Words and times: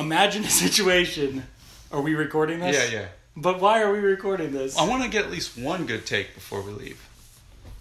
imagine 0.00 0.44
a 0.44 0.50
situation. 0.50 1.44
Are 1.92 2.00
we 2.00 2.14
recording 2.14 2.60
this? 2.60 2.92
Yeah, 2.92 3.00
yeah. 3.00 3.06
But 3.36 3.60
why 3.60 3.82
are 3.82 3.92
we 3.92 3.98
recording 3.98 4.52
this? 4.52 4.76
I 4.76 4.86
want 4.86 5.02
to 5.04 5.08
get 5.08 5.24
at 5.24 5.30
least 5.30 5.56
one 5.56 5.86
good 5.86 6.06
take 6.06 6.34
before 6.34 6.62
we 6.62 6.72
leave. 6.72 7.06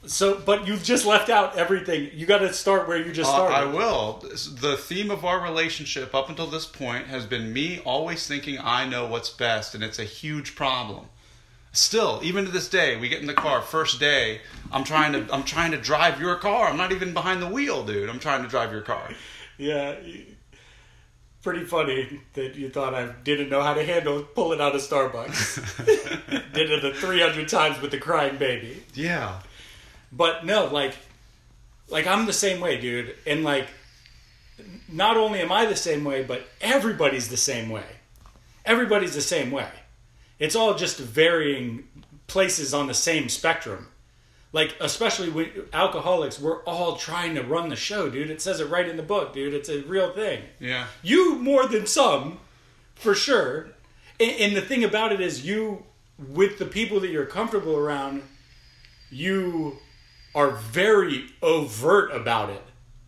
So, 0.06 0.40
but 0.40 0.66
you've 0.66 0.84
just 0.84 1.06
left 1.06 1.30
out 1.30 1.58
everything. 1.58 2.10
You 2.14 2.26
got 2.26 2.38
to 2.40 2.54
start 2.54 2.88
where 2.88 2.98
you 2.98 3.12
just 3.12 3.30
Uh, 3.30 3.34
started. 3.36 3.56
I 3.56 3.66
will. 3.66 4.24
The 4.62 4.78
theme 4.78 5.12
of 5.12 5.26
our 5.26 5.42
relationship 5.42 6.16
up 6.16 6.30
until 6.30 6.48
this 6.48 6.66
point 6.66 7.08
has 7.08 7.26
been 7.26 7.52
me 7.52 7.80
always 7.80 8.26
thinking 8.26 8.58
I 8.60 8.86
know 8.86 9.06
what's 9.08 9.30
best, 9.30 9.76
and 9.76 9.84
it's 9.84 10.00
a 10.00 10.06
huge 10.06 10.56
problem. 10.56 11.06
Still, 11.72 12.20
even 12.24 12.46
to 12.46 12.52
this 12.52 12.68
day, 12.70 12.98
we 12.98 13.10
get 13.10 13.22
in 13.22 13.28
the 13.28 13.34
car 13.34 13.62
first 13.62 14.00
day. 14.00 14.42
I'm 14.72 14.84
trying 14.84 15.14
to 15.14 15.32
I'm 15.34 15.44
trying 15.44 15.72
to 15.72 15.78
drive 15.78 16.20
your 16.20 16.36
car. 16.36 16.68
I'm 16.70 16.78
not 16.78 16.92
even 16.92 17.14
behind 17.14 17.42
the 17.42 17.48
wheel, 17.48 17.84
dude. 17.84 18.10
I'm 18.10 18.20
trying 18.20 18.42
to 18.42 18.50
drive 18.50 18.72
your 18.72 18.82
car. 18.82 19.12
Yeah, 19.58 19.96
pretty 21.42 21.66
funny 21.66 22.22
that 22.34 22.56
you 22.56 22.70
thought 22.70 22.94
I 22.94 23.08
didn't 23.24 23.50
know 23.50 23.62
how 23.62 23.74
to 23.74 23.84
handle 23.84 24.24
pulling 24.24 24.60
out 24.60 24.76
of 24.76 24.82
Starbucks. 24.82 25.86
Did 26.54 26.72
it 26.72 26.82
the 26.82 26.94
300 26.94 27.48
times 27.48 27.82
with 27.82 27.92
the 27.92 27.98
crying 27.98 28.38
baby. 28.38 28.84
Yeah. 28.94 29.40
But 30.12 30.46
no, 30.46 30.66
like, 30.66 30.96
like 31.88 32.08
I'm 32.08 32.26
the 32.26 32.34
same 32.34 32.60
way, 32.60 32.80
dude. 32.80 33.16
And 33.26 33.44
like, 33.44 33.68
not 34.92 35.18
only 35.18 35.40
am 35.40 35.52
I 35.52 35.66
the 35.66 35.76
same 35.76 36.04
way, 36.04 36.24
but 36.24 36.48
everybody's 36.62 37.30
the 37.30 37.38
same 37.38 37.70
way. 37.70 37.86
Everybody's 38.66 39.14
the 39.14 39.22
same 39.22 39.52
way. 39.52 39.70
It's 40.40 40.56
all 40.56 40.76
just 40.76 41.00
varying 41.00 41.88
places 42.28 42.74
on 42.74 42.88
the 42.88 42.94
same 42.94 43.30
spectrum. 43.30 43.88
Like, 44.52 44.76
especially 44.80 45.30
with 45.30 45.50
alcoholics, 45.74 46.40
we're 46.40 46.64
all 46.64 46.96
trying 46.96 47.36
to 47.36 47.44
run 47.44 47.70
the 47.70 47.76
show, 47.76 48.10
dude. 48.10 48.32
It 48.32 48.42
says 48.42 48.60
it 48.60 48.66
right 48.66 48.90
in 48.90 48.98
the 48.98 49.04
book, 49.04 49.32
dude. 49.32 49.54
It's 49.54 49.70
a 49.70 49.82
real 49.84 50.12
thing. 50.12 50.42
Yeah. 50.60 50.88
You 51.04 51.36
more 51.36 51.68
than 51.68 51.86
some, 51.86 52.40
for 52.96 53.14
sure. 53.14 53.70
And, 54.20 54.32
and 54.40 54.56
the 54.56 54.62
thing 54.62 54.84
about 54.84 55.12
it 55.12 55.22
is, 55.22 55.46
you, 55.46 55.86
with 56.18 56.58
the 56.58 56.66
people 56.66 57.00
that 57.02 57.10
you're 57.10 57.28
comfortable 57.28 57.78
around, 57.78 58.24
you 59.12 59.78
are 60.34 60.50
very 60.50 61.26
overt 61.44 62.12
about 62.12 62.50
it. 62.50 62.64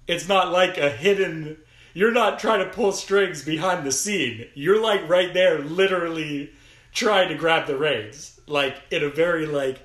It's 0.07 0.27
not 0.27 0.51
like 0.51 0.77
a 0.77 0.89
hidden. 0.91 1.57
You're 1.93 2.11
not 2.11 2.39
trying 2.39 2.59
to 2.59 2.71
pull 2.71 2.91
strings 2.91 3.43
behind 3.43 3.85
the 3.85 3.91
scene. 3.91 4.47
You're 4.53 4.81
like 4.81 5.09
right 5.09 5.33
there, 5.33 5.59
literally 5.59 6.51
trying 6.93 7.29
to 7.29 7.35
grab 7.35 7.65
the 7.65 7.77
reins. 7.77 8.39
Like 8.45 8.77
in 8.91 9.03
a 9.03 9.09
very 9.09 9.47
like, 9.47 9.79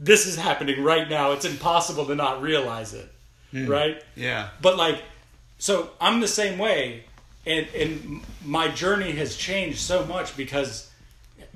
this 0.00 0.26
is 0.26 0.36
happening 0.36 0.82
right 0.82 1.08
now. 1.08 1.32
It's 1.32 1.44
impossible 1.44 2.06
to 2.06 2.14
not 2.14 2.40
realize 2.40 2.94
it, 2.94 3.12
hmm. 3.50 3.66
right? 3.66 4.02
Yeah. 4.16 4.48
But 4.62 4.76
like, 4.76 5.02
so 5.58 5.90
I'm 6.00 6.20
the 6.20 6.28
same 6.28 6.58
way, 6.58 7.04
and 7.46 7.66
and 7.76 8.22
my 8.44 8.68
journey 8.68 9.12
has 9.12 9.36
changed 9.36 9.78
so 9.78 10.04
much 10.06 10.36
because 10.36 10.90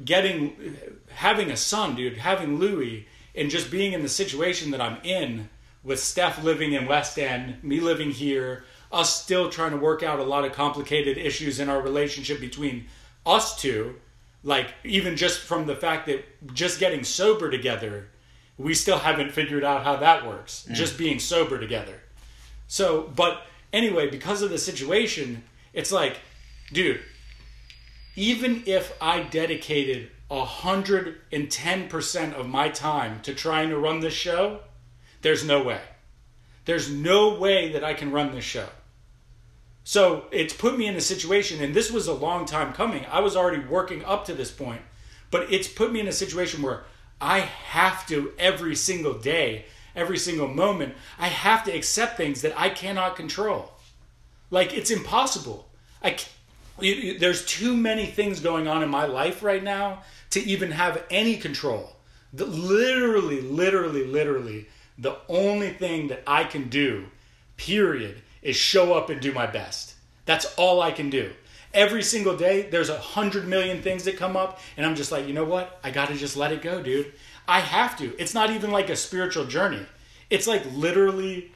getting 0.05 0.77
having 1.09 1.51
a 1.51 1.57
son, 1.57 1.97
dude, 1.97 2.19
having 2.19 2.59
Louis, 2.59 3.09
and 3.35 3.51
just 3.51 3.71
being 3.71 3.95
in 3.95 4.03
the 4.03 4.09
situation 4.09 4.71
that 4.73 4.81
I'm 4.81 4.99
in 5.03 5.49
with 5.83 6.01
Steph 6.01 6.43
living 6.45 6.73
in 6.73 6.87
West 6.87 7.19
End, 7.19 7.63
me 7.63 7.81
living 7.81 8.11
here, 8.11 8.65
us 8.93 9.23
still 9.23 9.49
trying 9.49 9.71
to 9.71 9.77
work 9.77 10.03
out 10.03 10.19
a 10.19 10.25
lot 10.25 10.45
of 10.45 10.53
complicated 10.53 11.19
issues 11.19 11.61
in 11.61 11.69
our 11.69 11.81
relationship 11.81 12.41
between 12.41 12.87
us 13.25 13.61
two, 13.61 13.97
like 14.43 14.69
even 14.85 15.17
just 15.17 15.41
from 15.41 15.67
the 15.67 15.77
fact 15.77 16.07
that 16.07 16.25
just 16.55 16.79
getting 16.79 17.05
sober 17.05 17.51
together, 17.51 18.09
we 18.57 18.73
still 18.75 18.99
haven't 18.99 19.33
figured 19.33 19.65
out 19.65 19.83
how 19.85 19.97
that 19.97 20.27
works. 20.27 20.67
Mm. 20.69 20.75
Just 20.75 20.99
being 20.99 21.19
sober 21.19 21.59
together. 21.59 22.01
So, 22.67 23.13
but 23.15 23.43
anyway, 23.73 24.11
because 24.11 24.43
of 24.43 24.51
the 24.51 24.59
situation, 24.59 25.45
it's 25.73 25.93
like, 25.93 26.19
dude, 26.73 27.01
even 28.17 28.63
if 28.67 28.93
I 29.01 29.23
dedicated 29.23 30.11
110% 30.31 32.35
of 32.35 32.49
my 32.49 32.69
time 32.69 33.21
to 33.23 33.35
trying 33.35 33.71
to 33.71 33.79
run 33.79 34.01
this 34.01 34.15
show, 34.15 34.61
there's 35.23 35.45
no 35.45 35.63
way. 35.63 35.81
There's 36.65 36.91
no 36.91 37.35
way 37.35 37.73
that 37.73 37.85
I 37.85 37.95
can 37.95 38.11
run 38.11 38.33
this 38.33 38.45
show. 38.45 38.69
So 39.85 40.25
it's 40.31 40.55
put 40.55 40.79
me 40.79 40.87
in 40.87 40.97
a 40.97 41.01
situation, 41.01 41.63
and 41.63 41.75
this 41.75 41.91
was 41.91 42.07
a 42.07 42.15
long 42.15 42.47
time 42.47 42.73
coming. 42.73 43.05
I 43.11 43.21
was 43.21 43.37
already 43.37 43.63
working 43.63 44.05
up 44.05 44.25
to 44.27 44.35
this 44.35 44.51
point, 44.51 44.81
but 45.31 45.53
it's 45.53 45.69
put 45.69 45.93
me 45.93 46.01
in 46.01 46.09
a 46.09 46.13
situation 46.13 46.63
where 46.63 46.85
I 47.25 47.41
have 47.41 48.07
to 48.09 48.33
every 48.39 48.77
single 48.77 49.15
day, 49.15 49.65
every 49.97 50.19
single 50.19 50.47
moment, 50.47 50.95
I 51.19 51.29
have 51.29 51.65
to 51.65 51.73
accept 51.73 52.19
things 52.19 52.43
that 52.43 52.53
I 52.59 52.69
cannot 52.69 53.17
control. 53.17 53.73
Like 54.51 54.75
it's 54.75 54.91
impossible. 54.91 55.71
I 56.03 56.17
you- 56.81 56.95
you- 56.95 57.19
there's 57.19 57.47
too 57.47 57.75
many 57.77 58.05
things 58.05 58.41
going 58.41 58.69
on 58.69 58.83
in 58.83 58.91
my 58.91 59.07
life 59.07 59.43
right 59.43 59.63
now 59.63 60.03
to 60.31 60.41
even 60.43 60.73
have 60.73 61.03
any 61.09 61.37
control. 61.37 61.97
The, 62.33 62.45
literally, 62.45 63.41
literally, 63.41 64.05
literally, 64.05 64.67
the 64.99 65.17
only 65.29 65.71
thing 65.71 66.09
that 66.09 66.25
I 66.27 66.45
can 66.45 66.69
do, 66.69 67.07
period, 67.57 68.23
is 68.43 68.57
show 68.57 68.93
up 68.93 69.09
and 69.09 69.21
do 69.21 69.33
my 69.33 69.47
best. 69.47 69.95
That's 70.27 70.47
all 70.57 70.83
I 70.83 70.91
can 70.91 71.11
do. 71.11 71.33
Every 71.75 72.03
single 72.03 72.37
day, 72.37 72.63
there's 72.63 72.89
a 72.89 72.99
hundred 72.99 73.47
million 73.47 73.83
things 73.83 74.05
that 74.05 74.17
come 74.17 74.37
up, 74.37 74.61
and 74.77 74.87
I'm 74.87 74.95
just 74.95 75.13
like, 75.13 75.27
you 75.27 75.35
know 75.35 75.45
what? 75.45 75.79
I 75.83 75.91
gotta 75.91 76.15
just 76.15 76.37
let 76.37 76.53
it 76.53 76.63
go, 76.63 76.83
dude. 76.83 77.13
I 77.47 77.61
have 77.61 77.99
to. 77.99 78.17
It's 78.19 78.33
not 78.33 78.51
even 78.51 78.71
like 78.71 78.89
a 78.89 78.97
spiritual 78.97 79.45
journey. 79.45 79.85
It's 80.31 80.47
like 80.47 80.63
literally, 80.73 81.53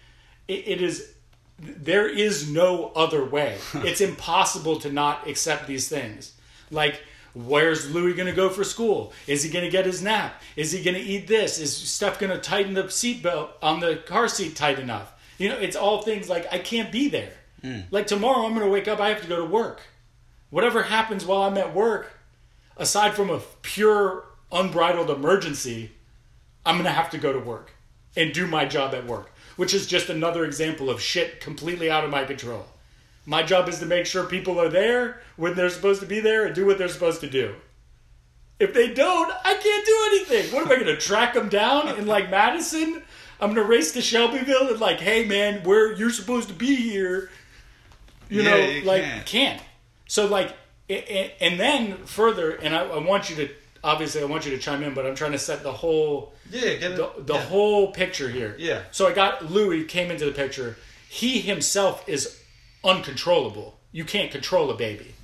it, 0.46 0.68
it 0.68 0.82
is 0.82 1.14
there 1.58 2.08
is 2.08 2.50
no 2.50 2.92
other 2.94 3.24
way. 3.24 3.58
it's 3.74 4.00
impossible 4.00 4.78
to 4.80 4.92
not 4.92 5.26
accept 5.28 5.66
these 5.66 5.88
things. 5.88 6.34
Like, 6.70 7.02
where's 7.34 7.90
Louis 7.90 8.14
going 8.14 8.28
to 8.28 8.34
go 8.34 8.48
for 8.48 8.64
school? 8.64 9.12
Is 9.26 9.42
he 9.42 9.50
going 9.50 9.64
to 9.64 9.70
get 9.70 9.86
his 9.86 10.02
nap? 10.02 10.40
Is 10.56 10.72
he 10.72 10.82
going 10.82 10.96
to 10.96 11.02
eat 11.02 11.26
this? 11.26 11.58
Is 11.58 11.76
Steph 11.76 12.18
going 12.18 12.32
to 12.32 12.38
tighten 12.38 12.74
the 12.74 12.84
seatbelt 12.84 13.50
on 13.62 13.80
the 13.80 13.96
car 13.96 14.28
seat 14.28 14.56
tight 14.56 14.78
enough? 14.78 15.12
You 15.38 15.48
know, 15.48 15.58
it's 15.58 15.76
all 15.76 16.02
things 16.02 16.28
like 16.28 16.52
I 16.52 16.58
can't 16.58 16.92
be 16.92 17.08
there. 17.08 17.32
Hmm. 17.62 17.80
Like 17.90 18.06
tomorrow, 18.06 18.44
I'm 18.44 18.54
going 18.54 18.64
to 18.64 18.70
wake 18.70 18.88
up. 18.88 19.00
I 19.00 19.08
have 19.08 19.22
to 19.22 19.28
go 19.28 19.36
to 19.36 19.44
work. 19.44 19.80
Whatever 20.50 20.84
happens 20.84 21.24
while 21.26 21.42
I'm 21.42 21.58
at 21.58 21.74
work, 21.74 22.12
aside 22.76 23.14
from 23.14 23.30
a 23.30 23.40
pure 23.62 24.24
unbridled 24.50 25.10
emergency, 25.10 25.92
I'm 26.64 26.76
going 26.76 26.84
to 26.86 26.90
have 26.90 27.10
to 27.10 27.18
go 27.18 27.32
to 27.32 27.38
work 27.38 27.72
and 28.16 28.32
do 28.32 28.46
my 28.46 28.64
job 28.64 28.94
at 28.94 29.06
work, 29.06 29.30
which 29.56 29.74
is 29.74 29.86
just 29.86 30.08
another 30.08 30.44
example 30.44 30.88
of 30.90 31.00
shit 31.00 31.40
completely 31.40 31.90
out 31.90 32.04
of 32.04 32.10
my 32.10 32.24
control. 32.24 32.66
My 33.26 33.42
job 33.42 33.68
is 33.68 33.78
to 33.80 33.86
make 33.86 34.06
sure 34.06 34.24
people 34.24 34.58
are 34.58 34.70
there 34.70 35.20
when 35.36 35.54
they're 35.54 35.68
supposed 35.68 36.00
to 36.00 36.06
be 36.06 36.20
there 36.20 36.46
and 36.46 36.54
do 36.54 36.64
what 36.64 36.78
they're 36.78 36.88
supposed 36.88 37.20
to 37.20 37.28
do. 37.28 37.54
If 38.58 38.72
they 38.74 38.92
don't, 38.92 39.30
I 39.44 39.54
can't 39.54 39.86
do 39.86 39.96
anything. 40.06 40.52
What 40.54 40.62
am 40.64 40.72
I 40.72 40.76
going 40.76 40.86
to 40.86 40.96
track 40.96 41.34
them 41.34 41.48
down 41.48 41.88
in 41.98 42.06
like 42.06 42.30
Madison? 42.30 43.02
I'm 43.40 43.54
going 43.54 43.64
to 43.64 43.70
race 43.70 43.92
to 43.92 44.00
Shelbyville 44.02 44.68
and 44.70 44.80
like, 44.80 44.98
hey 44.98 45.26
man, 45.26 45.62
where 45.62 45.92
you're 45.92 46.10
supposed 46.10 46.48
to 46.48 46.54
be 46.54 46.74
here. 46.74 47.30
You 48.28 48.42
Yeah, 48.42 48.50
know, 48.50 48.56
you 48.56 48.82
like 48.82 49.02
can't. 49.02 49.26
can't. 49.26 49.62
So 50.08 50.26
like, 50.26 50.48
a- 50.90 50.94
a- 51.16 51.34
and 51.40 51.60
then 51.60 51.98
further, 52.06 52.50
and 52.50 52.74
I, 52.74 52.82
I 52.84 52.98
want 52.98 53.30
you 53.30 53.36
to 53.36 53.48
obviously 53.84 54.20
I 54.20 54.24
want 54.24 54.44
you 54.44 54.50
to 54.50 54.58
chime 54.58 54.82
in, 54.82 54.92
but 54.94 55.06
I'm 55.06 55.14
trying 55.14 55.32
to 55.32 55.38
set 55.38 55.62
the 55.62 55.72
whole 55.72 56.32
Yeah, 56.50 56.74
get 56.74 56.96
the, 56.96 57.12
the 57.18 57.34
yeah. 57.34 57.42
whole 57.42 57.92
picture 57.92 58.28
here. 58.28 58.56
Yeah. 58.58 58.82
So 58.90 59.06
I 59.06 59.12
got 59.12 59.50
Louis 59.52 59.84
came 59.84 60.10
into 60.10 60.24
the 60.24 60.32
picture. 60.32 60.76
He 61.08 61.40
himself 61.40 62.06
is 62.08 62.42
uncontrollable. 62.92 63.78
You 63.92 64.04
can't 64.04 64.30
control 64.30 64.70
a 64.70 64.74
baby. 64.74 65.14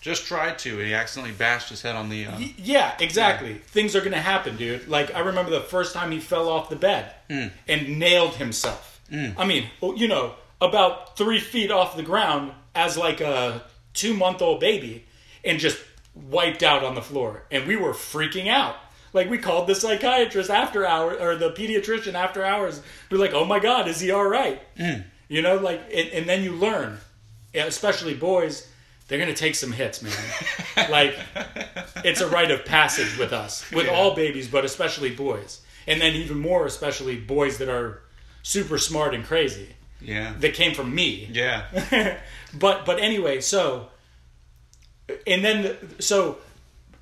Just 0.00 0.26
tried 0.26 0.58
to, 0.60 0.78
and 0.78 0.86
he 0.88 0.94
accidentally 0.94 1.32
bashed 1.34 1.68
his 1.68 1.80
head 1.82 1.94
on 1.94 2.08
the. 2.08 2.26
Uh, 2.26 2.36
Y- 2.38 2.54
Yeah, 2.58 2.94
exactly. 2.98 3.54
Things 3.54 3.94
are 3.94 4.00
going 4.00 4.12
to 4.12 4.20
happen, 4.20 4.56
dude. 4.56 4.88
Like 4.88 5.14
I 5.14 5.20
remember 5.20 5.50
the 5.52 5.60
first 5.60 5.94
time 5.94 6.10
he 6.10 6.18
fell 6.18 6.48
off 6.48 6.68
the 6.68 6.76
bed 6.76 7.12
and 7.28 7.98
nailed 7.98 8.34
himself. 8.34 9.00
I 9.38 9.44
mean, 9.46 9.66
you 9.96 10.08
know, 10.08 10.34
about 10.60 11.16
three 11.18 11.38
feet 11.38 11.70
off 11.70 11.96
the 11.96 12.02
ground 12.02 12.52
as 12.74 12.96
like 12.96 13.20
a 13.20 13.62
two 13.94 14.14
month 14.14 14.42
old 14.42 14.60
baby, 14.60 15.04
and 15.44 15.58
just 15.58 15.78
wiped 16.14 16.62
out 16.62 16.84
on 16.84 16.94
the 16.94 17.02
floor. 17.02 17.44
And 17.50 17.66
we 17.66 17.76
were 17.76 17.92
freaking 17.92 18.48
out. 18.48 18.76
Like 19.14 19.28
we 19.28 19.38
called 19.38 19.66
the 19.66 19.74
psychiatrist 19.74 20.48
after 20.50 20.86
hours 20.86 21.20
or 21.20 21.36
the 21.36 21.50
pediatrician 21.50 22.14
after 22.14 22.44
hours. 22.44 22.80
We're 23.10 23.18
like, 23.18 23.34
"Oh 23.34 23.44
my 23.44 23.58
god, 23.58 23.88
is 23.88 24.00
he 24.00 24.10
all 24.10 24.24
right?" 24.26 24.60
Mm. 24.76 25.04
You 25.28 25.42
know, 25.42 25.56
like, 25.56 25.80
and, 25.92 26.08
and 26.10 26.28
then 26.28 26.42
you 26.42 26.52
learn, 26.52 26.98
especially 27.54 28.14
boys, 28.14 28.68
they're 29.08 29.18
gonna 29.18 29.34
take 29.34 29.54
some 29.54 29.72
hits, 29.72 30.02
man. 30.02 30.12
like, 30.90 31.14
it's 32.04 32.20
a 32.20 32.28
rite 32.28 32.50
of 32.50 32.64
passage 32.64 33.18
with 33.18 33.32
us, 33.32 33.70
with 33.70 33.86
Yeah. 33.86 33.92
all 33.92 34.14
babies, 34.14 34.48
but 34.48 34.64
especially 34.64 35.10
boys, 35.10 35.60
and 35.86 36.00
then 36.00 36.14
even 36.14 36.38
more, 36.38 36.66
especially 36.66 37.16
boys 37.16 37.58
that 37.58 37.68
are 37.68 38.00
super 38.42 38.78
smart 38.78 39.14
and 39.14 39.24
crazy. 39.24 39.68
Yeah. 40.04 40.34
That 40.38 40.54
came 40.54 40.74
from 40.74 40.94
me. 40.94 41.28
Yeah. 41.32 42.18
but 42.54 42.84
but 42.84 42.98
anyway, 43.00 43.40
so 43.40 43.88
and 45.26 45.44
then 45.44 45.76
so 45.98 46.38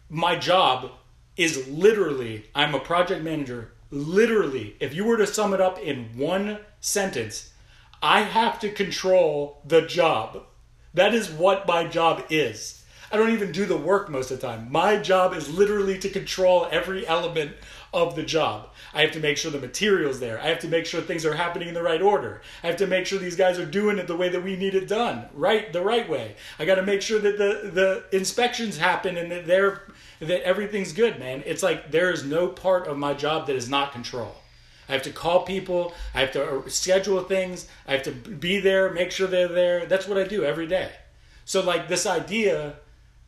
my 0.08 0.36
job 0.36 0.90
is 1.36 1.68
literally 1.68 2.46
I'm 2.54 2.74
a 2.74 2.80
project 2.80 3.22
manager. 3.22 3.72
Literally, 3.90 4.76
if 4.78 4.94
you 4.94 5.04
were 5.04 5.16
to 5.16 5.26
sum 5.26 5.52
it 5.52 5.60
up 5.60 5.78
in 5.78 6.16
one 6.16 6.58
sentence, 6.80 7.52
I 8.02 8.20
have 8.20 8.60
to 8.60 8.70
control 8.70 9.60
the 9.66 9.82
job. 9.82 10.44
That 10.94 11.14
is 11.14 11.30
what 11.30 11.66
my 11.66 11.84
job 11.84 12.24
is. 12.30 12.84
I 13.12 13.16
don't 13.16 13.30
even 13.30 13.50
do 13.50 13.66
the 13.66 13.76
work 13.76 14.08
most 14.08 14.30
of 14.30 14.40
the 14.40 14.46
time. 14.46 14.70
My 14.70 14.96
job 14.96 15.34
is 15.34 15.52
literally 15.52 15.98
to 15.98 16.08
control 16.08 16.68
every 16.70 17.06
element 17.06 17.52
of 17.92 18.14
the 18.14 18.22
job. 18.22 18.69
I 18.92 19.02
have 19.02 19.12
to 19.12 19.20
make 19.20 19.36
sure 19.36 19.50
the 19.50 19.58
material's 19.58 20.18
there. 20.20 20.40
I 20.40 20.48
have 20.48 20.58
to 20.60 20.68
make 20.68 20.86
sure 20.86 21.00
things 21.00 21.24
are 21.24 21.34
happening 21.34 21.68
in 21.68 21.74
the 21.74 21.82
right 21.82 22.02
order. 22.02 22.42
I 22.62 22.66
have 22.66 22.76
to 22.76 22.86
make 22.86 23.06
sure 23.06 23.18
these 23.18 23.36
guys 23.36 23.58
are 23.58 23.66
doing 23.66 23.98
it 23.98 24.06
the 24.06 24.16
way 24.16 24.28
that 24.28 24.42
we 24.42 24.56
need 24.56 24.74
it 24.74 24.88
done, 24.88 25.28
right, 25.32 25.72
the 25.72 25.82
right 25.82 26.08
way. 26.08 26.36
I 26.58 26.64
got 26.64 26.76
to 26.76 26.82
make 26.82 27.02
sure 27.02 27.20
that 27.20 27.38
the 27.38 27.70
the 27.70 28.16
inspections 28.16 28.78
happen 28.78 29.16
and 29.16 29.30
that 29.30 29.46
they're 29.46 29.82
that 30.20 30.42
everything's 30.44 30.92
good, 30.92 31.18
man. 31.18 31.42
It's 31.46 31.62
like 31.62 31.90
there 31.90 32.10
is 32.10 32.24
no 32.24 32.48
part 32.48 32.86
of 32.86 32.98
my 32.98 33.14
job 33.14 33.46
that 33.46 33.56
is 33.56 33.68
not 33.68 33.92
control. 33.92 34.34
I 34.88 34.92
have 34.92 35.02
to 35.02 35.12
call 35.12 35.44
people. 35.44 35.94
I 36.14 36.20
have 36.20 36.32
to 36.32 36.58
uh, 36.58 36.68
schedule 36.68 37.22
things. 37.22 37.68
I 37.86 37.92
have 37.92 38.02
to 38.02 38.10
be 38.10 38.58
there, 38.58 38.90
make 38.90 39.12
sure 39.12 39.28
they're 39.28 39.46
there. 39.46 39.86
That's 39.86 40.08
what 40.08 40.18
I 40.18 40.24
do 40.24 40.44
every 40.44 40.66
day. 40.66 40.90
So 41.44 41.62
like 41.62 41.88
this 41.88 42.06
idea 42.06 42.74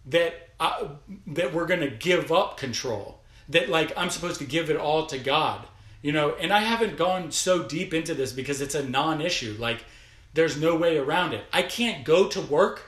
that 0.07 0.51
I, 0.59 0.89
that 1.29 1.55
we're 1.55 1.67
going 1.67 1.81
to 1.81 1.91
give 1.91 2.33
up 2.33 2.57
control, 2.57 3.22
that 3.49 3.69
like 3.69 3.93
I'm 3.97 4.11
supposed 4.11 4.39
to 4.41 4.47
give 4.47 4.71
it 4.71 4.77
all 4.77 5.07
to 5.07 5.19
God, 5.19 5.67
you 6.01 6.13
know, 6.13 6.35
and 6.35 6.53
I 6.53 6.61
haven't 6.61 6.97
gone 6.97 7.31
so 7.31 7.63
deep 7.63 7.95
into 7.95 8.15
this 8.15 8.33
because 8.33 8.61
it's 8.61 8.75
a 8.75 8.89
non-issue. 8.89 9.57
Like 9.59 9.85
there's 10.35 10.61
no 10.61 10.77
way 10.77 10.99
around 10.99 11.35
it. 11.35 11.45
I 11.53 11.63
can't 11.63 12.05
go 12.05 12.29
to 12.29 12.41
work 12.41 12.83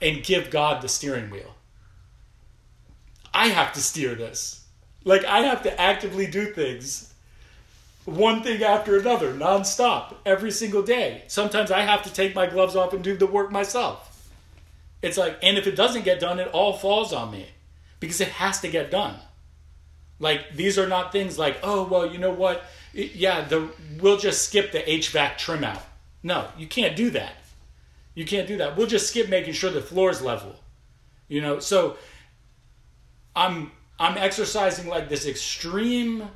and 0.00 0.22
give 0.22 0.50
God 0.50 0.82
the 0.82 0.88
steering 0.88 1.30
wheel. 1.30 1.54
I 3.32 3.48
have 3.48 3.72
to 3.74 3.80
steer 3.80 4.14
this. 4.14 4.66
Like 5.04 5.24
I 5.24 5.40
have 5.40 5.62
to 5.62 5.80
actively 5.80 6.26
do 6.26 6.52
things 6.52 7.12
one 8.06 8.42
thing 8.42 8.62
after 8.62 8.96
another, 8.96 9.34
nonstop, 9.34 10.14
every 10.24 10.52
single 10.52 10.82
day. 10.82 11.24
Sometimes 11.26 11.70
I 11.70 11.80
have 11.80 12.02
to 12.04 12.12
take 12.12 12.34
my 12.34 12.46
gloves 12.46 12.76
off 12.76 12.94
and 12.94 13.02
do 13.02 13.16
the 13.16 13.26
work 13.26 13.50
myself. 13.50 14.30
It's 15.02 15.18
like, 15.18 15.38
and 15.42 15.58
if 15.58 15.66
it 15.66 15.76
doesn't 15.76 16.04
get 16.04 16.20
done, 16.20 16.38
it 16.38 16.48
all 16.48 16.72
falls 16.72 17.12
on 17.12 17.32
me 17.32 17.48
because 18.00 18.20
it 18.20 18.28
has 18.28 18.60
to 18.60 18.68
get 18.68 18.90
done. 18.90 19.16
Like 20.18 20.54
these 20.54 20.78
are 20.78 20.88
not 20.88 21.12
things 21.12 21.38
like, 21.38 21.58
oh 21.62 21.84
well, 21.84 22.10
you 22.10 22.18
know 22.18 22.32
what? 22.32 22.64
Yeah, 22.92 23.42
the 23.42 23.68
we'll 24.00 24.16
just 24.16 24.48
skip 24.48 24.72
the 24.72 24.80
HVAC 24.80 25.36
trim 25.38 25.64
out. 25.64 25.82
No, 26.22 26.48
you 26.56 26.66
can't 26.66 26.96
do 26.96 27.10
that. 27.10 27.34
You 28.14 28.24
can't 28.24 28.48
do 28.48 28.56
that. 28.56 28.76
We'll 28.76 28.86
just 28.86 29.08
skip 29.08 29.28
making 29.28 29.52
sure 29.52 29.70
the 29.70 29.82
floor 29.82 30.10
is 30.10 30.22
level. 30.22 30.56
You 31.28 31.42
know, 31.42 31.58
so 31.60 31.98
I'm 33.34 33.72
I'm 33.98 34.16
exercising 34.16 34.88
like 34.88 35.08
this 35.08 35.26
extreme 35.26 36.28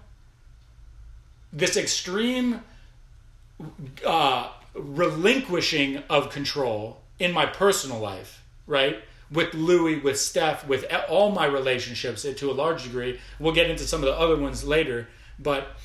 this 1.53 1.77
extreme 1.77 2.63
uh, 4.07 4.51
relinquishing 4.75 6.03
of 6.09 6.31
control 6.31 7.01
in 7.19 7.33
my 7.33 7.47
personal 7.47 7.99
life, 7.99 8.45
right? 8.67 9.03
With 9.31 9.55
Louis, 9.55 9.97
with 10.01 10.19
Steph, 10.19 10.67
with 10.67 10.85
all 11.09 11.31
my 11.31 11.47
relationships 11.47 12.23
to 12.23 12.51
a 12.51 12.53
large 12.53 12.83
degree. 12.83 13.21
We'll 13.39 13.55
get 13.55 13.71
into 13.71 13.85
some 13.85 14.01
of 14.01 14.07
the 14.07 14.19
other 14.19 14.37
ones 14.37 14.65
later, 14.65 15.09
but 15.39 15.77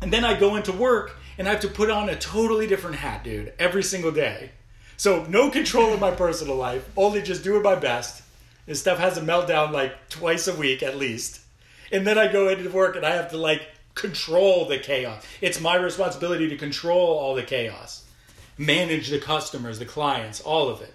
and 0.00 0.12
then 0.12 0.24
I 0.24 0.38
go 0.38 0.56
into 0.56 0.72
work 0.72 1.16
and 1.38 1.46
I 1.46 1.52
have 1.52 1.60
to 1.60 1.68
put 1.68 1.90
on 1.90 2.08
a 2.08 2.16
totally 2.16 2.66
different 2.66 2.96
hat, 2.96 3.22
dude, 3.22 3.52
every 3.58 3.84
single 3.84 4.10
day. 4.10 4.50
So 4.96 5.24
no 5.24 5.50
control 5.50 5.94
of 5.94 6.00
my 6.00 6.10
personal 6.10 6.56
life, 6.56 6.88
only 6.96 7.22
just 7.22 7.44
doing 7.44 7.62
my 7.62 7.76
best. 7.76 8.22
And 8.66 8.76
Steph 8.76 8.98
has 8.98 9.16
a 9.16 9.20
meltdown 9.20 9.70
like 9.70 10.08
twice 10.08 10.48
a 10.48 10.54
week 10.54 10.82
at 10.82 10.96
least. 10.96 11.40
And 11.92 12.06
then 12.06 12.18
I 12.18 12.30
go 12.30 12.48
into 12.48 12.68
work 12.70 12.96
and 12.96 13.06
I 13.06 13.14
have 13.14 13.30
to 13.30 13.36
like 13.36 13.62
control 13.94 14.66
the 14.66 14.78
chaos. 14.78 15.24
It's 15.40 15.60
my 15.60 15.76
responsibility 15.76 16.48
to 16.48 16.56
control 16.56 17.18
all 17.18 17.34
the 17.34 17.42
chaos, 17.42 18.04
manage 18.58 19.08
the 19.08 19.18
customers, 19.18 19.78
the 19.78 19.84
clients, 19.84 20.40
all 20.40 20.68
of 20.68 20.80
it. 20.80 20.94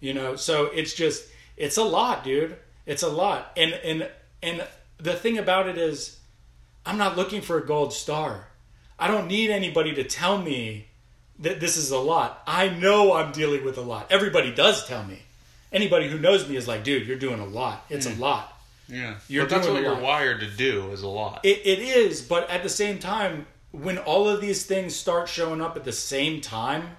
You 0.00 0.14
know, 0.14 0.36
so 0.36 0.66
it's 0.66 0.94
just 0.94 1.28
it's 1.56 1.76
a 1.76 1.84
lot, 1.84 2.24
dude. 2.24 2.56
It's 2.86 3.02
a 3.02 3.08
lot. 3.08 3.52
And 3.56 3.72
and 3.72 4.08
and 4.42 4.66
the 4.98 5.12
thing 5.14 5.38
about 5.38 5.68
it 5.68 5.78
is 5.78 6.18
I'm 6.84 6.98
not 6.98 7.16
looking 7.16 7.40
for 7.40 7.58
a 7.58 7.66
gold 7.66 7.92
star. 7.92 8.48
I 8.98 9.08
don't 9.08 9.28
need 9.28 9.50
anybody 9.50 9.94
to 9.94 10.04
tell 10.04 10.40
me 10.40 10.86
that 11.38 11.60
this 11.60 11.76
is 11.76 11.90
a 11.90 11.98
lot. 11.98 12.42
I 12.46 12.68
know 12.68 13.14
I'm 13.14 13.32
dealing 13.32 13.64
with 13.64 13.78
a 13.78 13.82
lot. 13.82 14.10
Everybody 14.10 14.54
does 14.54 14.86
tell 14.86 15.04
me. 15.04 15.20
Anybody 15.72 16.08
who 16.08 16.18
knows 16.18 16.48
me 16.48 16.56
is 16.56 16.66
like, 16.68 16.84
dude, 16.84 17.06
you're 17.06 17.18
doing 17.18 17.40
a 17.40 17.46
lot. 17.46 17.84
It's 17.88 18.06
mm. 18.06 18.18
a 18.18 18.20
lot. 18.20 18.56
Yeah, 18.88 19.16
you're 19.28 19.44
but 19.44 19.50
that's 19.50 19.68
what 19.68 19.82
you're 19.82 20.00
wired 20.00 20.40
to 20.40 20.50
do 20.50 20.90
is 20.90 21.02
a 21.02 21.08
lot. 21.08 21.40
It, 21.44 21.60
it 21.64 21.78
is, 21.78 22.22
but 22.22 22.50
at 22.50 22.64
the 22.64 22.68
same 22.68 22.98
time, 22.98 23.46
when 23.70 23.98
all 23.98 24.28
of 24.28 24.40
these 24.40 24.66
things 24.66 24.96
start 24.96 25.28
showing 25.28 25.60
up 25.60 25.76
at 25.76 25.84
the 25.84 25.92
same 25.92 26.40
time, 26.40 26.96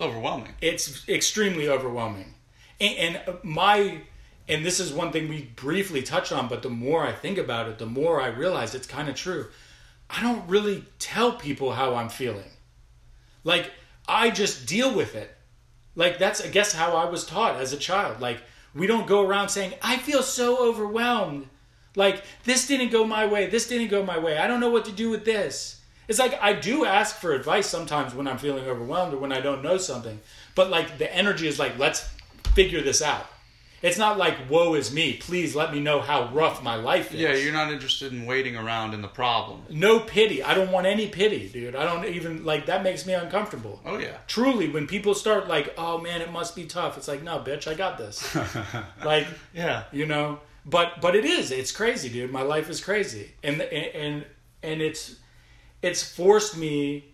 overwhelming. 0.00 0.54
It's 0.60 1.08
extremely 1.08 1.68
overwhelming, 1.68 2.34
and, 2.80 3.16
and 3.16 3.38
my 3.42 4.02
and 4.48 4.64
this 4.64 4.80
is 4.80 4.92
one 4.92 5.12
thing 5.12 5.28
we 5.28 5.42
briefly 5.42 6.02
touched 6.02 6.32
on, 6.32 6.48
but 6.48 6.62
the 6.62 6.70
more 6.70 7.06
I 7.06 7.12
think 7.12 7.38
about 7.38 7.68
it, 7.68 7.78
the 7.78 7.86
more 7.86 8.20
I 8.20 8.28
realize 8.28 8.74
it's 8.74 8.86
kind 8.86 9.08
of 9.08 9.14
true. 9.14 9.46
I 10.08 10.22
don't 10.22 10.48
really 10.48 10.84
tell 10.98 11.32
people 11.32 11.72
how 11.72 11.94
I'm 11.94 12.08
feeling. 12.08 12.50
Like 13.44 13.70
I 14.08 14.30
just 14.30 14.66
deal 14.66 14.92
with 14.94 15.14
it. 15.14 15.36
Like 15.94 16.18
that's 16.18 16.44
I 16.44 16.48
guess 16.48 16.72
how 16.72 16.96
I 16.96 17.04
was 17.08 17.24
taught 17.24 17.60
as 17.60 17.72
a 17.72 17.76
child. 17.76 18.20
Like 18.20 18.42
we 18.74 18.86
don't 18.86 19.06
go 19.06 19.26
around 19.26 19.48
saying, 19.48 19.74
I 19.82 19.96
feel 19.96 20.22
so 20.22 20.68
overwhelmed. 20.68 21.48
Like, 21.96 22.22
this 22.44 22.66
didn't 22.66 22.90
go 22.90 23.04
my 23.04 23.26
way. 23.26 23.46
This 23.46 23.66
didn't 23.66 23.88
go 23.88 24.04
my 24.04 24.18
way. 24.18 24.38
I 24.38 24.46
don't 24.46 24.60
know 24.60 24.70
what 24.70 24.84
to 24.84 24.92
do 24.92 25.10
with 25.10 25.24
this. 25.24 25.79
It's 26.10 26.18
like 26.18 26.42
I 26.42 26.54
do 26.54 26.84
ask 26.84 27.16
for 27.16 27.32
advice 27.34 27.68
sometimes 27.68 28.16
when 28.16 28.26
I'm 28.26 28.36
feeling 28.36 28.64
overwhelmed 28.64 29.14
or 29.14 29.18
when 29.18 29.30
I 29.32 29.40
don't 29.40 29.62
know 29.62 29.76
something. 29.76 30.18
But 30.56 30.68
like 30.68 30.98
the 30.98 31.14
energy 31.14 31.46
is 31.46 31.60
like, 31.60 31.78
let's 31.78 32.12
figure 32.52 32.82
this 32.82 33.00
out. 33.00 33.26
It's 33.80 33.96
not 33.96 34.18
like, 34.18 34.50
woe 34.50 34.74
is 34.74 34.92
me. 34.92 35.18
Please 35.18 35.54
let 35.54 35.72
me 35.72 35.78
know 35.78 36.00
how 36.00 36.28
rough 36.32 36.64
my 36.64 36.74
life 36.74 37.14
is. 37.14 37.20
Yeah, 37.20 37.34
you're 37.34 37.52
not 37.52 37.72
interested 37.72 38.12
in 38.12 38.26
waiting 38.26 38.56
around 38.56 38.92
in 38.92 39.02
the 39.02 39.08
problem. 39.08 39.62
No 39.70 40.00
pity. 40.00 40.42
I 40.42 40.52
don't 40.52 40.72
want 40.72 40.86
any 40.86 41.08
pity, 41.08 41.48
dude. 41.48 41.76
I 41.76 41.84
don't 41.84 42.04
even, 42.04 42.44
like, 42.44 42.66
that 42.66 42.82
makes 42.82 43.06
me 43.06 43.14
uncomfortable. 43.14 43.80
Oh, 43.86 43.96
yeah. 43.96 44.18
Truly, 44.26 44.68
when 44.68 44.86
people 44.86 45.14
start, 45.14 45.48
like, 45.48 45.72
oh 45.78 45.96
man, 45.96 46.20
it 46.20 46.30
must 46.30 46.54
be 46.54 46.66
tough, 46.66 46.98
it's 46.98 47.08
like, 47.08 47.22
no, 47.22 47.38
bitch, 47.38 47.66
I 47.66 47.72
got 47.72 47.96
this. 47.96 48.36
like, 49.04 49.26
yeah. 49.54 49.84
You 49.92 50.04
know? 50.04 50.40
But, 50.66 51.00
but 51.00 51.16
it 51.16 51.24
is. 51.24 51.50
It's 51.50 51.72
crazy, 51.72 52.10
dude. 52.10 52.30
My 52.30 52.42
life 52.42 52.68
is 52.68 52.84
crazy. 52.84 53.30
And, 53.42 53.62
and, 53.62 54.26
and 54.62 54.82
it's, 54.82 55.19
it's 55.82 56.02
forced 56.02 56.56
me, 56.56 57.12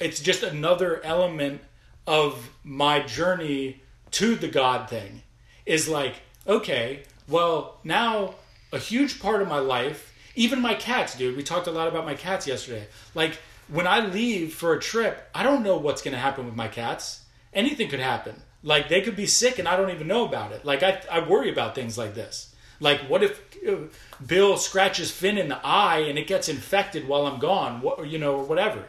it's 0.00 0.20
just 0.20 0.42
another 0.42 1.00
element 1.04 1.60
of 2.06 2.50
my 2.64 3.00
journey 3.00 3.82
to 4.12 4.34
the 4.34 4.48
God 4.48 4.88
thing 4.88 5.22
is 5.66 5.88
like, 5.88 6.14
okay, 6.46 7.02
well, 7.28 7.78
now 7.84 8.34
a 8.72 8.78
huge 8.78 9.20
part 9.20 9.42
of 9.42 9.48
my 9.48 9.58
life, 9.58 10.14
even 10.34 10.60
my 10.60 10.74
cats, 10.74 11.16
dude, 11.16 11.36
we 11.36 11.42
talked 11.42 11.66
a 11.66 11.70
lot 11.70 11.88
about 11.88 12.06
my 12.06 12.14
cats 12.14 12.46
yesterday. 12.46 12.86
Like, 13.14 13.38
when 13.68 13.86
I 13.86 14.00
leave 14.00 14.54
for 14.54 14.72
a 14.72 14.80
trip, 14.80 15.28
I 15.34 15.42
don't 15.42 15.62
know 15.62 15.76
what's 15.76 16.00
going 16.00 16.12
to 16.12 16.18
happen 16.18 16.46
with 16.46 16.54
my 16.54 16.68
cats. 16.68 17.24
Anything 17.52 17.88
could 17.88 18.00
happen. 18.00 18.34
Like, 18.62 18.88
they 18.88 19.02
could 19.02 19.16
be 19.16 19.26
sick 19.26 19.58
and 19.58 19.68
I 19.68 19.76
don't 19.76 19.90
even 19.90 20.08
know 20.08 20.24
about 20.24 20.52
it. 20.52 20.64
Like, 20.64 20.82
I, 20.82 21.02
I 21.10 21.28
worry 21.28 21.50
about 21.50 21.74
things 21.74 21.98
like 21.98 22.14
this. 22.14 22.54
Like, 22.80 23.00
what 23.02 23.22
if 23.22 23.40
uh, 23.66 23.76
Bill 24.24 24.56
scratches 24.56 25.10
Finn 25.10 25.38
in 25.38 25.48
the 25.48 25.64
eye 25.64 25.98
and 26.00 26.18
it 26.18 26.26
gets 26.26 26.48
infected 26.48 27.08
while 27.08 27.26
I'm 27.26 27.38
gone, 27.38 27.80
what, 27.80 28.08
you 28.08 28.18
know, 28.18 28.36
or 28.36 28.44
whatever. 28.44 28.84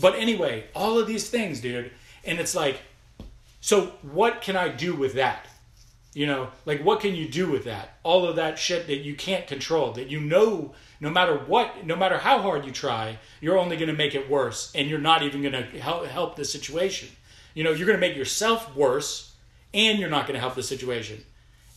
But 0.00 0.16
anyway, 0.16 0.64
all 0.74 0.98
of 0.98 1.06
these 1.06 1.28
things, 1.28 1.60
dude. 1.60 1.90
And 2.24 2.38
it's 2.38 2.54
like, 2.54 2.80
so 3.60 3.92
what 4.02 4.40
can 4.40 4.56
I 4.56 4.68
do 4.68 4.94
with 4.94 5.14
that? 5.14 5.46
You 6.12 6.26
know, 6.26 6.48
like 6.64 6.82
what 6.82 7.00
can 7.00 7.14
you 7.14 7.28
do 7.28 7.50
with 7.50 7.64
that? 7.64 7.98
All 8.04 8.26
of 8.26 8.36
that 8.36 8.58
shit 8.58 8.86
that 8.86 8.98
you 8.98 9.16
can't 9.16 9.48
control, 9.48 9.92
that 9.92 10.08
you 10.08 10.20
know 10.20 10.74
no 11.00 11.10
matter 11.10 11.36
what, 11.36 11.84
no 11.84 11.96
matter 11.96 12.18
how 12.18 12.40
hard 12.40 12.64
you 12.64 12.70
try, 12.70 13.18
you're 13.40 13.58
only 13.58 13.76
going 13.76 13.88
to 13.88 13.94
make 13.94 14.14
it 14.14 14.30
worse 14.30 14.72
and 14.74 14.88
you're 14.88 15.00
not 15.00 15.22
even 15.22 15.42
going 15.42 15.52
to 15.52 15.80
help, 15.80 16.06
help 16.06 16.36
the 16.36 16.44
situation. 16.44 17.08
You 17.52 17.64
know, 17.64 17.72
you're 17.72 17.86
going 17.86 17.98
to 17.98 18.06
make 18.06 18.16
yourself 18.16 18.74
worse 18.76 19.34
and 19.72 19.98
you're 19.98 20.08
not 20.08 20.26
going 20.26 20.34
to 20.34 20.40
help 20.40 20.54
the 20.54 20.62
situation. 20.62 21.24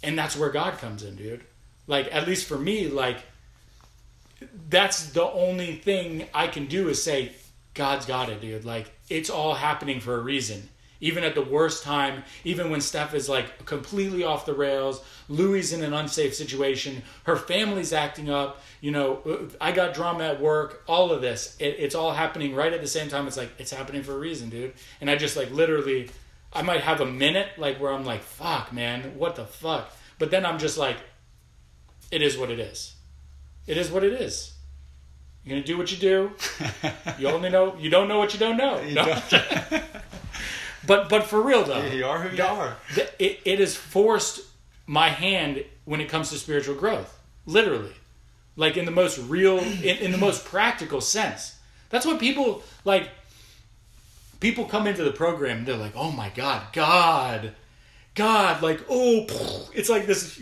And 0.04 0.18
that's 0.18 0.36
where 0.38 0.50
God 0.50 0.77
comes 0.77 1.04
in, 1.04 1.16
dude. 1.16 1.44
Like, 1.88 2.13
at 2.13 2.27
least 2.27 2.48
for 2.48 2.58
me, 2.58 2.88
like, 2.88 3.20
that's 4.70 5.08
the 5.12 5.25
only 5.25 5.75
thing 5.75 6.25
I 6.34 6.48
can 6.48 6.68
do 6.68 6.89
is 6.89 7.01
say, 7.01 7.32
God's 7.74 8.06
got 8.06 8.30
it, 8.30 8.42
dude. 8.42 8.66
Like, 8.66 8.92
it's 9.10 9.30
all 9.30 9.54
happening 9.54 10.00
for 10.00 10.16
a 10.16 10.20
reason 10.20 10.70
even 11.00 11.24
at 11.24 11.36
the 11.36 11.42
worst 11.42 11.84
time, 11.84 12.24
even 12.44 12.70
when 12.70 12.82
Steph 12.82 13.13
is 13.13 13.30
like 13.30 13.66
completely 13.66 14.24
off 14.24 14.46
the 14.46 14.54
rails, 14.54 15.04
Louie's 15.30 15.74
in 15.74 15.84
an 15.84 15.94
unsafe 15.94 16.34
situation, 16.34 17.04
her 17.24 17.36
family's 17.36 17.94
acting 17.94 18.30
up, 18.30 18.62
you 18.82 18.92
know, 18.92 19.50
I 19.62 19.72
got 19.72 19.94
drama 19.94 20.24
at 20.25 20.42
work, 20.42 20.84
all 20.88 21.12
of 21.12 21.22
this, 21.22 21.56
it, 21.60 21.75
it's 21.80 21.96
all 21.96 22.12
happening 22.12 22.56
right 22.56 22.74
at 22.74 22.82
the 22.82 22.88
same 22.88 23.10
time. 23.10 23.27
It's 23.27 23.38
like, 23.38 23.51
it's 23.60 23.72
happening 23.72 24.04
for 24.04 24.13
a 24.13 24.20
reason, 24.20 24.50
dude. 24.50 24.74
And 25.01 25.10
I 25.10 25.16
just 25.16 25.38
like 25.38 25.51
literally, 25.51 26.10
I 26.58 26.62
might 26.64 26.82
have 26.82 27.02
a 27.02 27.06
minute 27.06 27.50
like 27.58 27.80
where 27.80 27.92
I'm 27.94 28.04
like, 28.06 28.22
fuck, 28.24 28.74
man, 28.74 29.18
what 29.18 29.36
the 29.36 29.46
fuck? 29.46 29.92
But 30.20 30.32
then 30.32 30.46
I'm 30.46 30.58
just 30.60 30.78
like, 30.78 30.98
it 32.12 32.22
is 32.22 32.38
what 32.38 32.50
it 32.50 32.60
is. 32.60 32.96
It 33.68 33.78
is 33.78 33.92
what 33.92 34.04
it 34.04 34.14
is. 34.14 34.54
You're 35.44 35.56
gonna 35.56 35.66
do 35.68 35.78
what 35.78 35.92
you 35.92 35.98
do. 35.98 36.32
you 37.20 37.28
only 37.30 37.50
know 37.50 37.76
you 37.78 37.90
don't 37.90 38.08
know 38.08 38.18
what 38.20 38.34
you 38.34 38.40
don't 38.40 38.58
know. 38.58 38.82
You 38.82 38.96
no. 38.96 39.06
don't. 39.30 39.84
But 40.86 41.10
but 41.10 41.24
for 41.26 41.42
real 41.42 41.64
though, 41.66 41.86
You 41.86 42.06
are 42.06 42.20
who 42.20 42.30
you 42.30 42.38
that- 42.38 42.50
are. 42.52 42.78
that- 42.96 43.14
it, 43.20 43.40
it 43.46 43.60
has 43.60 43.76
forced 43.76 44.42
my 44.86 45.10
hand 45.10 45.64
when 45.86 46.00
it 46.00 46.08
comes 46.10 46.30
to 46.30 46.38
spiritual 46.38 46.76
growth, 46.76 47.18
literally, 47.46 47.94
like 48.56 48.78
in 48.78 48.86
the 48.86 48.92
most 48.92 49.18
real, 49.18 49.58
in, 49.60 49.98
in 49.98 50.12
the 50.12 50.18
most 50.18 50.46
practical 50.46 51.02
sense. 51.02 51.58
That's 51.90 52.06
what 52.06 52.20
people 52.20 52.64
like. 52.86 53.10
People 54.39 54.65
come 54.65 54.88
into 54.88 55.03
the 55.03 55.12
program, 55.12 55.65
they're 55.65 55.75
like, 55.75 55.96
"Oh 55.96 56.12
my 56.12 56.29
God, 56.29 56.74
God, 56.74 57.53
God!" 58.15 58.62
Like, 58.62 58.82
oh, 58.89 59.25
it's 59.74 59.89
like 59.89 60.06
this 60.06 60.41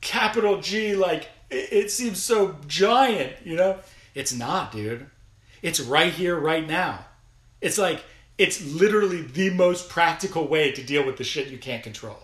capital 0.00 0.60
G. 0.60 0.94
Like, 0.94 1.28
it, 1.50 1.72
it 1.72 1.90
seems 1.90 2.22
so 2.22 2.56
giant, 2.66 3.32
you 3.44 3.56
know? 3.56 3.78
It's 4.14 4.32
not, 4.32 4.72
dude. 4.72 5.06
It's 5.62 5.80
right 5.80 6.12
here, 6.12 6.38
right 6.38 6.66
now. 6.66 7.06
It's 7.60 7.78
like 7.78 8.04
it's 8.38 8.64
literally 8.64 9.22
the 9.22 9.50
most 9.50 9.88
practical 9.88 10.46
way 10.48 10.72
to 10.72 10.82
deal 10.82 11.06
with 11.06 11.16
the 11.16 11.24
shit 11.24 11.48
you 11.48 11.58
can't 11.58 11.82
control. 11.82 12.18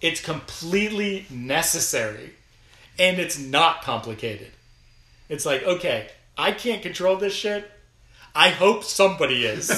It's 0.00 0.20
completely 0.20 1.26
necessary 1.30 2.34
and 2.98 3.18
it's 3.18 3.38
not 3.38 3.82
complicated. 3.82 4.52
It's 5.28 5.44
like, 5.44 5.62
okay, 5.64 6.08
I 6.38 6.52
can't 6.52 6.82
control 6.82 7.16
this 7.16 7.34
shit. 7.34 7.70
I 8.34 8.50
hope 8.50 8.84
somebody 8.84 9.44
is. 9.44 9.70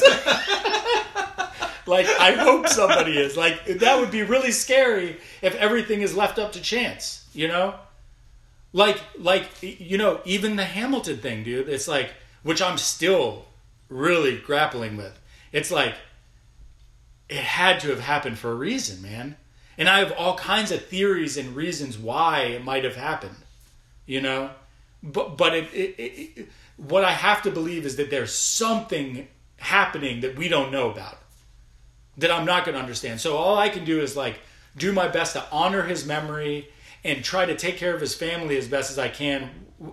like, 1.87 2.07
I 2.07 2.33
hope 2.39 2.69
somebody 2.69 3.19
is. 3.19 3.37
Like, 3.37 3.65
that 3.67 3.99
would 4.01 4.11
be 4.11 4.23
really 4.23 4.53
scary 4.53 5.19
if 5.41 5.55
everything 5.57 6.03
is 6.03 6.15
left 6.15 6.39
up 6.39 6.53
to 6.53 6.61
chance, 6.61 7.29
you 7.33 7.49
know? 7.49 7.75
Like, 8.73 9.01
like, 9.19 9.49
you 9.61 9.99
know, 9.99 10.21
even 10.25 10.57
the 10.57 10.65
Hamilton 10.65 11.19
thing, 11.19 11.45
dude, 11.45 11.69
it's 11.69 11.89
like, 11.89 12.11
which 12.43 12.63
I'm 12.63 12.79
still 12.79 13.47
really 13.89 14.39
grappling 14.39 14.97
with. 14.97 15.19
It's 15.53 15.71
like, 15.71 15.95
it 17.29 17.37
had 17.37 17.81
to 17.81 17.89
have 17.89 18.01
happened 18.01 18.39
for 18.39 18.51
a 18.51 18.55
reason, 18.55 19.03
man. 19.03 19.37
And 19.79 19.89
I 19.89 20.01
have 20.01 20.13
all 20.13 20.37
kinds 20.37 20.71
of 20.71 20.85
theories 20.85 21.37
and 21.37 21.57
reasons 21.57 21.99
why 21.99 22.41
it 22.43 22.65
might 22.65 22.85
have 22.85 22.97
happened, 22.97 23.37
you 24.07 24.21
know? 24.21 24.51
But, 25.03 25.37
but 25.37 25.55
it, 25.55 25.73
it, 25.73 25.95
it, 25.99 26.49
what 26.89 27.05
I 27.05 27.13
have 27.13 27.43
to 27.43 27.51
believe 27.51 27.87
is 27.87 27.97
that 27.97 28.11
there's 28.11 28.35
something 28.35 29.29
happening 29.57 30.21
that 30.21 30.37
we 30.37 30.49
don't 30.49 30.73
know 30.73 30.91
about, 30.91 31.19
that 32.17 32.31
I'm 32.31 32.45
not 32.45 32.65
going 32.65 32.75
to 32.75 32.81
understand. 32.81 33.21
So 33.21 33.37
all 33.37 33.57
I 33.57 33.69
can 33.69 33.85
do 33.85 34.01
is 34.01 34.17
like 34.17 34.41
do 34.77 34.93
my 34.93 35.09
best 35.09 35.35
to 35.35 35.45
honor 35.53 35.83
his 35.83 36.05
memory 36.07 36.69
and 37.05 37.23
try 37.23 37.47
to 37.47 37.57
take 37.57 37.77
care 37.77 37.95
of 37.95 38.01
his 38.01 38.15
family 38.15 38.57
as 38.57 38.67
best 38.67 38.91
as 38.91 38.99
I 38.99 39.09
can 39.09 39.51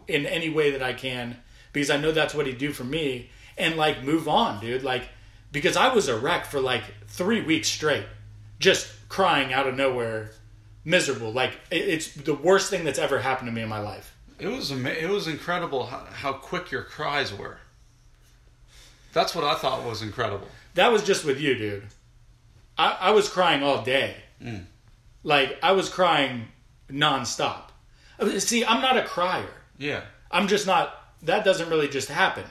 in 0.08 0.26
any 0.26 0.50
way 0.50 0.72
that 0.72 0.84
I 0.84 0.94
can 0.94 1.38
because 1.74 1.90
I 1.90 1.98
know 1.98 2.12
that's 2.12 2.34
what 2.34 2.48
he'd 2.48 2.58
do 2.58 2.72
for 2.72 2.84
me 2.84 3.30
and 3.58 3.76
like 3.76 4.04
move 4.04 4.28
on, 4.28 4.60
dude. 4.60 4.84
Like, 4.84 5.04
because 5.52 5.78
I 5.78 5.94
was 5.94 6.08
a 6.08 6.18
wreck 6.18 6.46
for 6.46 6.60
like 6.60 6.84
three 7.08 7.42
weeks 7.42 7.68
straight, 7.68 8.06
just 8.60 8.92
crying 9.10 9.54
out 9.54 9.68
of 9.68 9.76
nowhere, 9.76 10.32
miserable. 10.86 11.32
Like, 11.32 11.60
it's 11.70 12.14
the 12.14 12.34
worst 12.34 12.70
thing 12.70 12.84
that's 12.84 13.00
ever 13.00 13.20
happened 13.20 13.48
to 13.48 13.52
me 13.52 13.62
in 13.62 13.70
my 13.70 13.80
life. 13.80 14.16
It 14.40 14.48
was 14.48 14.72
it 14.72 15.10
was 15.10 15.28
incredible 15.28 15.88
how, 15.88 16.06
how 16.12 16.34
quick 16.34 16.72
your 16.72 16.84
cries 16.84 17.34
were. 17.34 17.60
That's 19.12 19.36
what 19.36 19.44
I 19.44 19.56
thought 19.56 19.86
was 19.86 20.02
incredible. 20.02 20.48
That 20.76 20.92
was 20.92 21.04
just 21.04 21.26
with 21.26 21.40
you, 21.40 21.56
dude. 21.56 21.88
I, 22.78 22.98
I 23.02 23.12
was 23.12 23.28
crying 23.28 23.64
all 23.64 23.82
day. 23.82 24.16
Mm. 24.42 24.66
Like, 25.24 25.58
I 25.62 25.74
was 25.74 25.90
crying 25.90 26.48
nonstop. 26.90 27.64
See, 28.38 28.64
I'm 28.64 28.82
not 28.82 28.98
a 28.98 29.04
crier. 29.04 29.50
Yeah. 29.78 30.02
I'm 30.32 30.48
just 30.48 30.68
not, 30.68 30.96
that 31.24 31.44
doesn't 31.44 31.70
really 31.70 31.90
just 31.90 32.10
happen. 32.10 32.46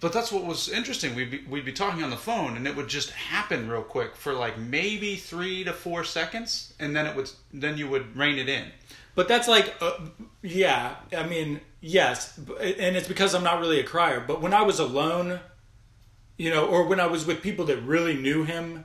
But 0.00 0.12
that's 0.12 0.30
what 0.30 0.44
was 0.44 0.68
interesting. 0.68 1.14
We'd 1.14 1.30
be, 1.30 1.44
we'd 1.48 1.64
be 1.64 1.72
talking 1.72 2.02
on 2.02 2.10
the 2.10 2.16
phone, 2.16 2.58
and 2.58 2.66
it 2.66 2.76
would 2.76 2.88
just 2.88 3.10
happen 3.10 3.70
real 3.70 3.82
quick 3.82 4.16
for 4.16 4.34
like 4.34 4.58
maybe 4.58 5.16
three 5.16 5.64
to 5.64 5.72
four 5.72 6.04
seconds, 6.04 6.74
and 6.78 6.94
then 6.94 7.06
it 7.06 7.16
would 7.16 7.30
then 7.54 7.78
you 7.78 7.88
would 7.88 8.14
rein 8.14 8.36
it 8.38 8.48
in. 8.50 8.66
But 9.14 9.28
that's 9.28 9.46
like, 9.48 9.74
uh, 9.80 9.92
yeah, 10.42 10.96
I 11.16 11.24
mean, 11.26 11.60
yes, 11.80 12.36
and 12.38 12.96
it's 12.96 13.08
because 13.08 13.34
I'm 13.34 13.44
not 13.44 13.60
really 13.60 13.80
a 13.80 13.84
crier. 13.84 14.20
But 14.26 14.40
when 14.42 14.52
I 14.52 14.62
was 14.62 14.78
alone, 14.80 15.40
you 16.36 16.50
know, 16.50 16.66
or 16.66 16.86
when 16.86 16.98
I 17.00 17.06
was 17.06 17.24
with 17.24 17.42
people 17.42 17.64
that 17.66 17.78
really 17.78 18.14
knew 18.16 18.44
him, 18.44 18.84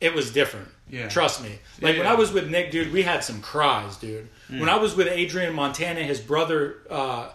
it 0.00 0.14
was 0.14 0.30
different. 0.32 0.68
Yeah. 0.90 1.08
Trust 1.08 1.42
me. 1.42 1.58
Like 1.80 1.96
when 1.96 2.04
Yeah. 2.04 2.12
I 2.12 2.14
was 2.14 2.30
with 2.30 2.50
Nick, 2.50 2.70
dude, 2.70 2.92
we 2.92 3.02
had 3.02 3.24
some 3.24 3.40
cries, 3.40 3.96
dude. 3.96 4.28
When 4.50 4.68
I 4.68 4.76
was 4.76 4.94
with 4.94 5.08
Adrian 5.08 5.54
Montana, 5.54 6.02
his 6.02 6.20
brother 6.20 6.76
uh, 6.90 7.30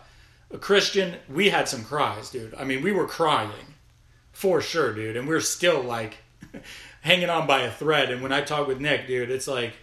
Christian, 0.62 1.16
we 1.28 1.50
had 1.50 1.68
some 1.68 1.84
cries, 1.84 2.30
dude. 2.30 2.54
I 2.54 2.64
mean, 2.64 2.84
we 2.84 2.92
were 2.92 3.08
crying 3.08 3.74
for 4.32 4.62
sure, 4.62 4.94
dude, 4.94 5.18
and 5.18 5.28
we 5.28 5.34
are 5.36 5.42
still 5.42 5.82
like 5.82 6.18
hanging 7.02 7.30
on 7.30 7.48
by 7.48 7.62
a 7.62 7.72
thread. 7.72 8.12
And 8.12 8.22
when 8.22 8.32
I 8.32 8.42
talk 8.42 8.68
with 8.68 8.80
Nick, 8.80 9.08
dude, 9.08 9.32
it's 9.32 9.48
like 9.48 9.74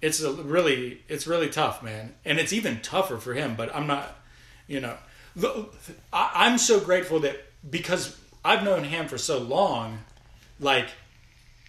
it's 0.00 0.22
a 0.22 0.32
really 0.32 1.02
it's 1.08 1.26
really 1.26 1.48
tough 1.48 1.82
man. 1.82 2.14
And 2.24 2.38
it's 2.38 2.52
even 2.52 2.80
tougher 2.80 3.18
for 3.18 3.34
him 3.34 3.54
but 3.56 3.74
i'm 3.74 3.86
not 3.86 4.16
you 4.66 4.80
know. 4.80 4.96
I'm 6.12 6.58
so 6.58 6.80
grateful 6.80 7.20
that 7.20 7.36
because 7.68 8.18
i've 8.44 8.64
known 8.64 8.84
him 8.84 9.08
for 9.08 9.18
so 9.18 9.38
long 9.38 9.98
like 10.60 10.88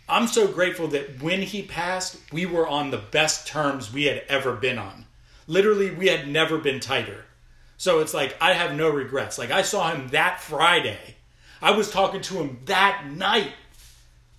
i'm 0.08 0.28
so 0.28 0.48
grateful 0.48 0.88
that 0.90 1.22
when 1.22 1.42
he 1.42 1.64
passed 1.64 2.18
we 2.32 2.46
were 2.46 2.68
on 2.68 2.92
the 2.92 2.98
best 2.98 3.48
terms 3.48 3.92
we 3.94 4.06
had 4.06 4.24
ever 4.28 4.54
been 4.54 4.78
on. 4.78 5.06
Literally 5.48 5.92
we 5.92 6.08
had 6.08 6.28
never 6.28 6.58
been 6.58 6.80
tighter. 6.80 7.26
So 7.78 8.00
it's 8.00 8.14
like 8.14 8.36
i 8.42 8.54
have 8.54 8.76
no 8.76 8.90
regrets. 8.90 9.38
Like 9.38 9.52
i 9.52 9.62
saw 9.62 9.92
him 9.92 10.10
that 10.10 10.40
friday. 10.42 11.16
I 11.62 11.72
was 11.72 11.92
talking 11.92 12.22
to 12.22 12.36
him 12.36 12.60
that 12.66 13.06
night. 13.12 13.52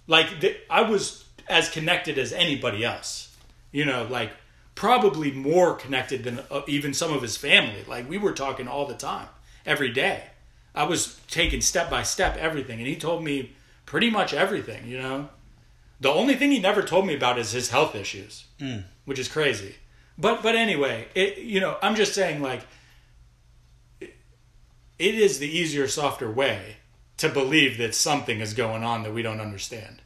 Like 0.06 0.28
I 0.70 0.82
was 0.82 1.25
as 1.49 1.68
connected 1.68 2.18
as 2.18 2.32
anybody 2.32 2.85
else. 2.85 3.29
You 3.72 3.84
know, 3.84 4.06
like 4.10 4.32
probably 4.74 5.30
more 5.30 5.74
connected 5.74 6.24
than 6.24 6.40
uh, 6.50 6.62
even 6.66 6.94
some 6.94 7.12
of 7.12 7.22
his 7.22 7.36
family. 7.36 7.84
Like 7.86 8.08
we 8.08 8.18
were 8.18 8.32
talking 8.32 8.68
all 8.68 8.86
the 8.86 8.94
time, 8.94 9.28
every 9.66 9.90
day. 9.90 10.24
I 10.74 10.84
was 10.84 11.18
taking 11.28 11.60
step 11.60 11.90
by 11.90 12.02
step 12.02 12.36
everything, 12.36 12.78
and 12.78 12.86
he 12.86 12.96
told 12.96 13.24
me 13.24 13.52
pretty 13.86 14.08
much 14.10 14.32
everything. 14.32 14.86
You 14.86 14.98
know, 14.98 15.28
the 16.00 16.10
only 16.10 16.36
thing 16.36 16.50
he 16.52 16.60
never 16.60 16.82
told 16.82 17.06
me 17.06 17.14
about 17.14 17.38
is 17.38 17.52
his 17.52 17.70
health 17.70 17.94
issues, 17.94 18.44
which 19.04 19.18
is 19.18 19.28
crazy. 19.28 19.76
But 20.16 20.42
but 20.42 20.54
anyway, 20.54 21.08
it, 21.14 21.38
you 21.38 21.60
know, 21.60 21.76
I'm 21.82 21.94
just 21.94 22.14
saying 22.14 22.40
like 22.40 22.62
it 24.00 25.14
is 25.14 25.38
the 25.38 25.48
easier, 25.48 25.88
softer 25.88 26.30
way 26.30 26.76
to 27.16 27.28
believe 27.28 27.78
that 27.78 27.94
something 27.94 28.40
is 28.40 28.54
going 28.54 28.82
on 28.84 29.02
that 29.02 29.12
we 29.14 29.22
don't 29.22 29.40
understand. 29.40 30.02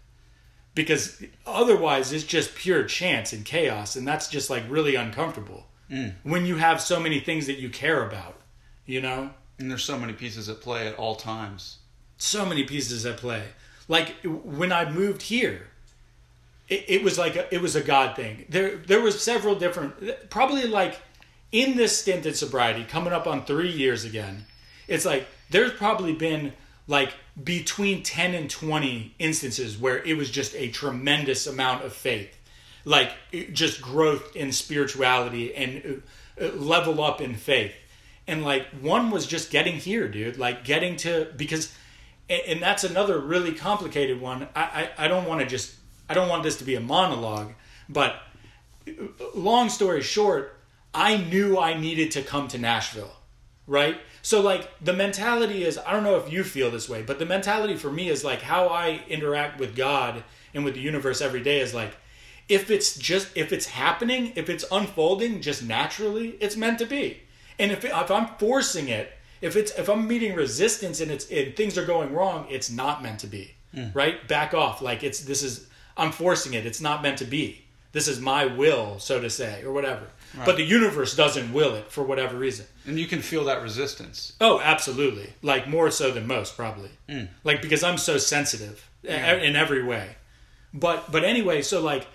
Because 0.75 1.23
otherwise, 1.47 2.13
it's 2.13 2.25
just 2.25 2.55
pure 2.55 2.85
chance 2.85 3.33
and 3.33 3.45
chaos, 3.45 3.97
and 3.97 4.07
that's 4.07 4.29
just 4.29 4.51
like 4.51 4.65
really 4.69 4.97
uncomfortable 4.97 5.67
mm. 5.91 6.13
when 6.25 6.47
you 6.47 6.57
have 6.57 6.81
so 6.81 6.99
many 6.99 7.21
things 7.21 7.47
that 7.47 7.59
you 7.59 7.69
care 7.71 8.05
about, 8.07 8.41
you 8.85 9.01
know? 9.01 9.31
And 9.59 9.71
there's 9.71 9.85
so 9.85 9.97
many 9.99 10.13
pieces 10.13 10.49
at 10.49 10.61
play 10.61 10.89
at 10.89 10.97
all 10.97 11.15
times. 11.15 11.79
so 12.17 12.47
many 12.47 12.65
pieces 12.65 13.05
at 13.07 13.17
play. 13.19 13.45
Like 13.89 14.15
when 14.25 14.73
I 14.73 14.91
moved 14.91 15.23
here, 15.23 15.69
it, 16.69 16.85
it 16.89 17.03
was 17.05 17.19
like 17.19 17.37
a, 17.37 17.55
it 17.55 17.61
was 17.61 17.77
a 17.77 17.83
God 17.83 18.17
thing. 18.17 18.47
There 18.49 18.77
there 18.77 19.01
was 19.01 19.23
several 19.23 19.55
different, 19.55 20.31
probably 20.31 20.67
like 20.67 21.01
in 21.53 21.77
this 21.77 21.99
stint 21.99 22.27
in 22.27 22.35
sobriety, 22.35 22.85
coming 22.85 23.13
up 23.13 23.27
on 23.27 23.45
three 23.45 23.71
years 23.71 24.05
again. 24.05 24.47
It's 24.89 25.05
like 25.05 25.27
there's 25.51 25.73
probably 25.73 26.15
been 26.15 26.53
like 26.89 27.13
between 27.43 28.03
ten 28.03 28.35
and 28.35 28.49
twenty 28.49 29.15
instances 29.19 29.79
where 29.79 30.03
it 30.03 30.17
was 30.17 30.31
just 30.31 30.55
a 30.55 30.69
tremendous 30.69 31.47
amount 31.47 31.85
of 31.85 31.93
faith, 31.93 32.37
like 32.85 33.13
just 33.53 33.83
growth 33.83 34.37
in 34.37 34.53
spirituality 34.53 35.55
and 35.55 36.03
uh, 36.41 36.45
uh, 36.45 36.53
level 36.55 37.03
up 37.03 37.21
in 37.21 37.35
faith. 37.35 37.75
And 38.27 38.45
like 38.45 38.67
one 38.81 39.11
was 39.11 39.27
just 39.27 39.51
getting 39.51 39.77
here 39.77 40.09
dude. 40.09 40.39
Like 40.39 40.65
getting 40.65 40.97
to 40.99 41.29
because 41.37 41.73
and, 42.29 42.63
that's 42.63 42.85
another 42.85 43.19
really 43.19 43.53
complicated 43.53 44.21
one. 44.21 44.49
I 44.55 44.91
i, 44.99 45.05
I 45.05 45.09
don't 45.09 45.27
want 45.27 45.41
to 45.41 45.47
just 45.47 45.75
i 46.09 46.15
don't 46.15 46.29
want 46.29 46.43
this 46.43 46.59
to 46.59 46.65
be 46.65 46.75
a 46.75 46.81
monologue 46.81 47.53
but 47.89 48.17
long 49.35 49.69
story 49.69 50.03
short 50.03 50.59
i 50.93 51.17
knew 51.17 51.59
i 51.59 51.79
needed 51.79 52.11
to 52.13 52.23
come 52.23 52.49
to 52.49 52.59
nashville 52.59 53.15
right 53.67 53.99
so 54.25 54.41
like 54.41 54.69
the 54.81 54.93
mentality 54.93 55.63
is 55.63 55.79
i 55.87 55.93
don't 55.93 56.03
know 56.03 56.17
if 56.17 56.33
you 56.33 56.43
feel 56.43 56.71
this 56.73 56.89
way 56.89 57.03
but 57.03 57.21
the 57.21 57.27
mentality 57.27 57.77
for 57.77 57.93
me 57.93 58.09
is 58.09 58.25
like 58.25 58.43
how 58.43 58.67
i 58.69 59.01
interact 59.09 59.61
with 59.61 59.77
god 59.77 60.25
and 60.55 60.65
with 60.65 60.75
the 60.75 60.81
universe 60.81 61.21
every 61.21 61.43
day 61.43 61.61
is 61.61 61.73
like 61.73 61.95
if 62.49 62.71
it's 62.71 62.97
just 62.97 63.29
if 63.37 63.53
it's 63.53 63.67
happening 63.67 64.33
if 64.37 64.49
it's 64.49 64.65
unfolding 64.71 65.41
just 65.41 65.63
naturally 65.63 66.37
it's 66.41 66.57
meant 66.57 66.79
to 66.79 66.87
be. 66.87 67.21
And 67.59 67.71
if, 67.71 67.85
if 67.85 68.11
i'm 68.11 68.29
forcing 68.39 68.89
it 68.89 69.13
if 69.41 69.57
it's 69.57 69.73
if 69.73 69.89
i'm 69.89 70.07
meeting 70.07 70.35
resistance 70.35 71.01
and 71.01 71.11
it's 71.11 71.31
and 71.31 71.57
things 71.57 71.79
are 71.79 71.87
going 71.87 72.13
wrong 72.13 72.47
it's 72.51 72.71
not 72.71 73.03
meant 73.03 73.21
to 73.21 73.27
be. 73.27 73.55
Hmm. 73.75 73.89
Right? 73.93 74.27
Back 74.29 74.55
off. 74.55 74.83
Like 74.83 75.03
it's 75.03 75.21
this 75.21 75.43
is 75.43 75.67
i'm 75.97 76.13
forcing 76.13 76.55
it. 76.55 76.67
It's 76.67 76.81
not 76.81 77.03
meant 77.03 77.19
to 77.19 77.25
be. 77.25 77.65
This 77.93 78.09
is 78.09 78.21
my 78.21 78.45
will 78.45 78.99
so 78.99 79.21
to 79.21 79.31
say 79.31 79.63
or 79.63 79.73
whatever 79.73 80.07
but 80.45 80.57
the 80.57 80.65
universe 80.65 81.15
doesn't 81.17 81.53
will 81.53 81.75
it 81.75 81.91
for 81.93 82.03
whatever 82.03 82.37
reason 82.37 82.67
And 82.87 82.99
you 82.99 83.07
can 83.07 83.21
feel 83.23 83.45
that 83.45 83.63
resistance. 83.63 84.33
Oh, 84.41 84.61
absolutely. 84.61 85.33
Like 85.43 85.69
more 85.69 85.91
so 85.91 86.11
than 86.11 86.27
most, 86.27 86.57
probably. 86.57 86.91
Like 87.45 87.63
because 87.63 87.83
I'm 87.85 87.99
so 87.99 88.19
sensitive. 88.19 88.89
e- 89.05 89.09
in 89.09 89.55
every 89.57 89.83
way. 89.83 90.17
But 90.73 91.13
but 91.13 91.23
anyway, 91.25 91.63
so 91.63 91.81
like 91.81 92.07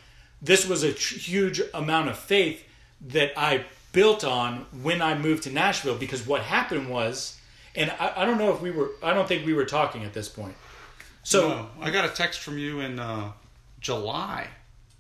this 0.42 0.68
was 0.68 0.84
a 0.84 0.92
huge 0.92 1.62
amount 1.74 2.10
of 2.10 2.18
faith 2.18 2.64
that 3.08 3.32
I 3.38 3.66
built 3.92 4.24
on 4.24 4.66
when 4.84 5.02
I 5.02 5.18
moved 5.18 5.44
to 5.44 5.50
Nashville 5.52 5.96
because 5.98 6.26
what 6.28 6.42
happened 6.42 6.90
was, 6.90 7.38
and 7.76 7.92
I, 8.00 8.14
I 8.18 8.26
don't 8.26 8.38
know 8.38 8.54
if 8.54 8.62
we 8.62 8.72
were, 8.72 8.92
I 9.02 9.14
don't 9.14 9.28
think 9.28 9.46
we 9.46 9.54
were 9.54 9.66
talking 9.66 10.04
at 10.04 10.14
this 10.14 10.30
point. 10.30 10.56
So 11.24 11.50
No, 11.50 11.70
I 11.82 11.90
got 11.90 12.06
a 12.06 12.10
text 12.10 12.40
from 12.42 12.58
you 12.58 12.80
in 12.82 13.00
uh, 13.00 13.32
July. 13.80 14.48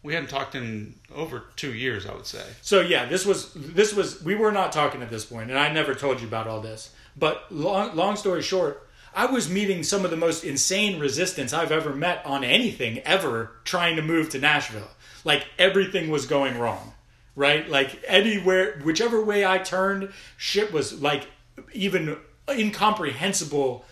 We 0.01 0.13
hadn't 0.13 0.29
talked 0.29 0.55
in 0.55 0.95
over 1.13 1.43
two 1.55 1.73
years, 1.73 2.05
I 2.05 2.13
would 2.13 2.25
say. 2.25 2.43
So 2.61 2.79
yeah, 2.81 3.05
this 3.05 3.25
was 3.25 3.53
this 3.53 3.93
was 3.93 4.23
we 4.23 4.35
were 4.35 4.51
not 4.51 4.71
talking 4.71 5.01
at 5.01 5.09
this 5.09 5.25
point, 5.25 5.49
and 5.49 5.59
I 5.59 5.71
never 5.71 5.93
told 5.93 6.21
you 6.21 6.27
about 6.27 6.47
all 6.47 6.61
this. 6.61 6.91
But 7.17 7.45
long 7.51 7.95
long 7.95 8.15
story 8.15 8.41
short, 8.41 8.87
I 9.13 9.25
was 9.25 9.49
meeting 9.49 9.83
some 9.83 10.05
of 10.05 10.11
the 10.11 10.17
most 10.17 10.43
insane 10.43 10.99
resistance 10.99 11.51
I've 11.53 11.71
ever 11.71 11.93
met 11.93 12.25
on 12.25 12.43
anything 12.43 12.99
ever 12.99 13.51
trying 13.65 13.95
to 13.97 14.01
move 14.01 14.29
to 14.29 14.39
Nashville. 14.39 14.91
Like 15.25 15.45
everything 15.57 16.09
was 16.09 16.25
going 16.25 16.57
wrong, 16.57 16.93
right? 17.35 17.69
Like 17.69 18.01
anywhere, 18.07 18.79
whichever 18.83 19.23
way 19.23 19.45
I 19.45 19.57
turned, 19.57 20.13
shit 20.37 20.71
was 20.71 21.01
like 21.01 21.27
even 21.73 22.17
incomprehensible 22.49 23.85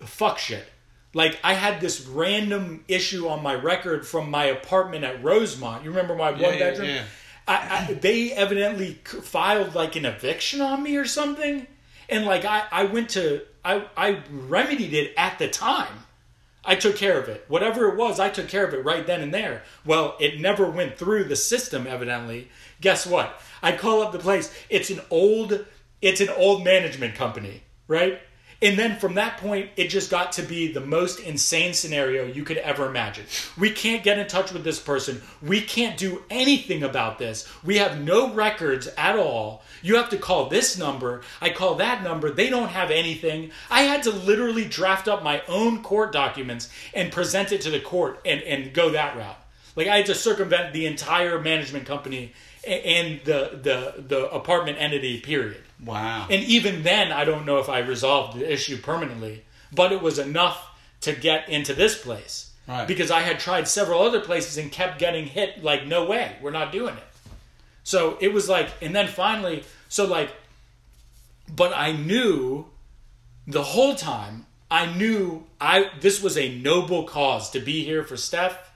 fuck 0.00 0.38
shit. 0.38 0.71
Like 1.14 1.38
I 1.44 1.54
had 1.54 1.80
this 1.80 2.06
random 2.06 2.84
issue 2.88 3.28
on 3.28 3.42
my 3.42 3.54
record 3.54 4.06
from 4.06 4.30
my 4.30 4.46
apartment 4.46 5.04
at 5.04 5.22
Rosemont. 5.22 5.84
You 5.84 5.90
remember 5.90 6.14
my 6.14 6.30
one 6.30 6.40
yeah, 6.40 6.58
bedroom? 6.58 6.88
yeah. 6.88 7.04
I, 7.46 7.86
I, 7.90 7.94
they 7.94 8.32
evidently 8.32 9.00
filed 9.04 9.74
like 9.74 9.96
an 9.96 10.04
eviction 10.04 10.60
on 10.60 10.82
me 10.82 10.96
or 10.96 11.04
something, 11.04 11.66
and 12.08 12.24
like 12.24 12.44
I, 12.44 12.64
I 12.70 12.84
went 12.84 13.10
to 13.10 13.42
I, 13.64 13.86
I 13.96 14.22
remedied 14.30 14.94
it 14.94 15.14
at 15.16 15.38
the 15.38 15.48
time. 15.48 16.04
I 16.64 16.76
took 16.76 16.96
care 16.96 17.18
of 17.18 17.28
it. 17.28 17.44
Whatever 17.48 17.88
it 17.88 17.96
was, 17.96 18.20
I 18.20 18.28
took 18.28 18.48
care 18.48 18.64
of 18.64 18.72
it 18.72 18.84
right 18.84 19.04
then 19.04 19.20
and 19.20 19.34
there. 19.34 19.62
Well, 19.84 20.16
it 20.20 20.40
never 20.40 20.70
went 20.70 20.96
through 20.96 21.24
the 21.24 21.34
system, 21.34 21.88
evidently. 21.88 22.50
Guess 22.80 23.04
what? 23.04 23.40
I 23.62 23.72
call 23.76 24.00
up 24.00 24.12
the 24.12 24.20
place. 24.20 24.54
It's 24.70 24.90
an 24.90 25.00
old 25.10 25.66
it's 26.00 26.20
an 26.20 26.30
old 26.30 26.64
management 26.64 27.14
company, 27.14 27.62
right? 27.86 28.20
And 28.62 28.78
then 28.78 28.96
from 28.96 29.14
that 29.14 29.38
point, 29.38 29.70
it 29.76 29.88
just 29.88 30.08
got 30.08 30.32
to 30.32 30.42
be 30.42 30.72
the 30.72 30.80
most 30.80 31.18
insane 31.18 31.74
scenario 31.74 32.24
you 32.24 32.44
could 32.44 32.58
ever 32.58 32.86
imagine. 32.86 33.26
We 33.58 33.70
can't 33.70 34.04
get 34.04 34.20
in 34.20 34.28
touch 34.28 34.52
with 34.52 34.62
this 34.62 34.78
person. 34.78 35.20
We 35.42 35.60
can't 35.60 35.98
do 35.98 36.22
anything 36.30 36.84
about 36.84 37.18
this. 37.18 37.48
We 37.64 37.78
have 37.78 38.00
no 38.00 38.32
records 38.32 38.86
at 38.96 39.18
all. 39.18 39.64
You 39.82 39.96
have 39.96 40.10
to 40.10 40.16
call 40.16 40.48
this 40.48 40.78
number. 40.78 41.22
I 41.40 41.50
call 41.50 41.74
that 41.76 42.04
number. 42.04 42.30
They 42.30 42.48
don't 42.48 42.68
have 42.68 42.92
anything. 42.92 43.50
I 43.68 43.82
had 43.82 44.04
to 44.04 44.12
literally 44.12 44.64
draft 44.64 45.08
up 45.08 45.24
my 45.24 45.42
own 45.48 45.82
court 45.82 46.12
documents 46.12 46.70
and 46.94 47.10
present 47.10 47.50
it 47.50 47.62
to 47.62 47.70
the 47.70 47.80
court 47.80 48.20
and, 48.24 48.40
and 48.42 48.72
go 48.72 48.90
that 48.90 49.16
route. 49.16 49.38
Like 49.74 49.88
I 49.88 49.96
had 49.96 50.06
to 50.06 50.14
circumvent 50.14 50.72
the 50.72 50.86
entire 50.86 51.40
management 51.40 51.86
company 51.86 52.32
and 52.66 53.20
the, 53.24 53.58
the, 53.62 54.02
the 54.02 54.30
apartment 54.30 54.78
entity, 54.80 55.20
period. 55.20 55.62
Wow. 55.84 56.26
And 56.30 56.42
even 56.44 56.82
then, 56.82 57.12
I 57.12 57.24
don't 57.24 57.44
know 57.44 57.58
if 57.58 57.68
I 57.68 57.80
resolved 57.80 58.38
the 58.38 58.52
issue 58.52 58.76
permanently, 58.76 59.44
but 59.72 59.92
it 59.92 60.00
was 60.00 60.18
enough 60.18 60.68
to 61.02 61.12
get 61.12 61.48
into 61.48 61.74
this 61.74 62.00
place. 62.00 62.52
Right. 62.68 62.86
Because 62.86 63.10
I 63.10 63.20
had 63.20 63.40
tried 63.40 63.66
several 63.66 64.02
other 64.02 64.20
places 64.20 64.56
and 64.56 64.70
kept 64.70 64.98
getting 64.98 65.26
hit 65.26 65.64
like, 65.64 65.86
no 65.86 66.04
way, 66.04 66.36
we're 66.40 66.52
not 66.52 66.70
doing 66.70 66.96
it. 66.96 67.04
So 67.84 68.16
it 68.20 68.32
was 68.32 68.48
like, 68.48 68.68
and 68.80 68.94
then 68.94 69.08
finally, 69.08 69.64
so 69.88 70.06
like, 70.06 70.32
but 71.54 71.72
I 71.76 71.92
knew 71.92 72.66
the 73.46 73.62
whole 73.62 73.96
time, 73.96 74.46
I 74.70 74.86
knew 74.86 75.44
I 75.60 75.90
this 76.00 76.22
was 76.22 76.38
a 76.38 76.56
noble 76.56 77.04
cause 77.04 77.50
to 77.50 77.60
be 77.60 77.84
here 77.84 78.04
for 78.04 78.16
Steph 78.16 78.71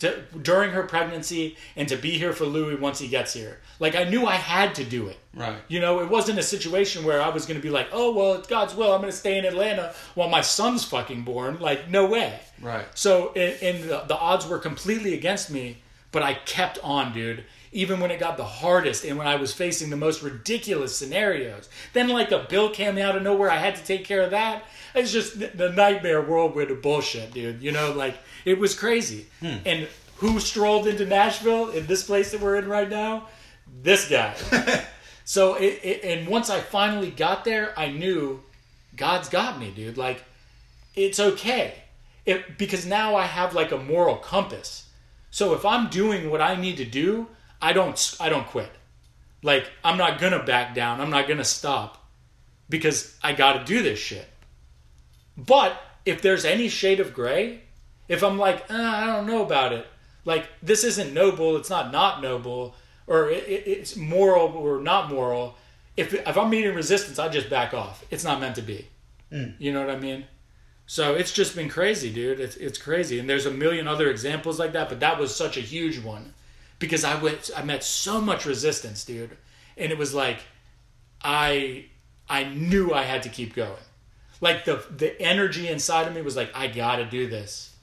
to, 0.00 0.22
during 0.42 0.70
her 0.70 0.82
pregnancy 0.82 1.56
and 1.76 1.88
to 1.88 1.96
be 1.96 2.18
here 2.18 2.32
for 2.32 2.44
Louis 2.44 2.76
once 2.76 2.98
he 2.98 3.08
gets 3.08 3.32
here. 3.32 3.60
Like 3.78 3.94
I 3.94 4.04
knew 4.04 4.26
I 4.26 4.34
had 4.34 4.74
to 4.76 4.84
do 4.84 5.08
it. 5.08 5.18
Right. 5.34 5.56
You 5.68 5.80
know, 5.80 6.00
it 6.00 6.08
wasn't 6.10 6.38
a 6.38 6.42
situation 6.42 7.04
where 7.04 7.20
I 7.20 7.28
was 7.28 7.46
going 7.46 7.58
to 7.58 7.62
be 7.62 7.70
like, 7.70 7.88
"Oh, 7.92 8.12
well, 8.12 8.34
it's 8.34 8.46
God's 8.48 8.74
will. 8.74 8.92
I'm 8.92 9.00
going 9.00 9.10
to 9.10 9.16
stay 9.16 9.38
in 9.38 9.44
Atlanta 9.44 9.94
while 10.14 10.28
my 10.28 10.40
son's 10.40 10.84
fucking 10.84 11.22
born." 11.22 11.58
Like, 11.58 11.88
no 11.88 12.06
way. 12.06 12.40
Right. 12.60 12.86
So, 12.94 13.32
and, 13.34 13.60
and 13.62 13.84
the, 13.90 14.04
the 14.06 14.16
odds 14.16 14.46
were 14.46 14.58
completely 14.58 15.14
against 15.14 15.50
me, 15.50 15.82
but 16.12 16.22
I 16.22 16.34
kept 16.34 16.78
on, 16.82 17.12
dude. 17.12 17.44
Even 17.72 17.98
when 17.98 18.12
it 18.12 18.20
got 18.20 18.36
the 18.36 18.44
hardest, 18.44 19.04
and 19.04 19.18
when 19.18 19.26
I 19.26 19.34
was 19.34 19.52
facing 19.52 19.90
the 19.90 19.96
most 19.96 20.22
ridiculous 20.22 20.96
scenarios, 20.96 21.68
then 21.92 22.08
like 22.08 22.30
a 22.30 22.46
bill 22.48 22.70
came 22.70 22.98
out 22.98 23.16
of 23.16 23.22
nowhere, 23.24 23.50
I 23.50 23.56
had 23.56 23.74
to 23.74 23.84
take 23.84 24.04
care 24.04 24.22
of 24.22 24.30
that. 24.30 24.62
It's 24.94 25.10
just 25.10 25.40
the- 25.40 25.72
nightmare 25.72 26.22
whirlwind 26.22 26.70
of 26.70 26.80
bullshit, 26.80 27.34
dude. 27.34 27.60
You 27.60 27.72
know, 27.72 27.90
like 27.90 28.16
it 28.44 28.58
was 28.58 28.74
crazy. 28.74 29.26
Hmm. 29.40 29.56
And 29.64 29.88
who 30.16 30.40
strolled 30.40 30.86
into 30.86 31.06
Nashville 31.06 31.70
in 31.70 31.86
this 31.86 32.04
place 32.04 32.32
that 32.32 32.40
we're 32.40 32.56
in 32.56 32.68
right 32.68 32.88
now? 32.88 33.28
This 33.82 34.08
guy. 34.08 34.34
So 35.24 35.54
it, 35.54 35.80
it, 35.82 36.04
and 36.04 36.28
once 36.28 36.50
I 36.50 36.60
finally 36.60 37.10
got 37.10 37.44
there, 37.44 37.72
I 37.78 37.88
knew 37.88 38.42
God's 38.94 39.28
got 39.28 39.58
me, 39.58 39.70
dude. 39.70 39.96
Like 39.96 40.22
it's 40.94 41.18
okay. 41.18 41.74
It, 42.26 42.58
because 42.58 42.86
now 42.86 43.16
I 43.16 43.26
have 43.26 43.54
like 43.54 43.72
a 43.72 43.78
moral 43.78 44.16
compass. 44.16 44.88
So 45.30 45.54
if 45.54 45.64
I'm 45.64 45.88
doing 45.88 46.30
what 46.30 46.40
I 46.40 46.54
need 46.54 46.76
to 46.76 46.84
do, 46.84 47.28
I 47.60 47.72
don't 47.72 48.16
I 48.20 48.28
don't 48.28 48.46
quit. 48.46 48.70
Like 49.42 49.70
I'm 49.82 49.98
not 49.98 50.20
going 50.20 50.32
to 50.32 50.42
back 50.42 50.74
down. 50.74 51.00
I'm 51.00 51.10
not 51.10 51.26
going 51.26 51.38
to 51.38 51.44
stop 51.44 52.06
because 52.68 53.18
I 53.22 53.32
got 53.32 53.54
to 53.54 53.64
do 53.64 53.82
this 53.82 53.98
shit. 53.98 54.28
But 55.36 55.80
if 56.04 56.20
there's 56.22 56.44
any 56.44 56.68
shade 56.68 57.00
of 57.00 57.14
gray, 57.14 57.62
if 58.14 58.22
I'm 58.22 58.38
like, 58.38 58.70
uh, 58.70 58.74
I 58.74 59.06
don't 59.06 59.26
know 59.26 59.44
about 59.44 59.72
it, 59.72 59.86
like 60.24 60.46
this 60.62 60.84
isn't 60.84 61.12
noble, 61.12 61.56
it's 61.56 61.70
not 61.70 61.92
not 61.92 62.22
noble, 62.22 62.74
or 63.06 63.28
it, 63.28 63.44
it, 63.46 63.66
it's 63.66 63.96
moral 63.96 64.48
or 64.48 64.80
not 64.80 65.10
moral. 65.10 65.56
If 65.96 66.14
if 66.14 66.38
I'm 66.38 66.50
meeting 66.50 66.74
resistance, 66.74 67.18
I 67.18 67.28
just 67.28 67.50
back 67.50 67.74
off. 67.74 68.04
It's 68.10 68.24
not 68.24 68.40
meant 68.40 68.56
to 68.56 68.62
be. 68.62 68.88
You 69.58 69.72
know 69.72 69.84
what 69.84 69.94
I 69.94 69.98
mean? 69.98 70.24
So 70.86 71.14
it's 71.14 71.32
just 71.32 71.56
been 71.56 71.68
crazy, 71.68 72.12
dude. 72.12 72.40
It's 72.40 72.56
it's 72.56 72.78
crazy, 72.78 73.18
and 73.18 73.28
there's 73.28 73.46
a 73.46 73.50
million 73.50 73.88
other 73.88 74.10
examples 74.10 74.58
like 74.58 74.72
that, 74.72 74.88
but 74.88 75.00
that 75.00 75.18
was 75.18 75.34
such 75.34 75.56
a 75.56 75.60
huge 75.60 75.98
one 75.98 76.34
because 76.78 77.04
I 77.04 77.20
went, 77.20 77.50
I 77.56 77.62
met 77.62 77.82
so 77.82 78.20
much 78.20 78.44
resistance, 78.44 79.04
dude, 79.04 79.36
and 79.76 79.90
it 79.90 79.98
was 79.98 80.14
like, 80.14 80.40
I 81.22 81.86
I 82.28 82.44
knew 82.44 82.92
I 82.92 83.02
had 83.02 83.22
to 83.24 83.28
keep 83.28 83.54
going. 83.54 83.72
Like 84.40 84.64
the 84.64 84.84
the 84.94 85.20
energy 85.20 85.68
inside 85.68 86.06
of 86.06 86.14
me 86.14 86.22
was 86.22 86.36
like, 86.36 86.50
I 86.54 86.66
gotta 86.66 87.06
do 87.06 87.28
this. 87.28 87.73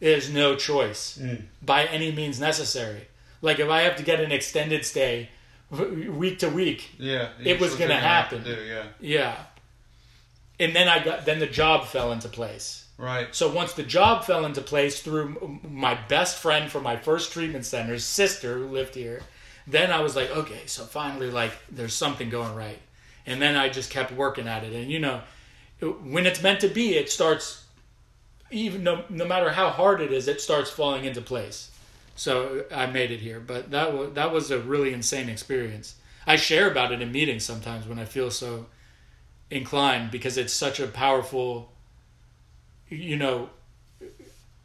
There's 0.00 0.30
no 0.30 0.54
choice 0.56 1.20
by 1.62 1.84
any 1.84 2.12
means 2.12 2.38
necessary. 2.40 3.08
Like 3.42 3.58
if 3.58 3.68
I 3.68 3.82
have 3.82 3.96
to 3.96 4.02
get 4.02 4.20
an 4.20 4.32
extended 4.32 4.84
stay 4.84 5.30
week 5.70 6.38
to 6.40 6.48
week, 6.48 6.90
Yeah. 6.98 7.30
It 7.42 7.60
was 7.60 7.72
gonna 7.72 7.94
you're 7.94 8.00
to 8.00 8.06
happen. 8.06 8.44
do, 8.44 8.54
yeah. 8.64 8.84
yeah. 9.00 9.36
And 10.60 10.74
then 10.74 10.88
I 10.88 11.02
got 11.04 11.24
then 11.24 11.38
the 11.38 11.46
job 11.46 11.86
fell 11.86 12.12
into 12.12 12.28
place. 12.28 12.86
Right. 12.96 13.32
So 13.32 13.52
once 13.52 13.74
the 13.74 13.84
job 13.84 14.24
fell 14.24 14.44
into 14.44 14.60
place 14.60 15.00
through 15.00 15.60
my 15.62 15.94
best 16.08 16.38
friend 16.38 16.70
from 16.70 16.82
my 16.82 16.96
first 16.96 17.32
treatment 17.32 17.64
center's 17.64 18.02
sister 18.04 18.58
who 18.58 18.66
lived 18.66 18.96
here, 18.96 19.22
then 19.68 19.92
I 19.92 20.00
was 20.00 20.16
like, 20.16 20.30
okay, 20.30 20.62
so 20.66 20.82
finally, 20.84 21.30
like, 21.30 21.52
there's 21.70 21.94
something 21.94 22.28
going 22.28 22.56
right. 22.56 22.80
And 23.24 23.40
then 23.40 23.54
I 23.56 23.68
just 23.68 23.90
kept 23.90 24.10
working 24.10 24.48
at 24.48 24.64
it. 24.64 24.72
And 24.72 24.90
you 24.90 24.98
know, 24.98 25.20
when 25.80 26.26
it's 26.26 26.42
meant 26.42 26.60
to 26.60 26.68
be, 26.68 26.96
it 26.96 27.10
starts. 27.10 27.64
Even 28.50 28.82
no, 28.82 29.04
no 29.08 29.26
matter 29.26 29.50
how 29.50 29.70
hard 29.70 30.00
it 30.00 30.12
is, 30.12 30.28
it 30.28 30.40
starts 30.40 30.70
falling 30.70 31.04
into 31.04 31.20
place. 31.20 31.70
So 32.16 32.64
I 32.74 32.86
made 32.86 33.10
it 33.10 33.20
here, 33.20 33.40
but 33.40 33.70
that 33.70 33.96
was 33.96 34.12
that 34.14 34.32
was 34.32 34.50
a 34.50 34.58
really 34.58 34.92
insane 34.92 35.28
experience. 35.28 35.94
I 36.26 36.36
share 36.36 36.70
about 36.70 36.92
it 36.92 37.00
in 37.00 37.12
meetings 37.12 37.44
sometimes 37.44 37.86
when 37.86 37.98
I 37.98 38.04
feel 38.04 38.30
so 38.30 38.66
inclined 39.50 40.10
because 40.10 40.36
it's 40.36 40.52
such 40.52 40.78
a 40.80 40.86
powerful 40.86 41.72
you 42.88 43.16
know 43.16 43.48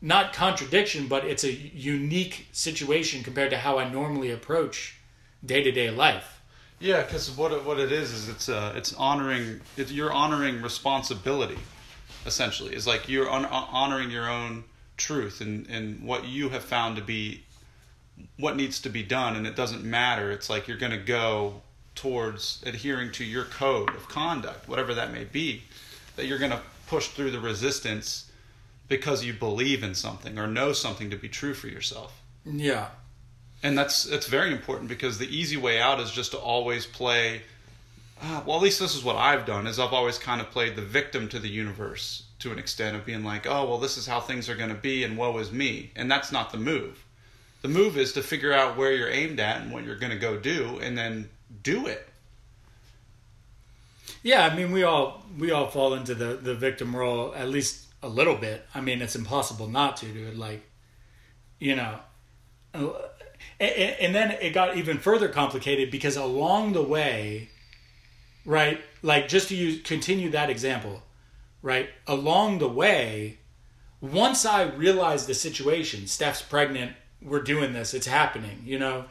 not 0.02 0.34
contradiction 0.34 1.08
but 1.08 1.24
it's 1.24 1.44
a 1.44 1.52
unique 1.52 2.48
situation 2.52 3.24
compared 3.24 3.50
to 3.50 3.58
how 3.58 3.78
i 3.80 3.90
normally 3.90 4.32
approach 4.32 4.98
day-to-day 5.46 5.90
life 5.90 6.42
Yeah, 6.80 7.02
because 7.04 7.32
what 7.32 7.52
it, 7.54 7.64
what 7.64 7.80
it 7.80 7.92
is 7.92 8.12
is 8.12 8.28
it's 8.28 8.50
uh, 8.50 8.74
it's 8.76 8.94
honoring 8.96 9.62
it, 9.78 9.90
you're 9.90 10.12
honoring 10.12 10.62
responsibility, 10.62 11.58
essentially. 12.26 12.74
It's 12.76 12.88
like 12.88 13.10
you're 13.10 13.28
hon- 13.28 13.46
honoring 13.46 14.12
your 14.12 14.30
own 14.30 14.66
truth 14.98 15.42
and 15.42 15.68
and 15.68 16.04
what 16.04 16.26
you 16.26 16.50
have 16.50 16.64
found 16.64 16.96
to 16.98 17.02
be 17.02 17.44
what 18.38 18.56
needs 18.56 18.80
to 18.82 18.90
be 18.90 19.04
done, 19.04 19.36
and 19.36 19.48
it 19.48 19.56
doesn't 19.56 19.84
matter. 19.84 20.32
It's 20.32 20.50
like 20.50 20.68
you're 20.68 20.78
going 20.78 20.92
to 20.92 20.98
go 20.98 21.62
towards 21.96 22.64
adhering 22.66 23.12
to 23.14 23.24
your 23.24 23.46
code 23.46 23.90
of 23.90 24.08
conduct, 24.08 24.68
whatever 24.68 24.94
that 24.94 25.12
may 25.12 25.24
be. 25.24 25.64
That 26.16 26.28
you're 26.28 26.40
going 26.40 26.52
to 26.52 26.62
push 26.88 27.08
through 27.08 27.32
the 27.32 27.40
resistance 27.40 28.32
because 28.88 29.24
you 29.24 29.34
believe 29.34 29.84
in 29.84 29.96
something 29.96 30.38
or 30.38 30.48
know 30.48 30.74
something 30.74 31.10
to 31.10 31.16
be 31.16 31.30
true 31.30 31.54
for 31.54 31.68
yourself 31.68 32.22
yeah 32.46 32.90
and 33.62 33.78
that's 33.78 34.04
that's 34.04 34.28
very 34.28 34.52
important 34.52 34.90
because 34.90 35.18
the 35.18 35.36
easy 35.36 35.58
way 35.58 35.80
out 35.80 36.00
is 36.00 36.12
just 36.12 36.32
to 36.32 36.38
always 36.38 36.86
play 36.86 37.42
uh, 38.24 38.42
well 38.46 38.58
at 38.58 38.64
least 38.64 38.80
this 38.80 38.96
is 38.96 39.04
what 39.04 39.16
i've 39.16 39.46
done 39.46 39.68
is 39.68 39.80
i've 39.80 39.94
always 39.94 40.18
kind 40.18 40.42
of 40.42 40.50
played 40.50 40.76
the 40.76 40.82
victim 40.82 41.28
to 41.30 41.40
the 41.40 41.50
universe 41.50 42.24
to 42.44 42.52
an 42.52 42.60
extent 42.60 42.96
of 42.96 43.06
being 43.06 43.24
like, 43.24 43.48
oh 43.48 43.66
well, 43.66 43.78
this 43.78 43.98
is 43.98 44.06
how 44.06 44.20
things 44.20 44.50
are 44.50 44.56
going 44.56 44.70
to 44.70 44.76
be, 44.76 45.04
and 45.04 45.18
woe 45.18 45.38
is 45.38 45.52
me, 45.52 45.92
and 45.96 46.12
that's 46.12 46.32
not 46.32 46.52
the 46.52 46.58
move. 46.58 47.06
The 47.62 47.70
move 47.70 47.98
is 47.98 48.12
to 48.14 48.22
figure 48.22 48.52
out 48.52 48.78
where 48.78 48.92
you're 48.92 49.10
aimed 49.10 49.40
at 49.40 49.62
and 49.62 49.72
what 49.72 49.86
you're 49.86 49.96
going 49.96 50.12
to 50.12 50.20
go 50.20 50.38
do, 50.38 50.78
and 50.80 50.98
then 50.98 51.30
do 51.64 51.88
it. 51.88 52.06
Yeah, 54.22 54.46
I 54.46 54.56
mean, 54.56 54.72
we 54.72 54.84
all 54.84 55.26
we 55.40 55.52
all 55.52 55.68
fall 55.68 55.94
into 55.94 56.14
the 56.14 56.36
the 56.36 56.54
victim 56.54 56.96
role 56.96 57.34
at 57.34 57.48
least 57.48 57.88
a 58.04 58.10
little 58.10 58.36
bit. 58.36 58.66
I 58.76 58.82
mean, 58.82 59.02
it's 59.02 59.16
impossible 59.16 59.70
not 59.70 59.96
to, 59.98 60.06
do 60.08 60.28
it 60.28 60.38
Like, 60.38 60.64
you 61.60 61.78
know, 61.78 62.00
and, 62.74 62.92
and 63.62 64.14
then 64.14 64.32
it 64.32 64.52
got 64.54 64.76
even 64.76 65.00
further 65.00 65.30
complicated 65.30 65.90
because 65.90 66.18
along 66.18 66.74
the 66.74 66.84
way, 66.84 67.50
right? 68.46 68.82
Like, 69.02 69.28
just 69.28 69.50
to 69.50 69.56
use 69.56 69.82
continue 69.82 70.30
that 70.32 70.50
example, 70.50 71.04
right? 71.62 71.90
Along 72.08 72.60
the 72.60 72.68
way, 72.68 73.38
once 74.02 74.46
I 74.46 74.64
realized 74.64 75.28
the 75.28 75.34
situation, 75.34 76.08
Steph's 76.08 76.42
pregnant, 76.42 76.94
we're 77.22 77.42
doing 77.42 77.74
this, 77.74 77.94
it's 77.94 78.08
happening. 78.08 78.62
You 78.66 78.80
know, 78.80 79.06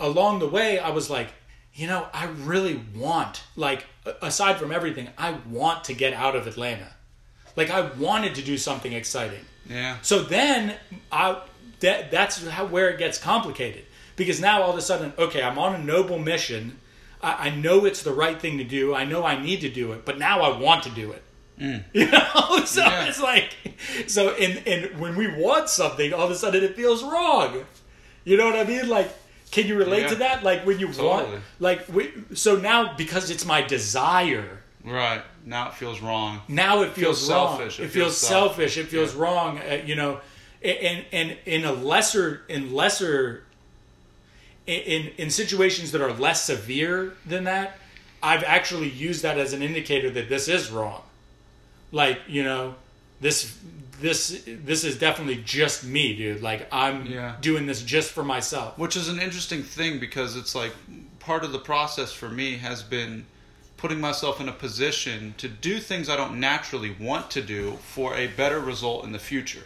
along 0.00 0.40
the 0.40 0.48
way, 0.48 0.78
I 0.78 0.90
was 0.90 1.08
like 1.10 1.28
you 1.76 1.86
know, 1.86 2.06
I 2.12 2.24
really 2.24 2.80
want, 2.94 3.44
like, 3.54 3.84
aside 4.22 4.56
from 4.56 4.72
everything, 4.72 5.08
I 5.18 5.36
want 5.50 5.84
to 5.84 5.92
get 5.92 6.14
out 6.14 6.34
of 6.34 6.46
Atlanta. 6.46 6.88
Like, 7.54 7.70
I 7.70 7.82
wanted 7.82 8.34
to 8.36 8.42
do 8.42 8.56
something 8.56 8.94
exciting. 8.94 9.44
Yeah. 9.68 9.98
So 10.00 10.22
then, 10.22 10.74
I 11.12 11.42
that 11.80 12.10
that's 12.10 12.46
how 12.48 12.64
where 12.64 12.88
it 12.88 12.98
gets 12.98 13.18
complicated 13.18 13.84
because 14.16 14.40
now 14.40 14.62
all 14.62 14.70
of 14.70 14.78
a 14.78 14.82
sudden, 14.82 15.12
okay, 15.18 15.42
I'm 15.42 15.58
on 15.58 15.74
a 15.74 15.78
noble 15.78 16.18
mission. 16.18 16.78
I, 17.26 17.46
I 17.46 17.50
know 17.50 17.84
it's 17.84 18.02
the 18.02 18.12
right 18.12 18.38
thing 18.40 18.58
to 18.58 18.64
do. 18.64 18.94
I 18.94 19.04
know 19.04 19.24
I 19.24 19.40
need 19.42 19.60
to 19.62 19.68
do 19.68 19.92
it, 19.92 20.04
but 20.04 20.18
now 20.18 20.40
I 20.42 20.58
want 20.58 20.84
to 20.84 20.90
do 20.90 21.12
it. 21.12 21.22
Mm. 21.60 21.84
You 21.94 22.06
know, 22.10 22.64
so 22.76 22.82
Yeah. 22.82 23.06
it's 23.08 23.20
like, 23.20 23.50
so 24.06 24.30
and 24.44 24.52
and 24.66 25.00
when 25.00 25.16
we 25.16 25.26
want 25.44 25.68
something, 25.68 26.12
all 26.12 26.26
of 26.26 26.30
a 26.30 26.34
sudden 26.36 26.62
it 26.62 26.76
feels 26.76 27.02
wrong. 27.02 27.64
You 28.24 28.36
know 28.36 28.46
what 28.46 28.56
I 28.56 28.64
mean? 28.64 28.88
Like, 28.88 29.08
can 29.50 29.66
you 29.66 29.76
relate 29.78 30.02
Yeah. 30.02 30.08
to 30.08 30.14
that? 30.16 30.42
Like 30.44 30.66
when 30.66 30.78
you 30.78 30.88
want, 30.88 31.28
like 31.58 31.80
we, 31.88 32.12
so 32.34 32.56
now 32.56 32.94
because 32.96 33.30
it's 33.30 33.44
my 33.46 33.62
desire, 33.62 34.62
Right. 34.84 35.22
Now 35.44 35.68
it 35.68 35.74
feels 35.74 36.00
wrong. 36.00 36.42
now 36.48 36.82
it 36.82 36.92
feels, 36.92 37.18
Feels 37.26 37.30
wrong. 37.30 37.56
selfish. 37.58 37.80
It, 37.80 37.84
It 37.84 37.88
feels, 37.88 37.92
feels 37.92 38.16
self- 38.18 38.54
selfish. 38.56 38.76
It 38.78 38.86
feels 38.88 39.14
Yeah. 39.14 39.22
wrong. 39.22 39.58
Uh, 39.58 39.80
you 39.84 39.94
know, 39.96 40.20
and 40.62 41.04
and 41.12 41.36
in 41.46 41.64
a 41.64 41.72
lesser 41.72 42.42
in 42.48 42.72
lesser 42.74 43.42
in 44.66 45.12
in 45.18 45.30
situations 45.30 45.92
that 45.92 46.00
are 46.00 46.12
less 46.12 46.44
severe 46.44 47.14
than 47.24 47.44
that, 47.44 47.78
I've 48.22 48.42
actually 48.44 48.88
used 48.88 49.22
that 49.22 49.38
as 49.38 49.52
an 49.52 49.62
indicator 49.62 50.10
that 50.10 50.28
this 50.28 50.48
is 50.48 50.70
wrong. 50.70 51.02
Like 51.92 52.20
you 52.26 52.42
know, 52.42 52.74
this 53.20 53.56
this 54.00 54.42
this 54.46 54.84
is 54.84 54.98
definitely 54.98 55.42
just 55.44 55.84
me, 55.84 56.16
dude. 56.16 56.42
Like 56.42 56.66
I'm 56.72 57.06
Yeah. 57.06 57.36
doing 57.40 57.66
this 57.66 57.82
just 57.82 58.10
for 58.10 58.24
myself. 58.24 58.76
Which 58.78 58.96
is 58.96 59.08
an 59.08 59.20
interesting 59.20 59.62
thing 59.62 59.98
because 59.98 60.36
it's 60.36 60.54
like 60.54 60.72
part 61.20 61.44
of 61.44 61.52
the 61.52 61.58
process 61.58 62.12
for 62.12 62.28
me 62.28 62.56
has 62.58 62.82
been 62.82 63.26
putting 63.76 64.00
myself 64.00 64.40
in 64.40 64.48
a 64.48 64.52
position 64.52 65.34
to 65.38 65.48
do 65.48 65.78
things 65.78 66.08
I 66.08 66.16
don't 66.16 66.40
naturally 66.40 66.96
want 66.98 67.30
to 67.32 67.42
do 67.42 67.76
for 67.82 68.14
a 68.16 68.26
better 68.26 68.58
result 68.58 69.04
in 69.04 69.12
the 69.12 69.18
future. 69.18 69.64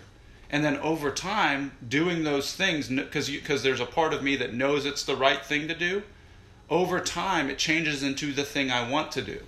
And 0.52 0.64
then 0.64 0.78
over 0.78 1.10
time, 1.12 1.72
doing 1.86 2.24
those 2.24 2.52
things 2.54 2.88
because 2.88 3.30
because 3.30 3.62
there's 3.62 3.80
a 3.80 3.86
part 3.86 4.12
of 4.12 4.22
me 4.22 4.34
that 4.36 4.52
knows 4.52 4.84
it's 4.84 5.04
the 5.04 5.14
right 5.14 5.44
thing 5.44 5.68
to 5.68 5.74
do. 5.74 6.02
Over 6.68 7.00
time, 7.00 7.50
it 7.50 7.58
changes 7.58 8.02
into 8.02 8.32
the 8.32 8.44
thing 8.44 8.70
I 8.70 8.88
want 8.88 9.12
to 9.12 9.22
do, 9.22 9.40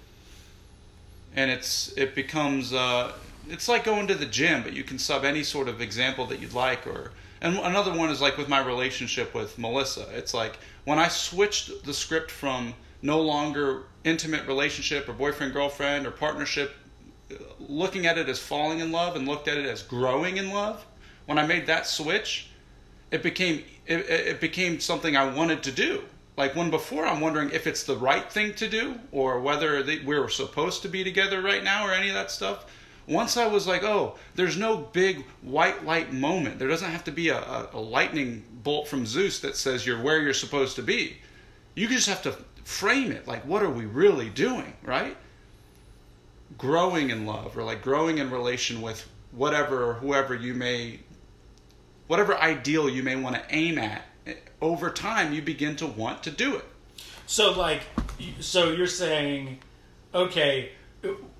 and 1.35 1.51
it's 1.51 1.93
it 1.97 2.15
becomes 2.15 2.73
uh, 2.73 3.12
it's 3.49 3.69
like 3.69 3.85
going 3.85 4.07
to 4.09 4.15
the 4.15 4.27
gym, 4.27 4.62
but 4.62 4.75
you 4.75 4.85
can 4.85 4.99
sub 4.99 5.25
any 5.25 5.43
sort 5.43 5.69
of 5.69 5.81
example 5.81 6.27
that 6.27 6.41
you'd 6.41 6.53
like. 6.53 6.87
Or 6.87 7.11
and 7.41 7.57
another 7.59 7.93
one 7.93 8.11
is 8.11 8.21
like 8.21 8.38
with 8.38 8.49
my 8.49 8.65
relationship 8.65 9.35
with 9.35 9.59
Melissa. 9.59 10.07
It's 10.15 10.35
like 10.35 10.59
when 10.85 11.01
I 11.01 11.09
switched 11.09 11.85
the 11.85 11.95
script 11.95 12.31
from 12.31 12.75
no 13.03 13.21
longer 13.21 13.83
intimate 14.05 14.47
relationship 14.47 15.09
or 15.09 15.12
boyfriend 15.12 15.53
girlfriend 15.53 16.07
or 16.07 16.12
partnership, 16.12 16.75
looking 17.59 18.07
at 18.07 18.19
it 18.19 18.29
as 18.29 18.38
falling 18.38 18.79
in 18.79 18.93
love 18.93 19.17
and 19.17 19.27
looked 19.27 19.49
at 19.49 19.59
it 19.59 19.67
as 19.67 19.83
growing 19.83 20.37
in 20.37 20.51
love. 20.51 20.85
When 21.26 21.38
I 21.38 21.46
made 21.46 21.66
that 21.66 21.87
switch, 21.87 22.48
it 23.11 23.22
became 23.22 23.64
it, 23.87 24.08
it 24.08 24.40
became 24.40 24.80
something 24.80 25.16
I 25.16 25.32
wanted 25.32 25.62
to 25.64 25.72
do. 25.72 26.02
Like 26.37 26.56
when 26.56 26.70
before, 26.70 27.06
I'm 27.06 27.20
wondering 27.20 27.50
if 27.50 27.66
it's 27.66 27.85
the 27.85 27.96
right 27.96 28.30
thing 28.30 28.54
to 28.54 28.68
do 28.68 28.98
or 29.11 29.40
whether 29.40 29.82
they, 29.82 29.98
we're 29.98 30.28
supposed 30.28 30.82
to 30.82 30.88
be 30.88 31.04
together 31.04 31.42
right 31.42 31.62
now 31.62 31.87
or 31.87 31.92
any 31.92 32.08
of 32.08 32.14
that 32.14 32.30
stuff. 32.30 32.64
Once 33.06 33.37
I 33.37 33.46
was 33.46 33.66
like, 33.66 33.82
oh, 33.82 34.16
there's 34.35 34.56
no 34.56 34.76
big 34.76 35.24
white 35.42 35.85
light 35.85 36.12
moment. 36.12 36.58
There 36.58 36.68
doesn't 36.68 36.90
have 36.90 37.04
to 37.04 37.11
be 37.11 37.28
a, 37.28 37.38
a, 37.38 37.70
a 37.74 37.80
lightning 37.80 38.44
bolt 38.62 38.88
from 38.88 39.04
Zeus 39.04 39.40
that 39.40 39.56
says 39.56 39.87
you're 39.87 40.00
where 40.00 40.22
you're 40.22 40.32
supposed 40.32 40.76
to 40.76 40.82
be. 40.82 41.18
You 41.74 41.88
just 41.88 42.08
have 42.08 42.22
to 42.22 42.37
frame 42.64 43.12
it 43.12 43.26
like, 43.26 43.44
what 43.44 43.62
are 43.62 43.70
we 43.70 43.85
really 43.85 44.30
doing, 44.30 44.72
right? 44.85 45.16
Growing 46.56 47.11
in 47.11 47.26
love 47.26 47.58
or 47.58 47.64
like 47.64 47.82
growing 47.82 48.18
in 48.18 48.30
relation 48.30 48.80
with 48.80 49.06
whatever 49.32 49.85
or 49.85 49.94
whoever 49.94 50.35
you 50.35 50.54
may 50.54 51.00
whatever 52.07 52.37
ideal 52.37 52.88
you 52.88 53.03
may 53.03 53.17
want 53.17 53.35
to 53.37 53.43
aim 53.51 53.79
at 53.79 54.03
eh, 54.27 54.35
over 54.61 54.91
time 54.91 55.33
you 55.33 55.43
begin 55.43 55.77
to 55.77 55.87
want 55.87 56.23
to 56.23 56.31
do 56.31 56.57
it 56.57 56.65
So 57.27 57.53
like, 57.53 57.83
so 58.41 58.71
you're 58.73 58.87
saying, 58.87 59.59
okay, 60.15 60.71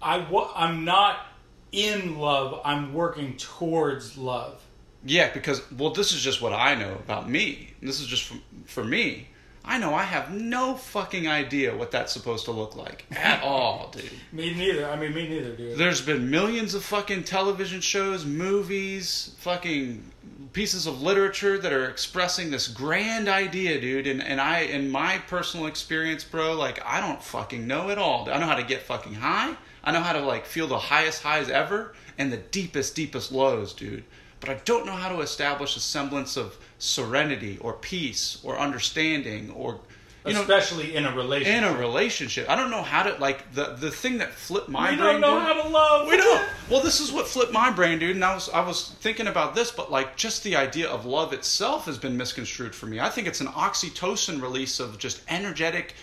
I 0.01 0.19
I'm 0.57 0.85
not 0.85 1.27
in 1.73 2.19
love. 2.19 2.61
I'm 2.65 2.93
working 2.95 3.37
towards 3.37 4.17
love. 4.19 4.61
yeah 5.05 5.33
because 5.33 5.61
well 5.73 5.91
this 5.91 6.13
is 6.13 6.21
just 6.23 6.41
what 6.43 6.53
i 6.53 6.75
know 6.75 6.93
about 6.95 7.29
me 7.29 7.73
this 7.83 8.01
is 8.01 8.07
just 8.07 8.25
for, 8.29 8.37
for 8.67 8.85
me 8.85 9.27
i 9.65 9.77
know 9.79 9.93
i 9.95 10.03
have 10.05 10.31
no 10.33 10.75
fucking 10.77 11.27
idea 11.27 11.75
what 11.75 11.91
that's 11.91 12.13
supposed 12.13 12.45
to 12.45 12.53
look 12.53 12.77
like 12.77 13.05
at 13.17 13.43
all 13.43 13.91
dude 13.97 14.11
Me 14.33 14.55
neither. 14.55 14.89
I 14.89 14.97
mean, 14.97 15.13
me 15.15 15.29
neither, 15.29 15.53
dude. 15.57 15.77
there's 15.79 16.01
been 16.01 16.31
millions 16.31 16.75
of 16.75 16.85
fucking 16.85 17.25
television 17.25 17.81
shows 17.81 18.25
movies 18.25 19.35
fucking 19.39 20.05
pieces 20.53 20.87
of 20.87 21.03
literature 21.03 21.59
that 21.59 21.73
are 21.73 21.89
expressing 21.89 22.51
this 22.51 22.69
grand 22.69 23.29
idea 23.29 23.81
dude. 23.81 24.07
And, 24.07 24.23
and 24.23 24.41
i 24.41 24.61
in 24.61 24.91
my 24.91 25.19
personal 25.19 25.67
experience 25.67 26.25
bro 26.25 26.55
like 26.55 26.85
i 26.85 27.01
don't 27.01 27.23
fucking 27.23 27.67
know 27.67 27.91
it 27.91 27.99
all. 27.99 28.29
I 28.31 28.39
know 28.39 28.47
how 28.47 28.57
to 28.57 28.63
get 28.63 28.83
fucking 28.83 29.15
high. 29.15 29.57
I 29.85 29.93
know 29.93 30.01
how 30.01 30.13
to 30.13 30.21
like 30.21 30.47
feel 30.47 30.67
the 30.67 30.79
highest 30.79 31.23
highs 31.23 31.49
ever 31.49 31.95
and 32.19 32.33
the 32.33 32.37
deepest 32.37 32.95
deepest 32.95 33.33
lows 33.33 33.73
dude. 33.73 34.05
But 34.41 34.51
i 34.51 34.55
don't 34.65 34.87
know 34.87 34.93
how 34.93 35.09
to 35.09 35.21
establish 35.21 35.77
a 35.77 35.81
semblance 35.81 36.37
of 36.37 36.59
serenity 36.79 37.59
or 37.61 37.75
peace 37.75 38.39
or 38.43 38.59
understanding 38.59 39.51
or 39.51 39.81
you 40.25 40.33
know 40.35 40.41
Especially 40.43 40.95
in 40.95 41.05
a 41.05 41.15
relationship. 41.17 41.57
in 41.63 41.65
a 41.65 41.77
relationship 41.79 42.49
i 42.49 42.55
don't 42.55 42.71
know 42.71 42.83
how 42.83 43.03
to 43.03 43.15
like 43.21 43.53
the 43.55 43.75
the 43.75 43.91
thing 43.91 44.19
that 44.19 44.31
flipped 44.33 44.69
my 44.69 44.91
we 44.91 44.97
brain 44.97 45.13
don't 45.13 45.21
know 45.21 45.35
dude- 45.35 45.43
how 45.43 45.63
to 45.63 45.69
love. 45.69 46.09
we 46.09 46.17
don't. 46.17 46.49
Well, 46.71 46.81
this 46.81 47.01
is 47.01 47.13
what 47.13 47.27
flipped 47.27 47.53
my 47.53 47.71
brain, 47.71 47.99
dude. 47.99 48.15
And 48.17 48.25
I 48.25 48.33
was 48.35 48.49
I 48.49 48.65
was 48.67 48.91
thinking 49.01 49.27
about 49.27 49.55
this, 49.55 49.71
but 49.71 49.91
like 49.91 50.17
just 50.17 50.43
the 50.45 50.57
idea 50.57 50.89
of 50.89 51.05
love 51.05 51.33
itself 51.35 51.85
has 51.87 51.99
been 51.99 52.17
misconstrued 52.17 52.75
for 52.75 52.87
me. 52.87 52.99
I 53.01 53.11
think 53.11 53.27
it's 53.27 53.41
an 53.43 53.49
oxytocin 53.49 54.41
release 54.41 54.81
of 54.81 54.97
just 54.97 55.21
energetic, 55.29 55.95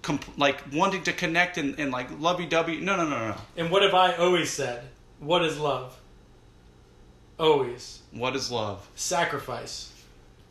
comp- 0.00 0.36
like 0.36 0.58
wanting 0.72 1.04
to 1.04 1.12
connect 1.12 1.56
and, 1.58 1.78
and 1.78 1.92
like 1.92 2.08
lovey 2.18 2.46
dovey. 2.46 2.80
No, 2.80 2.96
no, 2.96 3.06
no, 3.08 3.18
no. 3.28 3.34
And 3.56 3.70
what 3.70 3.82
have 3.82 3.94
I 3.94 4.14
always 4.16 4.50
said? 4.50 4.82
What 5.20 5.44
is 5.44 5.58
love? 5.58 5.94
Always 7.38 8.00
What 8.12 8.34
is 8.34 8.50
love? 8.50 8.88
sacrifice. 8.96 9.91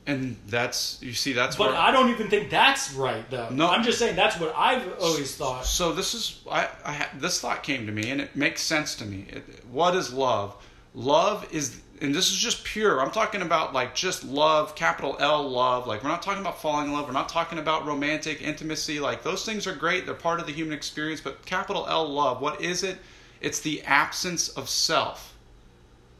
And 0.07 0.35
that's 0.47 0.97
you 1.01 1.13
see 1.13 1.33
that's 1.33 1.55
But 1.55 1.69
where. 1.69 1.77
I 1.77 1.91
don't 1.91 2.09
even 2.09 2.27
think 2.27 2.49
that's 2.49 2.93
right, 2.93 3.29
though. 3.29 3.49
No. 3.49 3.69
I'm 3.69 3.83
just 3.83 3.99
saying 3.99 4.15
that's 4.15 4.39
what 4.39 4.53
I've 4.57 4.99
always 4.99 5.35
thought. 5.35 5.65
So 5.65 5.93
this 5.93 6.15
is 6.15 6.41
I, 6.49 6.69
I 6.83 7.07
this 7.19 7.39
thought 7.39 7.61
came 7.61 7.85
to 7.85 7.91
me 7.91 8.09
and 8.09 8.19
it 8.19 8.35
makes 8.35 8.61
sense 8.61 8.95
to 8.95 9.05
me. 9.05 9.27
It, 9.29 9.63
what 9.71 9.95
is 9.95 10.11
love? 10.11 10.55
Love 10.95 11.47
is 11.53 11.81
and 12.01 12.15
this 12.15 12.31
is 12.31 12.37
just 12.37 12.63
pure. 12.63 12.99
I'm 12.99 13.11
talking 13.11 13.43
about 13.43 13.73
like 13.73 13.93
just 13.93 14.23
love, 14.23 14.73
capital 14.73 15.17
L 15.19 15.47
love. 15.47 15.85
Like 15.85 16.03
we're 16.03 16.09
not 16.09 16.23
talking 16.23 16.41
about 16.41 16.59
falling 16.59 16.87
in 16.87 16.93
love. 16.93 17.05
We're 17.05 17.13
not 17.13 17.29
talking 17.29 17.59
about 17.59 17.85
romantic 17.85 18.41
intimacy. 18.41 18.99
Like 18.99 19.21
those 19.21 19.45
things 19.45 19.67
are 19.67 19.75
great. 19.75 20.07
They're 20.07 20.15
part 20.15 20.39
of 20.39 20.47
the 20.47 20.51
human 20.51 20.73
experience, 20.73 21.21
but 21.21 21.45
capital 21.45 21.85
L 21.87 22.09
love, 22.09 22.41
what 22.41 22.59
is 22.59 22.83
it? 22.83 22.97
It's 23.39 23.59
the 23.59 23.83
absence 23.83 24.49
of 24.49 24.67
self. 24.67 25.37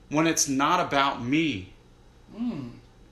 When 0.10 0.28
it's 0.28 0.48
not 0.48 0.80
about 0.80 1.24
me. 1.24 1.74
Hmm. 2.36 2.70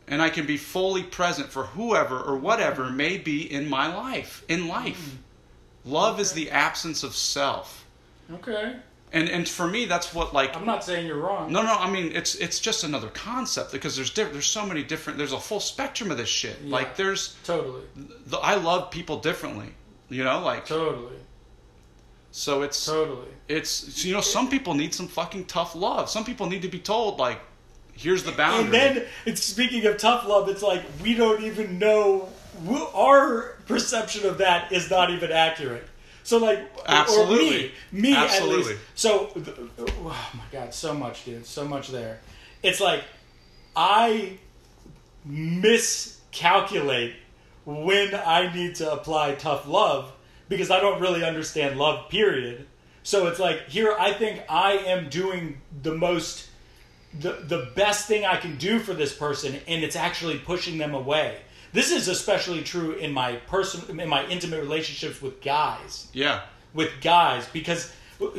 And 0.09 0.21
I 0.21 0.29
can 0.29 0.45
be 0.45 0.57
fully 0.57 1.03
present 1.03 1.49
for 1.49 1.63
whoever 1.63 2.19
or 2.19 2.35
whatever 2.35 2.85
mm-hmm. 2.85 2.97
may 2.97 3.17
be 3.17 3.51
in 3.51 3.69
my 3.69 3.93
life, 3.93 4.43
in 4.49 4.67
life. 4.67 5.15
Mm. 5.15 5.91
Love 5.91 6.19
is 6.19 6.33
the 6.33 6.51
absence 6.51 7.03
of 7.03 7.15
self. 7.15 7.85
Okay. 8.31 8.75
And 9.11 9.27
and 9.27 9.47
for 9.47 9.67
me 9.67 9.85
that's 9.85 10.13
what 10.13 10.33
like 10.33 10.55
I'm 10.55 10.65
not 10.65 10.83
saying 10.83 11.07
you're 11.07 11.17
wrong. 11.17 11.51
no 11.51 11.63
no 11.63 11.73
I 11.73 11.89
mean 11.89 12.11
it's 12.15 12.35
it's 12.35 12.59
just 12.59 12.83
another 12.83 13.07
concept 13.07 13.71
because 13.71 13.95
there's 13.95 14.11
diff- 14.11 14.33
there's 14.33 14.45
so 14.45 14.65
many 14.65 14.83
different 14.83 15.17
there's 15.17 15.33
a 15.33 15.39
full 15.39 15.59
spectrum 15.59 16.11
of 16.11 16.17
this 16.17 16.29
shit. 16.29 16.57
Yeah. 16.63 16.71
Like 16.71 16.95
there's 16.95 17.35
Totally. 17.43 17.81
the, 18.27 18.37
I 18.37 18.55
love 18.55 18.91
people 18.91 19.17
differently. 19.19 19.69
You 20.09 20.23
know 20.23 20.41
like 20.41 20.65
Totally. 20.65 21.15
So 22.31 22.61
it's 22.61 22.85
Totally. 22.85 23.27
it's 23.47 24.05
you 24.05 24.13
know 24.13 24.21
some 24.21 24.49
people 24.49 24.75
need 24.75 24.93
some 24.93 25.07
fucking 25.07 25.45
tough 25.45 25.75
love. 25.75 26.09
Some 26.09 26.23
people 26.23 26.47
need 26.47 26.61
to 26.61 26.67
be 26.67 26.79
told 26.79 27.17
like, 27.17 27.39
here's 27.99 28.23
the 28.23 28.31
boundary. 28.31 28.65
And 28.65 28.73
then, 28.73 29.05
it's 29.25 29.43
speaking 29.43 29.85
of 29.85 29.97
tough 29.97 30.25
love, 30.27 30.49
it's 30.49 30.63
like 30.63 30.83
we 31.03 31.13
don't 31.13 31.43
even 31.43 31.79
know. 31.79 32.29
Our 32.93 33.57
perception 33.67 34.25
of 34.25 34.39
that 34.39 34.71
is 34.71 34.89
not 34.89 35.11
even 35.11 35.31
accurate. 35.31 35.87
So, 36.23 36.37
like, 36.37 36.59
Absolutely. 36.85 37.67
or 37.67 37.71
me, 37.91 38.11
me 38.11 38.15
at 38.15 38.43
least. 38.43 38.73
So, 38.95 39.31
oh 39.35 40.31
my 40.33 40.43
god, 40.51 40.73
so 40.73 40.93
much, 40.93 41.25
dude, 41.25 41.45
so 41.45 41.65
much 41.65 41.87
there. 41.87 42.19
It's 42.61 42.81
like 42.81 43.03
I 43.75 44.37
miscalculate 45.25 47.13
when 47.65 48.13
I 48.13 48.53
need 48.53 48.75
to 48.75 48.91
apply 48.91 49.35
tough 49.35 49.67
love 49.67 50.11
because 50.49 50.69
I 50.71 50.79
don't 50.81 50.99
really 50.99 51.23
understand 51.23 51.79
love. 51.79 52.09
Period. 52.09 52.65
So 53.03 53.27
it's 53.27 53.39
like 53.39 53.69
here, 53.69 53.95
I 53.97 54.11
think 54.13 54.43
I 54.49 54.73
am 54.73 55.09
doing 55.09 55.61
the 55.81 55.95
most 55.95 56.48
the 57.19 57.43
the 57.47 57.71
best 57.75 58.07
thing 58.07 58.25
I 58.25 58.37
can 58.37 58.57
do 58.57 58.79
for 58.79 58.93
this 58.93 59.15
person, 59.15 59.55
and 59.67 59.83
it's 59.83 59.95
actually 59.95 60.37
pushing 60.37 60.77
them 60.77 60.93
away. 60.93 61.39
This 61.71 61.91
is 61.91 62.07
especially 62.07 62.63
true 62.63 62.93
in 62.93 63.11
my 63.11 63.35
person 63.35 63.99
in 63.99 64.09
my 64.09 64.25
intimate 64.27 64.61
relationships 64.61 65.21
with 65.21 65.41
guys 65.41 66.07
yeah, 66.13 66.41
with 66.73 66.89
guys 67.01 67.47
because 67.53 67.91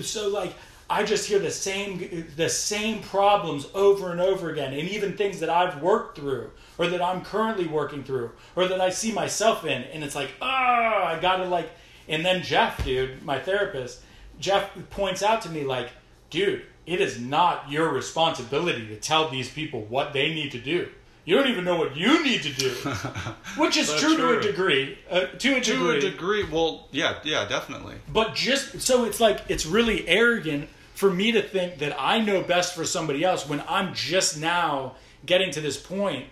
so 0.02 0.28
like 0.28 0.54
I 0.88 1.04
just 1.04 1.28
hear 1.28 1.38
the 1.38 1.50
same 1.50 2.26
the 2.34 2.48
same 2.48 3.02
problems 3.02 3.68
over 3.74 4.10
and 4.10 4.20
over 4.20 4.50
again 4.50 4.72
and 4.72 4.88
even 4.88 5.16
things 5.16 5.38
that 5.40 5.48
I've 5.48 5.80
worked 5.80 6.18
through 6.18 6.50
or 6.78 6.88
that 6.88 7.00
I'm 7.00 7.22
currently 7.22 7.68
working 7.68 8.02
through 8.02 8.32
or 8.56 8.66
that 8.66 8.80
I 8.80 8.90
see 8.90 9.12
myself 9.12 9.64
in 9.64 9.82
and 9.84 10.02
it's 10.02 10.16
like 10.16 10.32
ah 10.42 11.06
I 11.06 11.20
got 11.20 11.36
to 11.36 11.44
like 11.44 11.70
and 12.08 12.24
then 12.24 12.42
Jeff 12.42 12.84
dude 12.84 13.22
my 13.22 13.38
therapist 13.38 14.02
Jeff 14.40 14.70
points 14.90 15.22
out 15.22 15.42
to 15.42 15.48
me 15.48 15.62
like 15.62 15.90
dude 16.30 16.64
it 16.86 17.00
is 17.00 17.20
not 17.20 17.70
your 17.70 17.92
responsibility 17.92 18.86
to 18.88 18.96
tell 18.96 19.28
these 19.28 19.50
people 19.50 19.82
what 19.82 20.12
they 20.12 20.34
need 20.34 20.52
to 20.52 20.58
do 20.58 20.88
you 21.24 21.36
don't 21.36 21.48
even 21.48 21.64
know 21.64 21.76
what 21.76 21.96
you 21.96 22.24
need 22.24 22.42
to 22.42 22.52
do 22.52 22.70
which 23.56 23.76
is 23.76 23.88
That's 23.88 24.00
true, 24.00 24.16
to 24.16 24.38
a 24.38 24.42
degree 24.42 24.98
uh, 25.10 25.26
to 25.26 25.56
a 25.56 25.60
to 25.60 25.72
degree 25.72 25.98
a 25.98 26.00
degree. 26.00 26.44
Well, 26.44 26.88
yeah, 26.90 27.18
yeah, 27.24 27.46
definitely. 27.46 27.96
but 28.12 28.34
just 28.34 28.80
so 28.80 29.04
it's 29.04 29.20
like 29.20 29.42
it's 29.48 29.66
really 29.66 30.08
arrogant 30.08 30.68
for 30.94 31.10
me 31.10 31.32
to 31.32 31.40
think 31.40 31.78
that 31.78 31.94
I 31.98 32.20
know 32.20 32.42
best 32.42 32.74
for 32.74 32.84
somebody 32.84 33.24
else 33.24 33.48
when 33.48 33.62
I'm 33.68 33.94
just 33.94 34.38
now 34.38 34.96
getting 35.24 35.50
to 35.52 35.60
this 35.60 35.80
point. 35.80 36.26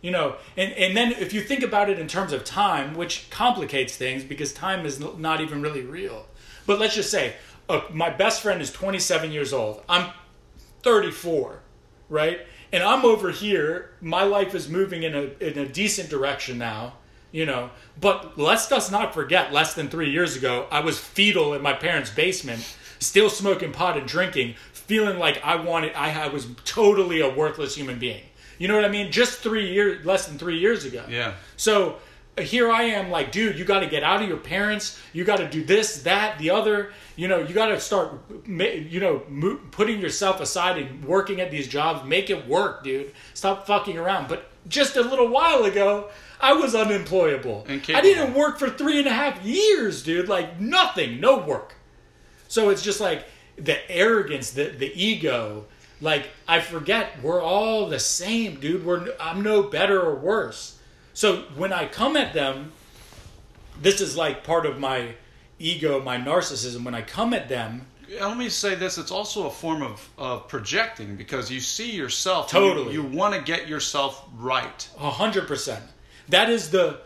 You 0.00 0.10
know, 0.10 0.34
and, 0.56 0.72
and 0.72 0.96
then 0.96 1.12
if 1.12 1.32
you 1.32 1.40
think 1.40 1.62
about 1.62 1.88
it 1.88 2.00
in 2.00 2.08
terms 2.08 2.32
of 2.32 2.42
time, 2.42 2.94
which 2.94 3.30
complicates 3.30 3.96
things 3.96 4.24
because 4.24 4.52
time 4.52 4.84
is 4.84 4.98
not 4.98 5.40
even 5.40 5.62
really 5.62 5.82
real. 5.82 6.26
But 6.66 6.80
let's 6.80 6.96
just 6.96 7.10
say 7.10 7.34
my 7.92 8.10
best 8.10 8.42
friend 8.42 8.60
is 8.60 8.70
27 8.70 9.32
years 9.32 9.52
old. 9.52 9.82
I'm 9.88 10.10
34, 10.82 11.60
right? 12.08 12.40
And 12.72 12.82
I'm 12.82 13.04
over 13.04 13.30
here. 13.30 13.90
My 14.00 14.22
life 14.24 14.54
is 14.54 14.68
moving 14.68 15.02
in 15.02 15.14
a 15.14 15.46
in 15.46 15.58
a 15.58 15.68
decent 15.68 16.08
direction 16.08 16.58
now, 16.58 16.94
you 17.30 17.44
know. 17.46 17.70
But 18.00 18.38
let's 18.38 18.68
just 18.68 18.90
not 18.90 19.14
forget, 19.14 19.52
less 19.52 19.74
than 19.74 19.88
three 19.88 20.10
years 20.10 20.36
ago, 20.36 20.66
I 20.70 20.80
was 20.80 20.98
fetal 20.98 21.54
in 21.54 21.62
my 21.62 21.74
parents' 21.74 22.10
basement, 22.10 22.76
still 22.98 23.28
smoking 23.28 23.72
pot 23.72 23.98
and 23.98 24.06
drinking, 24.06 24.54
feeling 24.72 25.18
like 25.18 25.42
I 25.44 25.56
wanted. 25.56 25.92
I, 25.94 26.24
I 26.24 26.28
was 26.28 26.46
totally 26.64 27.20
a 27.20 27.28
worthless 27.28 27.74
human 27.74 27.98
being. 27.98 28.22
You 28.58 28.68
know 28.68 28.76
what 28.76 28.84
I 28.84 28.88
mean? 28.88 29.10
Just 29.10 29.40
three 29.40 29.72
years, 29.72 30.04
less 30.06 30.26
than 30.26 30.38
three 30.38 30.58
years 30.58 30.84
ago. 30.84 31.04
Yeah. 31.08 31.34
So 31.56 31.98
here 32.40 32.70
I 32.70 32.84
am, 32.84 33.10
like, 33.10 33.30
dude, 33.30 33.58
you 33.58 33.64
got 33.64 33.80
to 33.80 33.86
get 33.86 34.02
out 34.02 34.22
of 34.22 34.28
your 34.28 34.38
parents. 34.38 34.98
You 35.12 35.24
got 35.24 35.36
to 35.36 35.48
do 35.48 35.62
this, 35.62 36.02
that, 36.02 36.38
the 36.38 36.50
other. 36.50 36.92
You 37.16 37.28
know, 37.28 37.40
you 37.40 37.54
got 37.54 37.66
to 37.66 37.78
start, 37.78 38.20
you 38.46 39.00
know, 39.00 39.18
putting 39.70 40.00
yourself 40.00 40.40
aside 40.40 40.78
and 40.78 41.04
working 41.04 41.40
at 41.40 41.50
these 41.50 41.68
jobs. 41.68 42.08
Make 42.08 42.30
it 42.30 42.48
work, 42.48 42.84
dude. 42.84 43.12
Stop 43.34 43.66
fucking 43.66 43.98
around. 43.98 44.28
But 44.28 44.48
just 44.68 44.96
a 44.96 45.02
little 45.02 45.28
while 45.28 45.64
ago, 45.64 46.08
I 46.40 46.54
was 46.54 46.74
unemployable. 46.74 47.66
I 47.68 48.00
didn't 48.00 48.34
work 48.34 48.58
for 48.58 48.70
three 48.70 48.98
and 48.98 49.06
a 49.06 49.12
half 49.12 49.42
years, 49.44 50.02
dude. 50.02 50.28
Like 50.28 50.60
nothing, 50.60 51.20
no 51.20 51.38
work. 51.38 51.74
So 52.48 52.70
it's 52.70 52.82
just 52.82 53.00
like 53.00 53.26
the 53.56 53.78
arrogance, 53.90 54.50
the 54.50 54.64
the 54.64 54.92
ego. 54.94 55.66
Like 56.00 56.30
I 56.48 56.60
forget 56.60 57.22
we're 57.22 57.40
all 57.40 57.88
the 57.88 58.00
same, 58.00 58.58
dude. 58.58 58.84
We're 58.84 59.14
I'm 59.20 59.42
no 59.42 59.62
better 59.62 60.00
or 60.00 60.16
worse. 60.16 60.78
So 61.14 61.42
when 61.56 61.72
I 61.72 61.86
come 61.86 62.16
at 62.16 62.32
them, 62.32 62.72
this 63.80 64.00
is 64.00 64.16
like 64.16 64.44
part 64.44 64.66
of 64.66 64.78
my 64.78 65.14
ego, 65.58 66.00
my 66.00 66.16
narcissism. 66.16 66.84
When 66.84 66.94
I 66.94 67.02
come 67.02 67.34
at 67.34 67.48
them, 67.48 67.86
Let 68.20 68.36
me 68.36 68.48
say 68.48 68.74
this: 68.74 68.98
it's 68.98 69.10
also 69.10 69.46
a 69.46 69.50
form 69.50 69.82
of, 69.82 70.08
of 70.18 70.48
projecting 70.48 71.16
because 71.16 71.50
you 71.50 71.60
see 71.60 71.92
yourself. 71.92 72.50
Totally. 72.50 72.92
You, 72.92 73.02
want 73.02 73.34
to 73.34 73.40
get 73.40 73.68
yourself 73.68 74.24
right. 74.36 74.88
A 74.98 75.10
hundred 75.10 75.46
percent. 75.46 75.82
That 76.28 76.50
is 76.50 76.70
the 76.70 77.00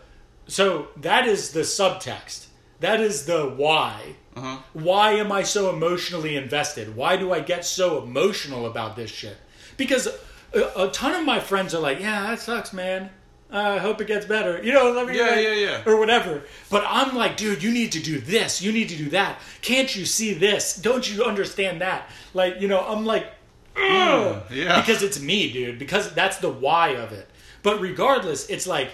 so 0.49 0.89
that 0.97 1.27
is 1.27 1.51
the 1.53 1.61
subtext. 1.61 2.47
That 2.81 3.01
is 3.01 3.27
the 3.27 3.49
why. 3.57 4.17
Uh-huh. 4.37 4.59
Why 4.75 5.13
am 5.13 5.33
I 5.33 5.43
so 5.45 5.71
emotionally 5.75 6.37
invested? 6.37 6.95
Why 6.95 7.17
do 7.17 7.33
I 7.33 7.41
get 7.41 7.65
so 7.65 8.03
emotional 8.03 8.67
about 8.67 8.95
this 8.97 9.11
shit? 9.11 9.37
Because 9.79 10.09
a, 10.53 10.73
a 10.77 10.91
ton 10.91 11.15
of 11.15 11.25
my 11.25 11.41
friends 11.41 11.75
are 11.75 11.81
like, 11.81 12.01
"Yeah, 12.01 12.27
that 12.27 12.41
sucks, 12.41 12.73
man. 12.73 13.11
I 13.51 13.79
hope 13.79 14.01
it 14.01 14.07
gets 14.07 14.27
better." 14.27 14.63
You 14.63 14.73
know, 14.73 14.91
let 14.93 15.07
me 15.07 15.17
Yeah, 15.17 15.39
yeah, 15.39 15.53
yeah. 15.53 15.83
or 15.87 15.99
whatever. 15.99 16.43
But 16.71 16.85
I'm 16.87 17.15
like, 17.15 17.37
dude, 17.37 17.63
you 17.63 17.71
need 17.71 17.93
to 17.93 18.01
do 18.01 18.19
this. 18.21 18.61
You 18.61 18.73
need 18.73 18.89
to 18.89 18.97
do 18.97 19.11
that. 19.11 19.41
Can't 19.63 19.95
you 19.95 20.05
see 20.05 20.35
this? 20.35 20.77
Don't 20.77 21.11
you 21.11 21.25
understand 21.25 21.81
that? 21.81 22.11
Like, 22.35 22.61
you 22.61 22.69
know, 22.69 22.81
I'm 22.81 23.05
like, 23.05 23.27
mm, 23.75 24.37
Ugh. 24.37 24.43
yeah. 24.51 24.81
because 24.81 25.03
it's 25.03 25.21
me, 25.21 25.53
dude. 25.53 25.79
Because 25.79 26.13
that's 26.13 26.39
the 26.39 26.51
why 26.51 26.91
of 26.97 27.13
it. 27.13 27.29
But 27.63 27.81
regardless, 27.81 28.49
it's 28.49 28.67
like, 28.67 28.91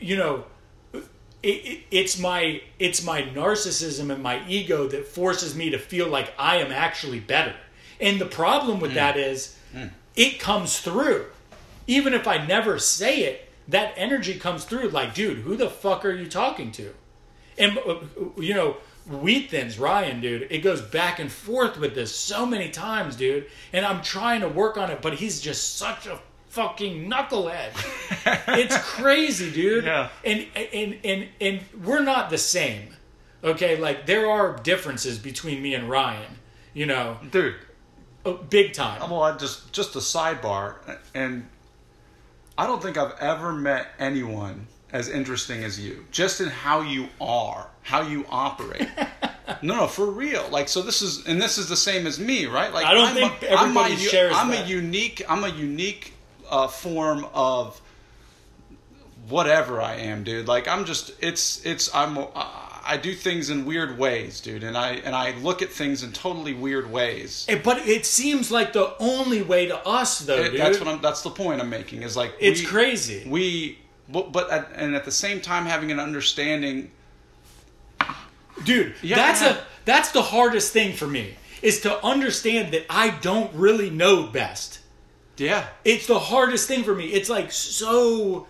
you 0.00 0.16
know, 0.16 0.44
it, 0.92 1.04
it, 1.42 1.80
it's 1.90 2.18
my 2.18 2.62
it's 2.78 3.04
my 3.04 3.22
narcissism 3.22 4.12
and 4.12 4.22
my 4.22 4.42
ego 4.48 4.88
that 4.88 5.06
forces 5.06 5.54
me 5.54 5.70
to 5.70 5.78
feel 5.78 6.08
like 6.08 6.32
I 6.38 6.56
am 6.56 6.72
actually 6.72 7.20
better. 7.20 7.54
And 8.00 8.20
the 8.20 8.26
problem 8.26 8.80
with 8.80 8.92
mm. 8.92 8.94
that 8.94 9.16
is, 9.16 9.56
mm. 9.74 9.90
it 10.16 10.40
comes 10.40 10.80
through, 10.80 11.26
even 11.86 12.14
if 12.14 12.26
I 12.26 12.44
never 12.44 12.78
say 12.78 13.20
it. 13.20 13.50
That 13.68 13.94
energy 13.96 14.38
comes 14.38 14.64
through. 14.64 14.88
Like, 14.90 15.14
dude, 15.14 15.38
who 15.38 15.56
the 15.56 15.70
fuck 15.70 16.04
are 16.04 16.12
you 16.12 16.26
talking 16.28 16.70
to? 16.72 16.94
And 17.56 17.78
uh, 17.78 17.96
you 18.36 18.54
know, 18.54 18.76
wheat 19.06 19.50
thins, 19.50 19.78
Ryan, 19.78 20.20
dude. 20.20 20.48
It 20.50 20.58
goes 20.58 20.80
back 20.82 21.18
and 21.18 21.30
forth 21.30 21.78
with 21.78 21.94
this 21.94 22.14
so 22.14 22.44
many 22.46 22.70
times, 22.70 23.16
dude. 23.16 23.46
And 23.72 23.84
I'm 23.86 24.02
trying 24.02 24.40
to 24.40 24.48
work 24.48 24.76
on 24.76 24.90
it, 24.90 25.00
but 25.02 25.14
he's 25.14 25.40
just 25.40 25.76
such 25.76 26.06
a 26.06 26.18
fucking 26.48 27.10
knucklehead. 27.10 27.72
it's 28.58 28.76
crazy, 28.78 29.50
dude. 29.50 29.84
Yeah. 29.84 30.08
And 30.24 30.46
and 30.54 30.98
and 31.04 31.28
and 31.40 31.60
we're 31.82 32.02
not 32.02 32.30
the 32.30 32.38
same. 32.38 32.94
Okay, 33.42 33.76
like 33.76 34.06
there 34.06 34.30
are 34.30 34.56
differences 34.56 35.18
between 35.18 35.62
me 35.62 35.74
and 35.74 35.90
Ryan. 35.90 36.38
You 36.72 36.86
know, 36.86 37.18
Dude, 37.30 37.54
uh, 38.24 38.32
big 38.32 38.72
time. 38.72 39.00
well, 39.10 39.22
I 39.22 39.36
just 39.36 39.72
just 39.72 39.94
a 39.96 40.00
sidebar, 40.00 40.76
and 41.14 41.46
I 42.56 42.66
don't 42.66 42.82
think 42.82 42.96
I've 42.96 43.18
ever 43.20 43.52
met 43.52 43.88
anyone 43.98 44.66
as 44.92 45.08
interesting 45.08 45.64
as 45.64 45.78
you, 45.78 46.04
just 46.12 46.40
in 46.40 46.48
how 46.48 46.80
you 46.82 47.08
are, 47.20 47.68
how 47.82 48.02
you 48.02 48.24
operate. 48.30 48.88
no, 49.62 49.74
no, 49.76 49.86
for 49.88 50.06
real. 50.06 50.48
Like, 50.50 50.68
so 50.68 50.82
this 50.82 51.02
is, 51.02 51.26
and 51.26 51.42
this 51.42 51.58
is 51.58 51.68
the 51.68 51.76
same 51.76 52.06
as 52.06 52.20
me, 52.20 52.46
right? 52.46 52.72
Like, 52.72 52.86
I 52.86 52.94
don't 52.94 53.08
I'm 53.08 53.14
think 53.14 53.42
a, 53.42 53.52
I'm 53.52 53.76
a 53.76 53.80
everybody 53.80 53.96
shares 53.96 54.34
I'm 54.36 54.50
that. 54.50 54.66
a 54.66 54.68
unique. 54.68 55.22
I'm 55.28 55.42
a 55.42 55.48
unique 55.48 56.14
uh, 56.48 56.68
form 56.68 57.26
of 57.34 57.80
whatever 59.28 59.82
I 59.82 59.96
am, 59.96 60.22
dude. 60.22 60.46
Like, 60.46 60.68
I'm 60.68 60.84
just. 60.84 61.12
It's. 61.20 61.64
It's. 61.66 61.92
I'm. 61.92 62.16
Uh, 62.18 62.26
I 62.86 62.96
do 62.96 63.14
things 63.14 63.50
in 63.50 63.64
weird 63.64 63.98
ways, 63.98 64.40
dude, 64.40 64.62
and 64.64 64.76
I 64.76 64.90
and 65.04 65.14
I 65.14 65.32
look 65.38 65.62
at 65.62 65.70
things 65.70 66.02
in 66.02 66.12
totally 66.12 66.52
weird 66.54 66.90
ways. 66.90 67.46
Eh, 67.48 67.58
But 67.62 67.86
it 67.88 68.04
seems 68.06 68.50
like 68.50 68.72
the 68.72 68.94
only 68.98 69.42
way 69.42 69.66
to 69.66 69.76
us, 69.86 70.18
though, 70.20 70.36
It- 70.42 70.50
dude. 70.52 70.60
that's 70.60 70.78
what 70.78 70.88
I'm. 70.88 71.00
That's 71.00 71.22
the 71.22 71.30
point 71.30 71.60
I'm 71.60 71.70
making. 71.70 72.02
Is 72.02 72.16
like 72.16 72.34
it's 72.40 72.60
we- 72.60 72.66
crazy. 72.66 73.24
We, 73.26 73.78
but, 74.08 74.32
but 74.32 74.50
at, 74.50 74.70
and 74.74 74.94
at 74.94 75.04
the 75.04 75.10
same 75.12 75.40
time 75.40 75.64
having 75.66 75.90
an 75.92 75.98
understanding. 76.00 76.90
dude 78.64 78.94
Yeah, 79.02 79.16
that's 79.16 79.42
a 79.42 79.64
that's 79.84 80.12
the 80.12 80.22
hardest 80.22 80.72
thing 80.72 80.92
for 80.94 81.06
me 81.06 81.34
is 81.62 81.80
to 81.80 82.04
understand 82.04 82.72
that 82.72 82.84
i 82.88 83.10
don't 83.10 83.52
really 83.54 83.90
know 83.90 84.24
best 84.28 84.78
Yeah, 85.36 85.66
it's 85.84 86.06
the 86.06 86.18
hardest 86.18 86.68
thing 86.68 86.84
for 86.84 86.94
me 86.94 87.06
it's 87.06 87.28
like 87.28 87.50
so 87.50 88.46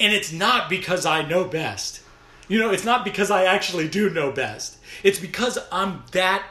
and 0.00 0.12
it's 0.12 0.32
not 0.32 0.70
because 0.70 1.04
i 1.04 1.22
know 1.22 1.44
best 1.44 2.00
you 2.52 2.58
know 2.58 2.70
it's 2.70 2.84
not 2.84 3.02
because 3.02 3.30
i 3.30 3.44
actually 3.44 3.88
do 3.88 4.10
know 4.10 4.30
best 4.30 4.76
it's 5.02 5.18
because 5.18 5.58
i'm 5.72 6.02
that 6.12 6.46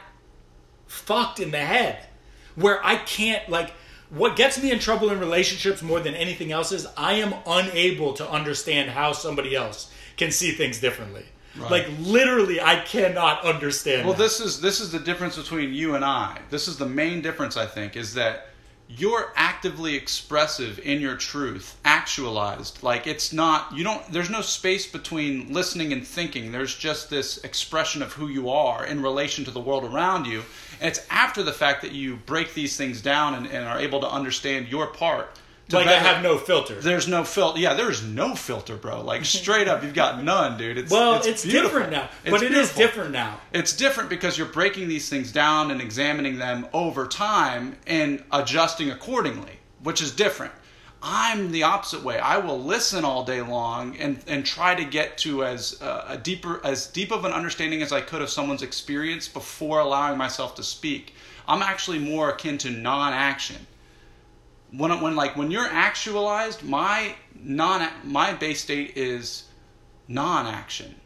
fucked 0.86 1.38
in 1.38 1.52
the 1.52 1.58
head 1.58 2.06
where 2.56 2.84
i 2.84 2.96
can't 2.96 3.48
like 3.48 3.70
what 4.10 4.34
gets 4.36 4.60
me 4.60 4.72
in 4.72 4.78
trouble 4.80 5.10
in 5.10 5.20
relationships 5.20 5.80
more 5.80 6.00
than 6.00 6.14
anything 6.14 6.50
else 6.50 6.72
is 6.72 6.86
i 6.96 7.12
am 7.14 7.32
unable 7.46 8.12
to 8.14 8.28
understand 8.28 8.90
how 8.90 9.12
somebody 9.12 9.54
else 9.54 9.92
can 10.16 10.32
see 10.32 10.50
things 10.50 10.80
differently 10.80 11.24
Like 11.70 11.86
literally, 12.00 12.62
I 12.62 12.76
cannot 12.76 13.44
understand. 13.44 14.06
Well, 14.06 14.16
that. 14.16 14.22
this 14.22 14.40
is 14.40 14.62
this 14.62 14.80
is 14.80 14.90
the 14.90 14.98
difference 14.98 15.36
between 15.36 15.74
you 15.74 15.94
and 15.94 16.02
I. 16.02 16.40
This 16.48 16.66
is 16.66 16.78
the 16.78 16.86
main 16.86 17.20
difference 17.20 17.58
I 17.58 17.66
think 17.66 17.94
is 17.94 18.14
that 18.14 18.46
you're 18.98 19.32
actively 19.36 19.94
expressive 19.94 20.78
in 20.80 21.00
your 21.00 21.16
truth, 21.16 21.76
actualized. 21.84 22.82
Like 22.82 23.06
it's 23.06 23.32
not 23.32 23.72
you 23.72 23.84
don't 23.84 24.04
there's 24.12 24.30
no 24.30 24.40
space 24.40 24.86
between 24.86 25.52
listening 25.52 25.92
and 25.92 26.06
thinking. 26.06 26.52
There's 26.52 26.76
just 26.76 27.08
this 27.08 27.38
expression 27.38 28.02
of 28.02 28.12
who 28.12 28.28
you 28.28 28.50
are 28.50 28.84
in 28.84 29.02
relation 29.02 29.44
to 29.44 29.50
the 29.50 29.60
world 29.60 29.84
around 29.84 30.26
you. 30.26 30.42
And 30.80 30.88
it's 30.88 31.06
after 31.10 31.42
the 31.42 31.52
fact 31.52 31.82
that 31.82 31.92
you 31.92 32.16
break 32.26 32.54
these 32.54 32.76
things 32.76 33.00
down 33.00 33.34
and, 33.34 33.46
and 33.46 33.66
are 33.66 33.78
able 33.78 34.00
to 34.00 34.10
understand 34.10 34.68
your 34.68 34.88
part. 34.88 35.30
Like 35.70 35.86
I 35.86 35.92
have 35.92 36.22
no 36.22 36.38
filter. 36.38 36.74
There's 36.74 37.08
no 37.08 37.24
filter. 37.24 37.60
Yeah, 37.60 37.74
there's 37.74 38.02
no 38.02 38.34
filter, 38.34 38.76
bro. 38.76 39.02
Like 39.02 39.24
straight 39.24 39.68
up, 39.68 39.82
you've 39.82 39.94
got 39.94 40.22
none, 40.22 40.58
dude. 40.58 40.78
It's 40.78 40.90
well, 40.90 41.16
it's, 41.16 41.26
it's, 41.26 41.42
different 41.42 41.92
now, 41.92 42.08
It's 42.24 42.30
but 42.30 42.42
it 42.42 42.52
is 42.52 42.72
beautiful. 42.72 42.82
different 42.82 43.10
now. 43.12 43.40
It's 43.52 43.74
different 43.74 44.10
because 44.10 44.36
you're 44.36 44.48
breaking 44.48 44.88
these 44.88 45.08
things 45.08 45.32
down 45.32 45.70
and 45.70 45.80
examining 45.80 46.38
them 46.38 46.66
over 46.72 47.06
time 47.06 47.76
and 47.86 48.22
adjusting 48.32 48.90
accordingly, 48.90 49.58
which 49.82 50.02
is 50.02 50.12
different. 50.14 50.52
I'm 51.04 51.50
the 51.50 51.64
opposite 51.64 52.04
way. 52.04 52.18
I 52.18 52.38
will 52.38 52.62
listen 52.62 53.04
all 53.04 53.24
day 53.24 53.42
long 53.42 53.96
and, 53.96 54.22
and 54.28 54.46
try 54.46 54.76
to 54.76 54.84
get 54.84 55.18
to 55.18 55.44
as 55.44 55.82
uh, 55.82 56.04
a 56.08 56.16
deeper 56.16 56.60
as 56.64 56.86
deep 56.86 57.10
of 57.10 57.24
an 57.24 57.32
understanding 57.32 57.82
as 57.82 57.92
I 57.92 58.00
could 58.00 58.22
of 58.22 58.30
someone's 58.30 58.62
experience 58.62 59.26
before 59.26 59.80
allowing 59.80 60.16
myself 60.16 60.54
to 60.56 60.62
speak. 60.62 61.14
I'm 61.48 61.60
actually 61.60 61.98
more 61.98 62.30
akin 62.30 62.56
to 62.58 62.70
non-action. 62.70 63.66
When 64.72 65.00
when 65.00 65.14
like 65.14 65.36
when 65.36 65.50
you're 65.50 65.68
actualized, 65.68 66.62
my 66.62 67.14
non 67.34 67.88
my 68.04 68.32
base 68.32 68.62
state 68.62 68.96
is 68.96 69.44
non-action. 70.08 70.96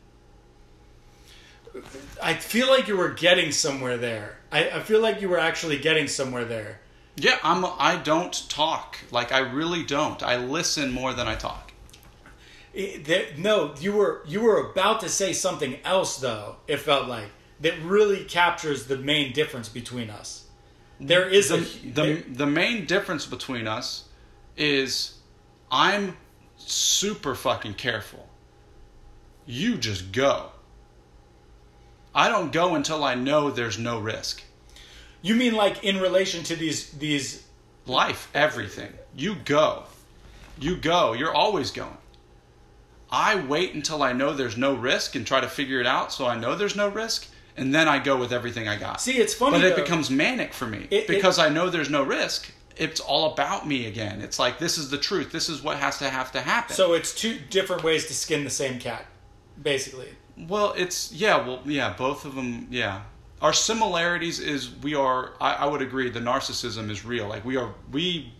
I 2.22 2.34
feel 2.34 2.68
like 2.68 2.88
you 2.88 2.96
were 2.96 3.10
getting 3.10 3.52
somewhere 3.52 3.98
there. 3.98 4.38
I, 4.50 4.70
I 4.70 4.80
feel 4.80 5.00
like 5.00 5.20
you 5.20 5.28
were 5.28 5.38
actually 5.38 5.78
getting 5.78 6.08
somewhere 6.08 6.44
there. 6.44 6.80
Yeah, 7.16 7.38
I'm. 7.42 7.64
I 7.64 7.96
don't 8.02 8.48
talk. 8.48 8.98
Like 9.10 9.32
I 9.32 9.38
really 9.40 9.84
don't. 9.84 10.22
I 10.22 10.36
listen 10.36 10.92
more 10.92 11.12
than 11.12 11.26
I 11.26 11.34
talk. 11.34 11.72
It- 12.72 13.04
that- 13.06 13.38
no, 13.38 13.74
you 13.80 13.92
were 13.92 14.22
you 14.26 14.40
were 14.42 14.70
about 14.70 15.00
to 15.00 15.08
say 15.08 15.32
something 15.32 15.78
else 15.84 16.18
though. 16.18 16.56
It 16.66 16.78
felt 16.78 17.08
like 17.08 17.30
that 17.60 17.78
really 17.82 18.24
captures 18.24 18.86
the 18.86 18.96
main 18.98 19.32
difference 19.32 19.68
between 19.68 20.10
us. 20.10 20.45
There 20.98 21.28
is 21.28 21.48
The 21.50 21.56
a 21.56 21.58
the, 21.60 21.90
there- 21.90 22.22
the 22.28 22.46
main 22.46 22.86
difference 22.86 23.26
between 23.26 23.66
us 23.68 24.04
is 24.56 25.18
I'm 25.70 26.16
super 26.56 27.34
fucking 27.34 27.74
careful. 27.74 28.28
You 29.44 29.76
just 29.76 30.12
go. 30.12 30.50
I 32.14 32.28
don't 32.28 32.50
go 32.52 32.74
until 32.74 33.04
I 33.04 33.14
know 33.14 33.50
there's 33.50 33.78
no 33.78 34.00
risk. 34.00 34.42
you 35.22 35.34
mean 35.34 35.54
like 35.54 35.84
in 35.84 36.00
relation 36.00 36.42
to 36.44 36.56
these 36.56 36.90
these 36.92 37.42
Life, 37.88 38.28
everything. 38.34 38.92
You 39.16 39.36
go. 39.44 39.84
You 40.58 40.76
go. 40.76 41.12
You're 41.12 41.32
always 41.34 41.70
going. 41.70 41.96
I 43.12 43.36
wait 43.36 43.74
until 43.74 44.02
I 44.02 44.12
know 44.12 44.32
there's 44.32 44.56
no 44.56 44.74
risk 44.74 45.14
and 45.14 45.24
try 45.24 45.40
to 45.40 45.48
figure 45.48 45.80
it 45.80 45.86
out 45.86 46.12
so 46.12 46.26
I 46.26 46.36
know 46.36 46.56
there's 46.56 46.74
no 46.74 46.88
risk, 46.88 47.28
and 47.56 47.74
then 47.74 47.88
I 47.88 47.98
go 47.98 48.16
with 48.16 48.32
everything 48.32 48.68
I 48.68 48.76
got. 48.76 49.00
See, 49.00 49.16
it's 49.18 49.34
funny 49.34 49.58
but 49.58 49.64
it 49.64 49.76
though. 49.76 49.82
becomes 49.82 50.10
manic 50.10 50.52
for 50.52 50.66
me 50.66 50.86
It- 50.90 50.94
it- 51.04 51.08
because 51.08 51.38
I 51.38 51.48
know 51.48 51.70
there's 51.70 51.90
no 51.90 52.02
risk. 52.02 52.50
It's 52.76 53.00
all 53.00 53.32
about 53.32 53.66
me 53.66 53.86
again. 53.86 54.20
It's 54.20 54.38
like 54.38 54.58
this 54.58 54.76
is 54.76 54.90
the 54.90 54.98
truth. 54.98 55.32
This 55.32 55.48
is 55.48 55.62
what 55.62 55.78
has 55.78 55.98
to 55.98 56.10
have 56.10 56.30
to 56.32 56.40
happen. 56.42 56.76
So 56.76 56.92
it's 56.92 57.14
two 57.14 57.38
different 57.50 57.82
ways 57.82 58.06
to 58.06 58.14
skin 58.14 58.44
the 58.44 58.50
same 58.50 58.78
cat, 58.78 59.06
basically. 59.62 60.08
Well, 60.36 60.74
it's 60.76 61.10
yeah, 61.12 61.36
well, 61.46 61.60
yeah, 61.64 61.94
both 61.96 62.24
of 62.26 62.34
them, 62.34 62.66
yeah. 62.70 63.02
Our 63.40 63.52
similarities 63.54 64.38
is 64.40 64.70
we 64.82 64.94
are. 64.94 65.32
I, 65.40 65.54
I 65.54 65.66
would 65.66 65.80
agree. 65.82 66.10
The 66.10 66.20
narcissism 66.20 66.90
is 66.90 67.04
real. 67.04 67.28
Like 67.28 67.44
we 67.46 67.56
are. 67.56 67.72
We 67.92 68.32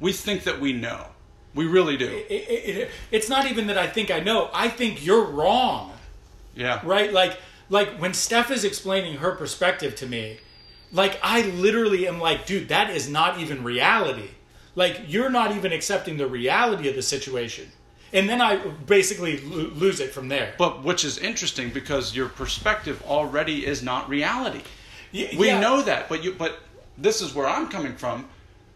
we 0.00 0.12
think 0.12 0.44
that 0.44 0.60
we 0.60 0.72
know. 0.72 1.06
We 1.54 1.66
really 1.66 1.96
do. 1.96 2.06
It, 2.06 2.26
it, 2.30 2.76
it, 2.76 2.90
it's 3.10 3.28
not 3.28 3.46
even 3.50 3.66
that 3.68 3.78
I 3.78 3.86
think 3.86 4.10
I 4.10 4.20
know. 4.20 4.50
I 4.52 4.68
think 4.68 5.04
you're 5.04 5.24
wrong, 5.24 5.92
Yeah. 6.56 6.80
right? 6.84 7.12
Like 7.12 7.38
like 7.68 7.98
when 7.98 8.14
Steph 8.14 8.50
is 8.50 8.64
explaining 8.64 9.16
her 9.18 9.32
perspective 9.32 9.94
to 9.96 10.06
me, 10.06 10.38
like 10.92 11.18
I 11.22 11.42
literally 11.42 12.06
am 12.06 12.20
like, 12.20 12.46
dude, 12.46 12.68
that 12.68 12.90
is 12.90 13.08
not 13.08 13.40
even 13.40 13.64
reality. 13.64 14.30
Like 14.74 15.02
you're 15.06 15.30
not 15.30 15.54
even 15.56 15.72
accepting 15.72 16.16
the 16.16 16.26
reality 16.26 16.88
of 16.88 16.94
the 16.96 17.02
situation, 17.02 17.68
and 18.12 18.28
then 18.28 18.40
I 18.40 18.56
basically 18.56 19.38
lo- 19.40 19.70
lose 19.74 20.00
it 20.00 20.12
from 20.12 20.28
there. 20.28 20.54
But 20.58 20.82
which 20.82 21.04
is 21.04 21.18
interesting 21.18 21.70
because 21.70 22.14
your 22.14 22.28
perspective 22.28 23.02
already 23.06 23.64
is 23.66 23.82
not 23.82 24.08
reality. 24.08 24.62
Y- 25.12 25.30
We 25.38 25.46
yeah. 25.46 25.60
know 25.60 25.82
that, 25.82 26.08
but 26.08 26.24
you. 26.24 26.32
But 26.32 26.58
this 26.98 27.22
is 27.22 27.34
where 27.34 27.46
I'm 27.46 27.68
coming 27.68 27.94
from. 27.94 28.28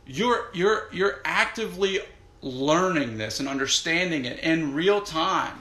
You're 0.07 0.49
you're 0.55 0.89
you're 0.93 1.21
actively 1.25 2.01
learning 2.43 3.19
this 3.19 3.41
and 3.41 3.49
understanding 3.49 4.25
it 4.25 4.39
in 4.41 4.73
real 4.73 5.01
time. 5.01 5.59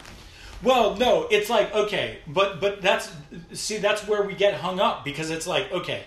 Well, 0.63 0.95
no, 0.95 1.27
it's 1.29 1.49
like 1.49 1.73
okay, 1.73 2.19
but 2.27 2.59
but 2.59 2.81
that's 2.81 3.11
see 3.53 3.77
that's 3.77 4.07
where 4.07 4.23
we 4.23 4.33
get 4.33 4.55
hung 4.55 4.79
up 4.79 5.05
because 5.05 5.29
it's 5.29 5.47
like 5.47 5.71
okay, 5.71 6.03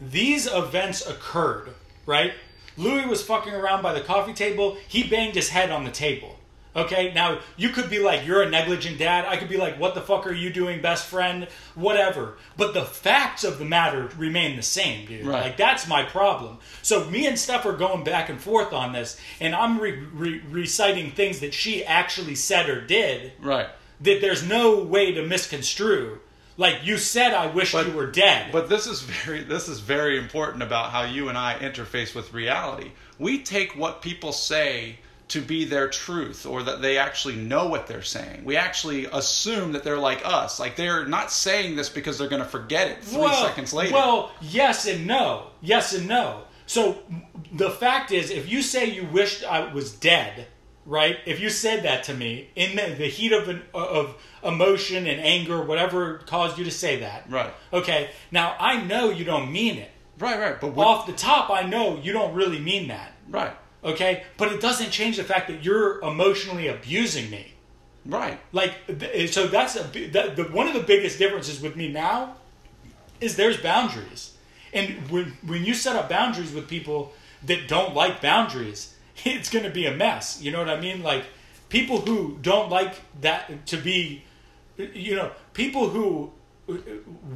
these 0.00 0.46
events 0.46 1.06
occurred, 1.06 1.70
right? 2.06 2.32
Louis 2.76 3.06
was 3.06 3.22
fucking 3.22 3.54
around 3.54 3.82
by 3.82 3.92
the 3.92 4.00
coffee 4.00 4.34
table. 4.34 4.76
He 4.88 5.04
banged 5.04 5.36
his 5.36 5.48
head 5.48 5.70
on 5.70 5.84
the 5.84 5.90
table. 5.90 6.38
Okay, 6.76 7.12
now 7.14 7.38
you 7.56 7.68
could 7.68 7.88
be 7.88 8.00
like, 8.00 8.26
you're 8.26 8.42
a 8.42 8.50
negligent 8.50 8.98
dad. 8.98 9.26
I 9.26 9.36
could 9.36 9.48
be 9.48 9.56
like, 9.56 9.78
what 9.78 9.94
the 9.94 10.00
fuck 10.00 10.26
are 10.26 10.32
you 10.32 10.52
doing, 10.52 10.82
best 10.82 11.06
friend? 11.06 11.46
Whatever. 11.76 12.36
But 12.56 12.74
the 12.74 12.84
facts 12.84 13.44
of 13.44 13.60
the 13.60 13.64
matter 13.64 14.10
remain 14.18 14.56
the 14.56 14.62
same, 14.62 15.06
dude. 15.06 15.24
Right. 15.24 15.44
Like, 15.44 15.56
that's 15.56 15.86
my 15.86 16.02
problem. 16.02 16.58
So 16.82 17.08
me 17.08 17.26
and 17.26 17.38
Steph 17.38 17.64
are 17.64 17.76
going 17.76 18.02
back 18.02 18.28
and 18.28 18.40
forth 18.40 18.72
on 18.72 18.92
this, 18.92 19.20
and 19.38 19.54
I'm 19.54 19.78
re- 19.78 20.00
re- 20.12 20.42
reciting 20.50 21.12
things 21.12 21.38
that 21.40 21.54
she 21.54 21.84
actually 21.84 22.34
said 22.34 22.68
or 22.68 22.80
did 22.80 23.32
Right. 23.40 23.68
That 24.04 24.20
there's 24.20 24.42
no 24.42 24.78
way 24.82 25.12
to 25.12 25.26
misconstrue. 25.26 26.20
Like 26.56 26.84
you 26.84 26.98
said, 26.98 27.34
I 27.34 27.46
wish 27.46 27.72
But- 27.72 27.86
you 27.86 27.92
were 27.92 28.06
dead. 28.06 28.52
But 28.52 28.68
this 28.68 28.86
is 28.86 29.02
very 29.02 29.42
this 29.42 29.68
is 29.68 29.80
very 29.80 30.16
important 30.16 30.62
about 30.62 30.90
how 30.90 31.02
you 31.02 31.28
and 31.28 31.36
I 31.36 31.58
interface 31.58 32.14
with 32.14 32.32
reality. 32.32 32.92
We 33.18 33.42
take 33.42 33.76
what 33.76 34.02
people 34.02 34.32
say 34.32 34.98
to 35.26 35.40
be 35.40 35.64
their 35.64 35.88
truth 35.88 36.44
or 36.46 36.62
that 36.62 36.82
they 36.82 36.98
actually 36.98 37.34
know 37.34 37.66
what 37.66 37.86
they're 37.86 38.02
saying. 38.02 38.44
We 38.44 38.56
actually 38.56 39.06
assume 39.06 39.72
that 39.72 39.82
they're 39.82 39.98
like 39.98 40.20
us. 40.24 40.60
Like 40.60 40.76
they're 40.76 41.06
not 41.06 41.32
saying 41.32 41.76
this 41.76 41.88
because 41.88 42.18
they're 42.18 42.28
going 42.28 42.42
to 42.42 42.48
forget 42.48 42.88
it 42.88 43.02
3 43.02 43.20
well, 43.20 43.46
seconds 43.46 43.72
later. 43.72 43.94
Well, 43.94 44.32
yes 44.42 44.86
and 44.86 45.06
no. 45.06 45.46
Yes 45.62 45.94
and 45.94 46.06
no. 46.06 46.42
So 46.66 46.98
the 47.52 47.70
fact 47.70 48.12
is, 48.12 48.30
if 48.30 48.48
you 48.48 48.62
say 48.62 48.86
you 48.90 49.06
wished 49.06 49.44
I 49.44 49.72
was 49.72 49.92
dead, 49.92 50.46
right? 50.86 51.18
If 51.26 51.40
you 51.40 51.50
said 51.50 51.82
that 51.84 52.04
to 52.04 52.14
me 52.14 52.50
in 52.56 52.76
the, 52.76 52.94
the 52.94 53.08
heat 53.08 53.32
of 53.32 53.48
an, 53.48 53.62
of 53.72 54.16
emotion 54.42 55.06
and 55.06 55.20
anger, 55.20 55.62
whatever 55.62 56.18
caused 56.26 56.58
you 56.58 56.64
to 56.64 56.70
say 56.70 57.00
that, 57.00 57.24
Right. 57.30 57.52
Okay. 57.72 58.10
Now 58.30 58.56
I 58.58 58.82
know 58.82 59.10
you 59.10 59.24
don't 59.24 59.50
mean 59.52 59.78
it. 59.78 59.90
right, 60.18 60.38
right. 60.38 60.60
But 60.60 60.74
what, 60.74 60.86
Off 60.86 61.06
the 61.06 61.12
top, 61.12 61.50
I 61.50 61.62
know 61.62 61.98
you 61.98 62.12
don't 62.12 62.34
really 62.34 62.58
mean 62.58 62.88
that. 62.88 63.12
right. 63.30 63.56
Okay, 63.82 64.22
but 64.38 64.50
it 64.50 64.62
doesn't 64.62 64.90
change 64.90 65.18
the 65.18 65.24
fact 65.24 65.46
that 65.48 65.62
you're 65.62 66.00
emotionally 66.00 66.68
abusing 66.68 67.28
me. 67.30 67.52
Right. 68.06 68.40
Like, 68.50 68.72
eh, 68.88 69.26
so 69.26 69.46
that's 69.46 69.76
a 69.76 69.82
that, 70.08 70.36
the, 70.36 70.44
one 70.44 70.66
of 70.68 70.72
the 70.72 70.80
biggest 70.80 71.18
differences 71.18 71.60
with 71.60 71.76
me 71.76 71.92
now 71.92 72.36
is 73.20 73.36
there's 73.36 73.58
boundaries, 73.58 74.36
and 74.72 75.10
when 75.10 75.36
when 75.46 75.66
you 75.66 75.74
set 75.74 75.96
up 75.96 76.08
boundaries 76.08 76.50
with 76.52 76.66
people 76.66 77.12
that 77.42 77.68
don't 77.68 77.94
like 77.94 78.22
boundaries, 78.22 78.93
it's 79.24 79.50
going 79.50 79.64
to 79.64 79.70
be 79.70 79.86
a 79.86 79.94
mess. 79.94 80.40
You 80.42 80.50
know 80.52 80.58
what 80.58 80.68
I 80.68 80.80
mean? 80.80 81.02
Like 81.02 81.24
people 81.68 82.00
who 82.00 82.38
don't 82.42 82.70
like 82.70 82.94
that 83.20 83.66
to 83.66 83.76
be, 83.76 84.24
you 84.76 85.16
know, 85.16 85.30
people 85.52 85.88
who 85.88 86.32
uh, 86.68 86.74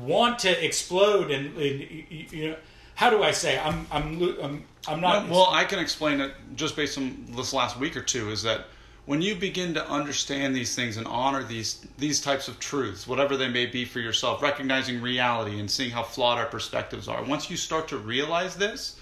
want 0.01 0.38
to 0.41 0.64
explode 0.64 1.31
and, 1.31 1.57
and 1.57 2.07
you 2.11 2.51
know, 2.51 2.57
how 2.95 3.11
do 3.11 3.23
I 3.23 3.31
say? 3.31 3.59
I'm 3.59 3.87
I'm 3.93 4.21
I'm, 4.43 4.64
I'm 4.88 5.01
not. 5.01 5.29
well, 5.29 5.48
I 5.50 5.65
can 5.65 5.79
explain 5.79 6.21
it 6.21 6.33
just 6.57 6.75
based 6.75 6.98
on 6.98 7.27
this 7.31 7.52
last 7.52 7.79
week 7.79 7.96
or 7.96 8.02
two 8.02 8.31
is 8.31 8.42
that 8.42 8.67
when 9.07 9.23
you 9.23 9.37
begin 9.37 9.73
to 9.75 9.88
understand 9.88 10.55
these 10.55 10.75
things 10.75 10.96
and 10.96 11.07
honor 11.07 11.44
these 11.44 11.87
these 11.96 12.21
types 12.21 12.48
of 12.48 12.59
truths, 12.59 13.07
whatever 13.07 13.37
they 13.37 13.48
may 13.48 13.67
be 13.67 13.85
for 13.85 14.00
yourself, 14.00 14.42
recognizing 14.42 15.00
reality 15.00 15.61
and 15.61 15.71
seeing 15.71 15.90
how 15.90 16.02
flawed 16.02 16.38
our 16.38 16.46
perspectives 16.46 17.07
are. 17.07 17.23
Once 17.23 17.48
you 17.48 17.57
start 17.57 17.87
to 17.88 17.96
realize 17.96 18.57
this 18.57 18.98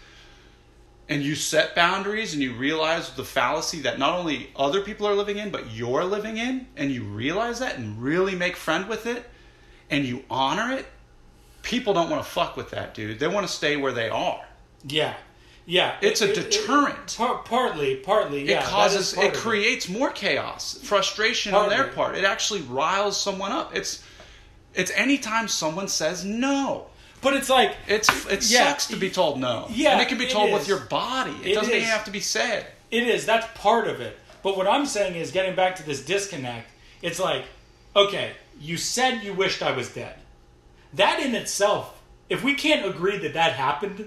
and 1.08 1.22
you 1.22 1.34
set 1.34 1.74
boundaries 1.74 2.32
and 2.34 2.42
you 2.42 2.52
realize 2.54 3.10
the 3.10 3.24
fallacy 3.24 3.80
that 3.82 3.98
not 3.98 4.18
only 4.18 4.50
other 4.56 4.80
people 4.80 5.06
are 5.06 5.14
living 5.14 5.38
in, 5.38 5.50
but 5.50 5.70
you're 5.70 6.04
living 6.04 6.36
in, 6.36 6.66
and 6.76 6.90
you 6.90 7.04
realize 7.04 7.60
that 7.60 7.76
and 7.78 8.02
really 8.02 8.34
make 8.34 8.56
friend 8.56 8.88
with 8.88 9.06
it 9.06 9.24
and 9.88 10.04
you 10.04 10.24
honor 10.28 10.72
it, 10.76 10.86
people 11.62 11.94
don't 11.94 12.10
want 12.10 12.22
to 12.24 12.28
fuck 12.28 12.56
with 12.56 12.70
that, 12.70 12.92
dude. 12.94 13.18
They 13.20 13.28
want 13.28 13.46
to 13.46 13.52
stay 13.52 13.76
where 13.76 13.92
they 13.92 14.08
are. 14.08 14.44
Yeah, 14.84 15.14
yeah. 15.64 15.94
It's 16.00 16.22
a 16.22 16.30
It- 16.30 16.38
it- 16.38 16.50
deterrent. 16.50 17.14
par- 17.16 17.42
partly, 17.44 17.96
partly. 17.96 18.48
Yeah, 18.48 18.60
it 18.60 18.64
causes 18.64 19.14
it 19.16 19.34
creates 19.34 19.88
more 19.88 20.10
chaos 20.10 20.78
frustration 20.82 21.54
on 21.54 21.68
their 21.68 21.84
part 21.88 22.16
it 22.16 22.24
actually 22.24 22.62
riles 22.62 23.20
someone 23.20 23.52
up 23.52 23.74
it's 23.76 24.02
It's 24.74 24.90
anytime 24.90 25.48
someone 25.48 25.88
says 25.88 26.24
no. 26.24 26.86
But 27.26 27.34
it's 27.34 27.48
like 27.50 27.74
It's 27.88 28.08
it 28.26 28.44
Yeah. 28.48 28.68
sucks 28.68 28.86
to 28.86 28.94
be 28.96 29.10
told 29.10 29.40
no. 29.40 29.66
Yeah, 29.68 29.90
and 29.94 30.00
it 30.00 30.06
can 30.06 30.16
be 30.16 30.28
told 30.28 30.52
with 30.52 30.68
your 30.68 30.78
body. 30.78 31.34
It, 31.42 31.48
It 31.50 31.54
doesn't 31.54 31.72
is. 31.74 31.78
even 31.82 31.88
have 31.88 32.04
to 32.04 32.12
be 32.12 32.20
said. 32.20 32.66
It 32.92 33.02
is. 33.02 33.26
That's 33.26 33.48
part 33.58 33.88
of 33.88 34.00
it. 34.00 34.16
But 34.44 34.56
what 34.56 34.68
I'm 34.68 34.86
saying 34.86 35.16
is 35.16 35.32
getting 35.32 35.56
back 35.56 35.74
to 35.76 35.82
this 35.82 36.04
disconnect, 36.04 36.70
it's 37.02 37.18
like, 37.18 37.46
okay, 37.96 38.30
you 38.60 38.76
said 38.76 39.24
you 39.24 39.32
wished 39.32 39.60
I 39.60 39.72
was 39.72 39.88
dead. 39.92 40.14
That 40.94 41.18
in 41.18 41.34
itself, 41.34 42.00
if 42.28 42.44
we 42.44 42.54
can't 42.54 42.86
agree 42.86 43.18
that 43.18 43.34
that 43.34 43.54
happened, 43.54 44.06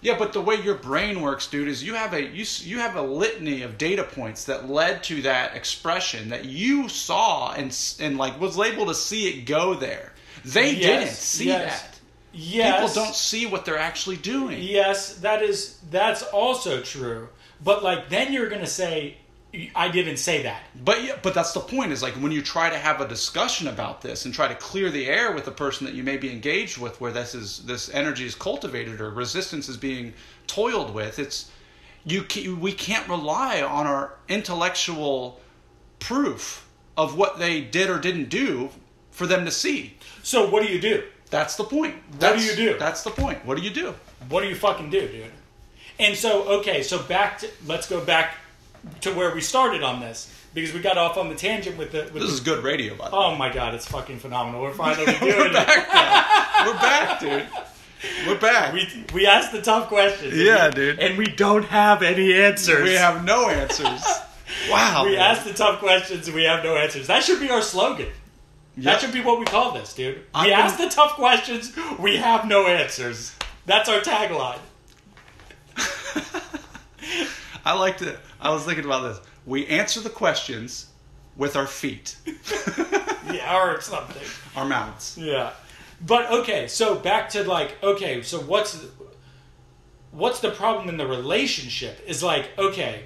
Yeah, 0.00 0.16
but 0.16 0.32
the 0.32 0.40
way 0.40 0.54
your 0.54 0.76
brain 0.76 1.20
works, 1.20 1.48
dude, 1.48 1.66
is 1.66 1.82
you 1.82 1.94
have 1.94 2.12
a 2.14 2.22
you 2.22 2.44
you 2.60 2.78
have 2.78 2.94
a 2.94 3.02
litany 3.02 3.62
of 3.62 3.76
data 3.76 4.04
points 4.04 4.44
that 4.44 4.70
led 4.70 5.02
to 5.04 5.22
that 5.22 5.56
expression 5.56 6.28
that 6.28 6.44
you 6.44 6.88
saw 6.88 7.54
and 7.54 7.76
and 7.98 8.18
like 8.18 8.40
was 8.40 8.56
able 8.56 8.86
to 8.86 8.94
see 8.94 9.26
it 9.30 9.46
go 9.46 9.74
there. 9.74 10.12
They 10.44 10.74
Yes, 10.74 10.80
didn't 10.80 11.14
see 11.16 11.46
yes. 11.46 11.82
that. 11.82 11.91
Yes, 12.32 12.92
People 12.92 13.04
don't 13.04 13.14
see 13.14 13.46
what 13.46 13.64
they're 13.64 13.78
actually 13.78 14.16
doing. 14.16 14.62
Yes, 14.62 15.16
that 15.16 15.42
is 15.42 15.78
that's 15.90 16.22
also 16.24 16.80
true. 16.80 17.28
But 17.64 17.82
like 17.82 18.08
then 18.08 18.32
you're 18.32 18.48
gonna 18.48 18.66
say, 18.66 19.16
I 19.74 19.88
didn't 19.88 20.16
say 20.16 20.42
that. 20.44 20.62
But 20.84 21.04
yeah, 21.04 21.18
but 21.22 21.34
that's 21.34 21.52
the 21.52 21.60
point. 21.60 21.92
Is 21.92 22.02
like 22.02 22.14
when 22.14 22.32
you 22.32 22.42
try 22.42 22.70
to 22.70 22.78
have 22.78 23.00
a 23.00 23.06
discussion 23.08 23.68
about 23.68 24.00
this 24.00 24.24
and 24.24 24.32
try 24.34 24.48
to 24.48 24.54
clear 24.54 24.90
the 24.90 25.06
air 25.06 25.32
with 25.32 25.44
the 25.44 25.50
person 25.50 25.86
that 25.86 25.94
you 25.94 26.02
may 26.02 26.16
be 26.16 26.30
engaged 26.32 26.78
with, 26.78 27.00
where 27.00 27.12
this 27.12 27.34
is 27.34 27.58
this 27.66 27.88
energy 27.90 28.24
is 28.26 28.34
cultivated 28.34 29.00
or 29.00 29.10
resistance 29.10 29.68
is 29.68 29.76
being 29.76 30.14
toiled 30.46 30.92
with. 30.94 31.18
It's 31.18 31.50
you. 32.04 32.24
ca- 32.28 32.48
We 32.54 32.72
can't 32.72 33.08
rely 33.08 33.62
on 33.62 33.86
our 33.86 34.14
intellectual 34.28 35.40
proof 35.98 36.66
of 36.96 37.16
what 37.16 37.38
they 37.38 37.60
did 37.60 37.88
or 37.88 37.98
didn't 37.98 38.28
do 38.28 38.70
for 39.10 39.26
them 39.26 39.44
to 39.44 39.50
see. 39.50 39.96
So 40.22 40.48
what 40.50 40.62
do 40.66 40.72
you 40.72 40.80
do? 40.80 41.04
That's 41.32 41.56
the 41.56 41.64
point. 41.64 41.96
What 42.20 42.36
do 42.38 42.44
you 42.44 42.54
do? 42.54 42.78
That's 42.78 43.02
the 43.02 43.10
point. 43.10 43.44
What 43.44 43.56
do 43.56 43.62
you 43.64 43.70
do? 43.70 43.94
What 44.28 44.42
do 44.42 44.48
you 44.48 44.54
fucking 44.54 44.90
do, 44.90 45.00
dude? 45.08 45.32
And 45.98 46.14
so, 46.16 46.44
okay, 46.60 46.82
so 46.82 47.02
back 47.02 47.38
to 47.38 47.48
let's 47.66 47.88
go 47.88 48.04
back 48.04 48.36
to 49.00 49.12
where 49.12 49.34
we 49.34 49.40
started 49.40 49.82
on 49.82 50.00
this 50.00 50.32
because 50.54 50.72
we 50.74 50.80
got 50.80 50.98
off 50.98 51.16
on 51.16 51.28
the 51.30 51.34
tangent 51.34 51.78
with 51.78 51.90
the. 51.92 52.02
With 52.12 52.22
This 52.22 52.24
the 52.24 52.34
is 52.34 52.40
good 52.40 52.62
radio, 52.62 52.94
by 52.94 53.08
the 53.08 53.16
oh 53.16 53.20
way. 53.30 53.34
oh 53.34 53.36
my 53.36 53.52
god, 53.52 53.74
it's 53.74 53.86
fucking 53.88 54.18
phenomenal. 54.18 54.60
We're 54.62 54.72
finally 54.74 55.06
doing 55.20 55.52
it. 55.54 55.68
We're 56.66 56.74
back, 56.80 57.18
dude. 57.20 57.48
We're 58.26 58.38
back. 58.38 58.74
We 58.74 58.86
we 59.14 59.26
asked 59.26 59.52
the 59.52 59.62
tough 59.62 59.88
questions. 59.88 60.34
Yeah, 60.36 60.66
and 60.66 60.74
we, 60.74 60.80
dude. 60.80 60.98
And 60.98 61.18
we 61.18 61.26
don't 61.26 61.64
have 61.64 62.02
any 62.02 62.34
answers. 62.34 62.82
We 62.84 62.94
have 62.94 63.24
no 63.24 63.48
answers. 63.48 64.04
Wow. 64.70 65.04
we 65.06 65.12
man. 65.16 65.30
asked 65.30 65.46
the 65.46 65.54
tough 65.54 65.78
questions 65.78 66.26
and 66.26 66.36
we 66.36 66.44
have 66.44 66.62
no 66.62 66.76
answers. 66.76 67.06
That 67.06 67.22
should 67.24 67.40
be 67.40 67.48
our 67.50 67.62
slogan. 67.62 68.08
Yep. 68.76 68.84
That 68.84 69.00
should 69.00 69.12
be 69.12 69.20
what 69.20 69.38
we 69.38 69.44
call 69.44 69.72
this, 69.72 69.92
dude. 69.94 70.16
We 70.16 70.22
I'm 70.34 70.50
ask 70.52 70.78
gonna- 70.78 70.88
the 70.88 70.94
tough 70.94 71.12
questions. 71.14 71.76
We 71.98 72.16
have 72.16 72.46
no 72.46 72.66
answers. 72.66 73.34
That's 73.66 73.88
our 73.88 74.00
tagline. 74.00 74.58
I 77.64 77.74
like 77.78 77.98
to. 77.98 78.18
I 78.40 78.50
was 78.50 78.64
thinking 78.64 78.84
about 78.84 79.02
this. 79.02 79.20
We 79.46 79.66
answer 79.66 80.00
the 80.00 80.10
questions 80.10 80.86
with 81.36 81.56
our 81.56 81.66
feet, 81.66 82.16
Yeah, 83.32 83.56
or 83.62 83.80
something. 83.80 84.22
our 84.56 84.64
mouths. 84.66 85.16
Yeah. 85.18 85.52
But 86.04 86.30
okay, 86.30 86.66
so 86.66 86.96
back 86.96 87.28
to 87.30 87.44
like 87.44 87.76
okay, 87.82 88.22
so 88.22 88.40
what's 88.40 88.84
what's 90.10 90.40
the 90.40 90.50
problem 90.50 90.88
in 90.88 90.96
the 90.96 91.06
relationship? 91.06 92.02
Is 92.06 92.22
like 92.22 92.50
okay, 92.58 93.04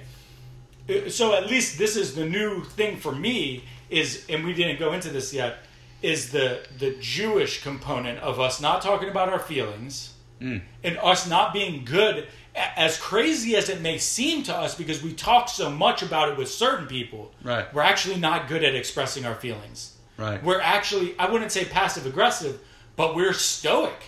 uh, 0.89 1.09
so 1.09 1.35
at 1.35 1.47
least 1.47 1.77
this 1.77 1.95
is 1.95 2.15
the 2.15 2.25
new 2.25 2.63
thing 2.63 2.97
for 2.97 3.11
me 3.13 3.63
is 3.89 4.25
and 4.29 4.45
we 4.45 4.53
didn't 4.53 4.79
go 4.79 4.93
into 4.93 5.09
this 5.09 5.33
yet 5.33 5.57
is 6.01 6.31
the 6.31 6.59
the 6.77 6.95
Jewish 6.99 7.63
component 7.63 8.19
of 8.19 8.39
us 8.39 8.61
not 8.61 8.81
talking 8.81 9.09
about 9.09 9.29
our 9.29 9.39
feelings 9.39 10.13
mm. 10.41 10.61
and 10.83 10.97
us 10.99 11.27
not 11.29 11.53
being 11.53 11.85
good 11.85 12.27
as 12.55 12.97
crazy 12.99 13.55
as 13.55 13.69
it 13.69 13.81
may 13.81 13.97
seem 13.99 14.41
to 14.43 14.55
us 14.55 14.73
because 14.75 15.03
we 15.03 15.13
talk 15.13 15.47
so 15.47 15.69
much 15.69 16.01
about 16.01 16.29
it 16.29 16.37
with 16.37 16.49
certain 16.49 16.87
people 16.87 17.31
Right. 17.43 17.71
we're 17.73 17.81
actually 17.83 18.17
not 18.19 18.47
good 18.47 18.63
at 18.63 18.75
expressing 18.75 19.25
our 19.25 19.35
feelings 19.35 19.95
Right. 20.17 20.43
we're 20.43 20.59
actually 20.61 21.15
i 21.19 21.29
wouldn't 21.29 21.51
say 21.51 21.65
passive 21.65 22.05
aggressive 22.05 22.59
but 22.95 23.15
we're 23.15 23.33
stoic 23.33 24.01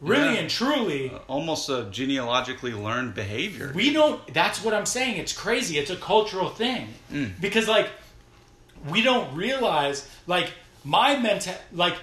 really 0.00 0.34
Yeah. 0.34 0.40
and 0.40 0.50
truly 0.50 1.10
uh, 1.10 1.18
Almost 1.28 1.68
a 1.68 1.88
genealogically 1.90 2.72
learned 2.72 3.14
behavior. 3.14 3.72
we 3.74 3.92
don't 3.92 4.20
that's 4.32 4.62
what 4.64 4.74
i'm 4.74 4.86
saying 4.86 5.16
it's 5.16 5.32
crazy 5.32 5.78
it's 5.78 5.90
a 5.90 5.96
cultural 5.96 6.48
thing 6.48 6.88
mm. 7.12 7.32
because 7.40 7.66
like 7.68 7.88
we 8.88 9.02
don't 9.02 9.34
realize 9.34 10.08
like 10.26 10.52
my 10.84 11.16
mental 11.18 11.54
like 11.72 11.94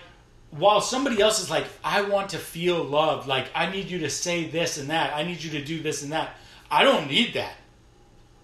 while 0.52 0.82
somebody 0.82 1.22
else 1.22 1.42
is 1.42 1.50
like 1.50 1.66
i 1.84 2.02
want 2.02 2.30
to 2.30 2.38
feel 2.38 2.84
loved 2.84 3.28
like 3.28 3.48
i 3.54 3.70
need 3.70 3.90
you 3.90 4.00
to 4.00 4.10
say 4.10 4.46
this 4.48 4.78
and 4.78 4.90
that 4.90 5.14
i 5.16 5.24
need 5.24 5.42
you 5.44 5.52
to 5.52 5.64
do 5.64 5.82
this 5.82 6.02
and 6.02 6.12
that 6.12 6.36
i 6.72 6.84
don't 6.84 7.08
need 7.08 7.34
that 7.34 7.54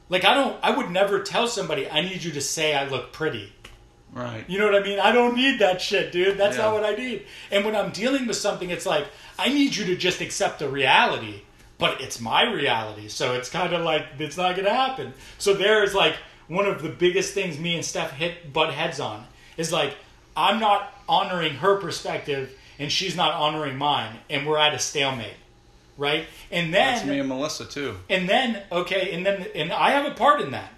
like 0.10 0.26
i 0.26 0.34
don't 0.34 0.58
i 0.62 0.76
would 0.76 0.92
never 0.92 1.22
tell 1.22 1.48
somebody 1.48 1.90
i 1.90 2.02
need 2.02 2.22
you 2.24 2.32
to 2.32 2.42
say 2.42 2.76
i 2.76 2.86
look 2.88 3.12
pretty 3.14 3.52
right. 4.14 4.44
you 4.48 4.58
know 4.58 4.66
what 4.66 4.76
I 4.76 4.84
mean? 4.84 4.98
I 5.00 5.12
don't 5.12 5.36
need 5.36 5.60
that 5.60 5.82
shit, 5.82 6.14
dude. 6.14 6.38
That's 6.38 6.56
Yeah. 6.56 6.64
not 6.64 6.74
what 6.74 6.86
I 6.86 6.96
need. 6.96 7.26
And 7.52 7.66
when 7.66 7.76
I'm 7.76 7.92
dealing 7.92 8.28
with 8.28 8.38
something, 8.38 8.70
it's 8.70 8.86
like, 8.86 9.06
I 9.38 9.50
need 9.50 9.76
you 9.76 9.84
to 9.88 9.98
just 9.98 10.22
accept 10.22 10.60
the 10.60 10.70
reality, 10.70 11.42
but 11.78 12.00
it's 12.00 12.22
my 12.22 12.44
reality. 12.44 13.10
So 13.10 13.34
it's 13.34 13.50
kind 13.50 13.74
of 13.74 13.82
like, 13.84 14.06
it's 14.18 14.38
not 14.38 14.56
going 14.56 14.68
to 14.68 14.74
happen. 14.74 15.14
So 15.38 15.54
there 15.54 15.84
is 15.84 15.94
like 15.94 16.16
one 16.48 16.66
of 16.66 16.82
the 16.82 16.90
biggest 16.90 17.34
things 17.34 17.58
me 17.60 17.76
and 17.76 17.84
Steph 17.86 18.12
hit 18.12 18.52
butt 18.54 18.74
heads 18.74 19.00
on 19.00 19.26
is 19.58 19.72
like, 19.72 19.96
I'm 20.38 20.60
not 20.60 20.94
honoring 21.08 21.56
her 21.56 21.78
perspective 21.78 22.58
and 22.80 22.92
she's 22.92 23.16
not 23.16 23.34
honoring 23.34 23.78
mine. 23.78 24.18
And 24.30 24.46
we're 24.48 24.58
at 24.58 24.74
a 24.74 24.80
stalemate. 24.80 25.34
Right? 25.98 26.26
And 26.52 26.74
then 26.74 26.96
That's 26.96 27.06
me 27.06 27.20
and 27.20 27.30
Melissa 27.30 27.66
too. 27.66 27.96
and 28.10 28.28
then 28.28 28.62
okay, 28.70 29.14
and 29.14 29.26
then 29.26 29.48
and 29.56 29.72
I 29.72 29.92
have 29.92 30.06
a 30.06 30.14
part 30.14 30.42
in 30.42 30.52
that, 30.52 30.70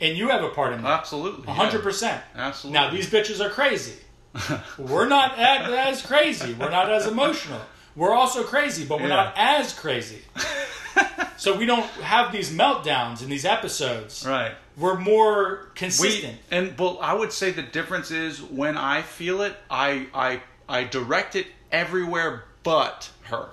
and 0.00 0.16
you 0.16 0.30
have 0.30 0.42
a 0.42 0.48
part 0.48 0.72
in 0.72 0.80
that, 0.80 1.00
Absolutely. 1.00 1.46
a 1.46 1.52
hundred 1.52 1.82
percent. 1.82 2.22
Absolutely. 2.34 2.80
Now 2.80 2.88
these 2.90 3.10
bitches 3.10 3.44
are 3.44 3.50
crazy. 3.50 3.92
We're 4.78 5.06
not 5.06 5.38
as, 5.38 5.98
as 5.98 6.06
crazy. 6.06 6.54
We're 6.54 6.70
not 6.70 6.90
as 6.90 7.06
emotional. 7.06 7.60
We're 7.94 8.14
also 8.14 8.42
crazy, 8.42 8.86
but 8.86 9.00
we're 9.02 9.08
Yeah. 9.08 9.16
not 9.16 9.34
as 9.36 9.74
crazy. 9.78 10.22
so 11.42 11.56
we 11.56 11.66
don't 11.66 11.84
have 12.02 12.30
these 12.30 12.52
meltdowns 12.52 13.20
in 13.22 13.28
these 13.28 13.44
episodes. 13.44 14.24
Right. 14.26 14.52
We're 14.76 14.98
more 14.98 15.64
We 15.64 15.70
consistent. 15.74 16.38
and 16.50 16.78
well, 16.78 16.98
I 17.02 17.14
would 17.14 17.32
say 17.32 17.50
the 17.50 17.62
difference 17.62 18.10
is 18.12 18.40
when 18.40 18.76
I 18.76 19.02
feel 19.02 19.42
it, 19.42 19.56
I 19.70 20.06
I 20.14 20.40
I 20.68 20.84
direct 20.84 21.34
it 21.36 21.46
everywhere 21.72 22.44
but 22.62 23.10
her. 23.24 23.48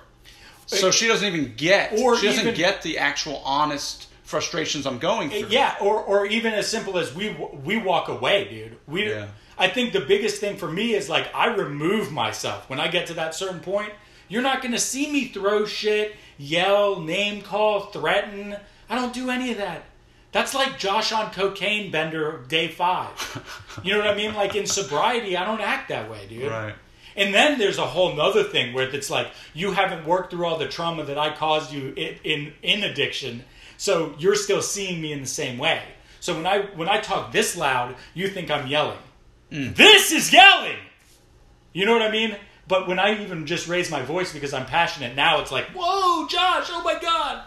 So 0.67 0.89
eh, 0.89 0.91
she 0.91 1.07
doesn't 1.07 1.27
even 1.27 1.55
get. 1.57 1.93
Or 1.99 2.15
she 2.15 2.27
doesn't 2.27 2.43
even- 2.43 2.55
get 2.55 2.83
the 2.83 2.99
actual 2.99 3.37
honest 3.43 4.07
frustrations 4.23 4.85
I'm 4.85 4.99
going 4.99 5.33
eh, 5.33 5.39
through. 5.39 5.49
Yeah, 5.49 5.75
or 5.81 5.95
or 5.99 6.27
even 6.27 6.53
as 6.53 6.67
simple 6.67 6.99
as 6.99 7.13
we 7.15 7.35
we 7.63 7.77
walk 7.77 8.07
away, 8.07 8.47
dude. 8.49 8.77
We 8.87 9.09
Yeah. 9.09 9.27
I 9.57 9.67
think 9.67 9.91
the 9.93 10.01
biggest 10.01 10.39
thing 10.39 10.57
for 10.57 10.71
me 10.71 10.93
is 10.93 11.09
like 11.09 11.33
I 11.33 11.47
remove 11.47 12.11
myself 12.11 12.69
when 12.69 12.79
I 12.79 12.87
get 12.87 13.07
to 13.07 13.13
that 13.15 13.33
certain 13.35 13.59
point. 13.59 13.91
You're 14.29 14.43
not 14.43 14.61
going 14.61 14.73
to 14.73 14.79
see 14.79 15.11
me 15.11 15.25
throw 15.25 15.65
shit, 15.65 16.15
yell, 16.39 16.99
name 16.99 17.43
call, 17.43 17.81
threaten. 17.91 18.55
I 18.89 18.95
don't 18.95 19.13
do 19.13 19.29
any 19.29 19.51
of 19.51 19.57
that. 19.57 19.83
That's 20.31 20.55
like 20.55 20.79
Josh 20.79 21.11
on 21.11 21.31
cocaine 21.31 21.91
bender 21.91 22.43
day 22.47 22.67
5. 22.67 23.55
You 23.83 23.93
know 23.93 23.99
what 23.99 24.09
I 24.09 24.15
mean? 24.15 24.33
Like 24.33 24.55
in 24.55 24.65
sobriety, 24.65 25.37
I 25.37 25.45
don't 25.45 25.61
act 25.61 25.87
that 25.87 26.09
way, 26.09 26.27
dude. 26.27 26.51
Right. 26.51 26.75
And 27.15 27.33
then 27.33 27.57
there's 27.57 27.77
a 27.77 27.85
whole 27.85 28.13
nother 28.13 28.43
thing 28.43 28.73
where 28.73 28.89
it's 28.89 29.09
like 29.09 29.27
you 29.53 29.71
haven't 29.71 30.05
worked 30.05 30.31
through 30.31 30.45
all 30.45 30.57
the 30.57 30.67
trauma 30.67 31.05
that 31.05 31.17
I 31.17 31.33
caused 31.33 31.71
you 31.71 31.93
in 31.95 32.15
in, 32.25 32.53
in 32.61 32.83
addiction, 32.83 33.45
so 33.77 34.15
you're 34.19 34.35
still 34.35 34.61
seeing 34.61 35.01
me 35.01 35.13
in 35.13 35.21
the 35.21 35.27
same 35.27 35.57
way. 35.57 35.81
So 36.19 36.35
when 36.35 36.45
I 36.45 36.63
when 36.75 36.89
I 36.89 36.99
talk 36.99 37.31
this 37.31 37.55
loud, 37.55 37.95
you 38.13 38.27
think 38.27 38.51
I'm 38.51 38.67
yelling. 38.67 38.97
Mm. 39.51 39.75
This 39.75 40.11
is 40.11 40.33
yelling. 40.33 40.77
You 41.71 41.85
know 41.85 41.93
what 41.93 42.01
I 42.01 42.11
mean? 42.11 42.35
But 42.69 42.87
when 42.87 42.99
I 42.99 43.21
even 43.21 43.45
just 43.45 43.67
raise 43.67 43.89
my 43.91 44.01
voice 44.03 44.31
because 44.31 44.53
I'm 44.53 44.65
passionate, 44.67 45.15
now 45.15 45.41
it's 45.41 45.51
like, 45.51 45.65
whoa, 45.75 46.27
Josh, 46.27 46.67
oh 46.69 46.81
my 46.85 46.97
god. 47.01 47.43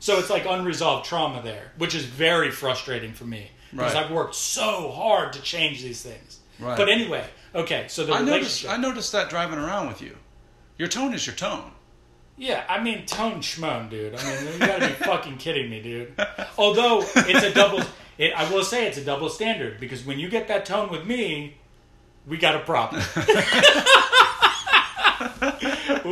So 0.00 0.18
it's 0.18 0.30
like 0.30 0.46
unresolved 0.46 1.04
trauma 1.06 1.42
there, 1.42 1.70
which 1.78 1.94
is 1.94 2.04
very 2.06 2.50
frustrating 2.50 3.12
for 3.12 3.24
me 3.24 3.50
because 3.70 3.94
Right. 3.94 4.04
I've 4.06 4.10
worked 4.10 4.34
so 4.34 4.90
hard 4.90 5.32
to 5.34 5.42
change 5.42 5.82
these 5.82 6.02
things. 6.02 6.38
Right. 6.58 6.76
But 6.76 6.88
anyway, 6.88 7.24
okay, 7.54 7.84
so 7.88 8.04
the 8.06 8.12
I 8.14 8.20
noticed. 8.22 8.62
relationship. 8.62 8.70
I 8.70 8.76
noticed 8.78 9.12
that 9.12 9.28
driving 9.30 9.58
around 9.58 9.88
with 9.88 10.00
you. 10.00 10.16
Your 10.78 10.88
tone 10.88 11.12
is 11.14 11.26
your 11.26 11.36
tone. 11.36 11.70
Yeah, 12.38 12.64
I 12.68 12.82
mean 12.82 13.04
tone 13.06 13.40
schmoan, 13.40 13.90
dude. 13.90 14.14
I 14.14 14.24
mean 14.24 14.52
you 14.54 14.58
gotta 14.58 14.86
be 14.88 14.92
fucking 15.04 15.36
kidding 15.38 15.68
me, 15.70 15.82
dude. 15.82 16.14
Although 16.58 17.02
it's 17.14 17.42
a 17.44 17.52
double, 17.52 17.82
it, 18.18 18.32
I 18.34 18.50
will 18.50 18.64
say 18.64 18.86
it's 18.86 18.98
a 18.98 19.04
double 19.04 19.28
standard 19.28 19.80
because 19.80 20.04
when 20.06 20.18
you 20.18 20.28
get 20.30 20.48
that 20.48 20.64
tone 20.64 20.90
with 20.90 21.06
me, 21.06 21.56
we 22.26 22.36
got 22.38 22.54
a 22.56 22.60
problem. 22.60 23.02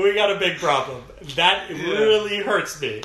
we 0.02 0.14
got 0.14 0.30
a 0.30 0.38
big 0.38 0.58
problem. 0.58 1.02
That 1.36 1.68
really 1.70 2.38
hurts 2.38 2.80
me. 2.80 3.02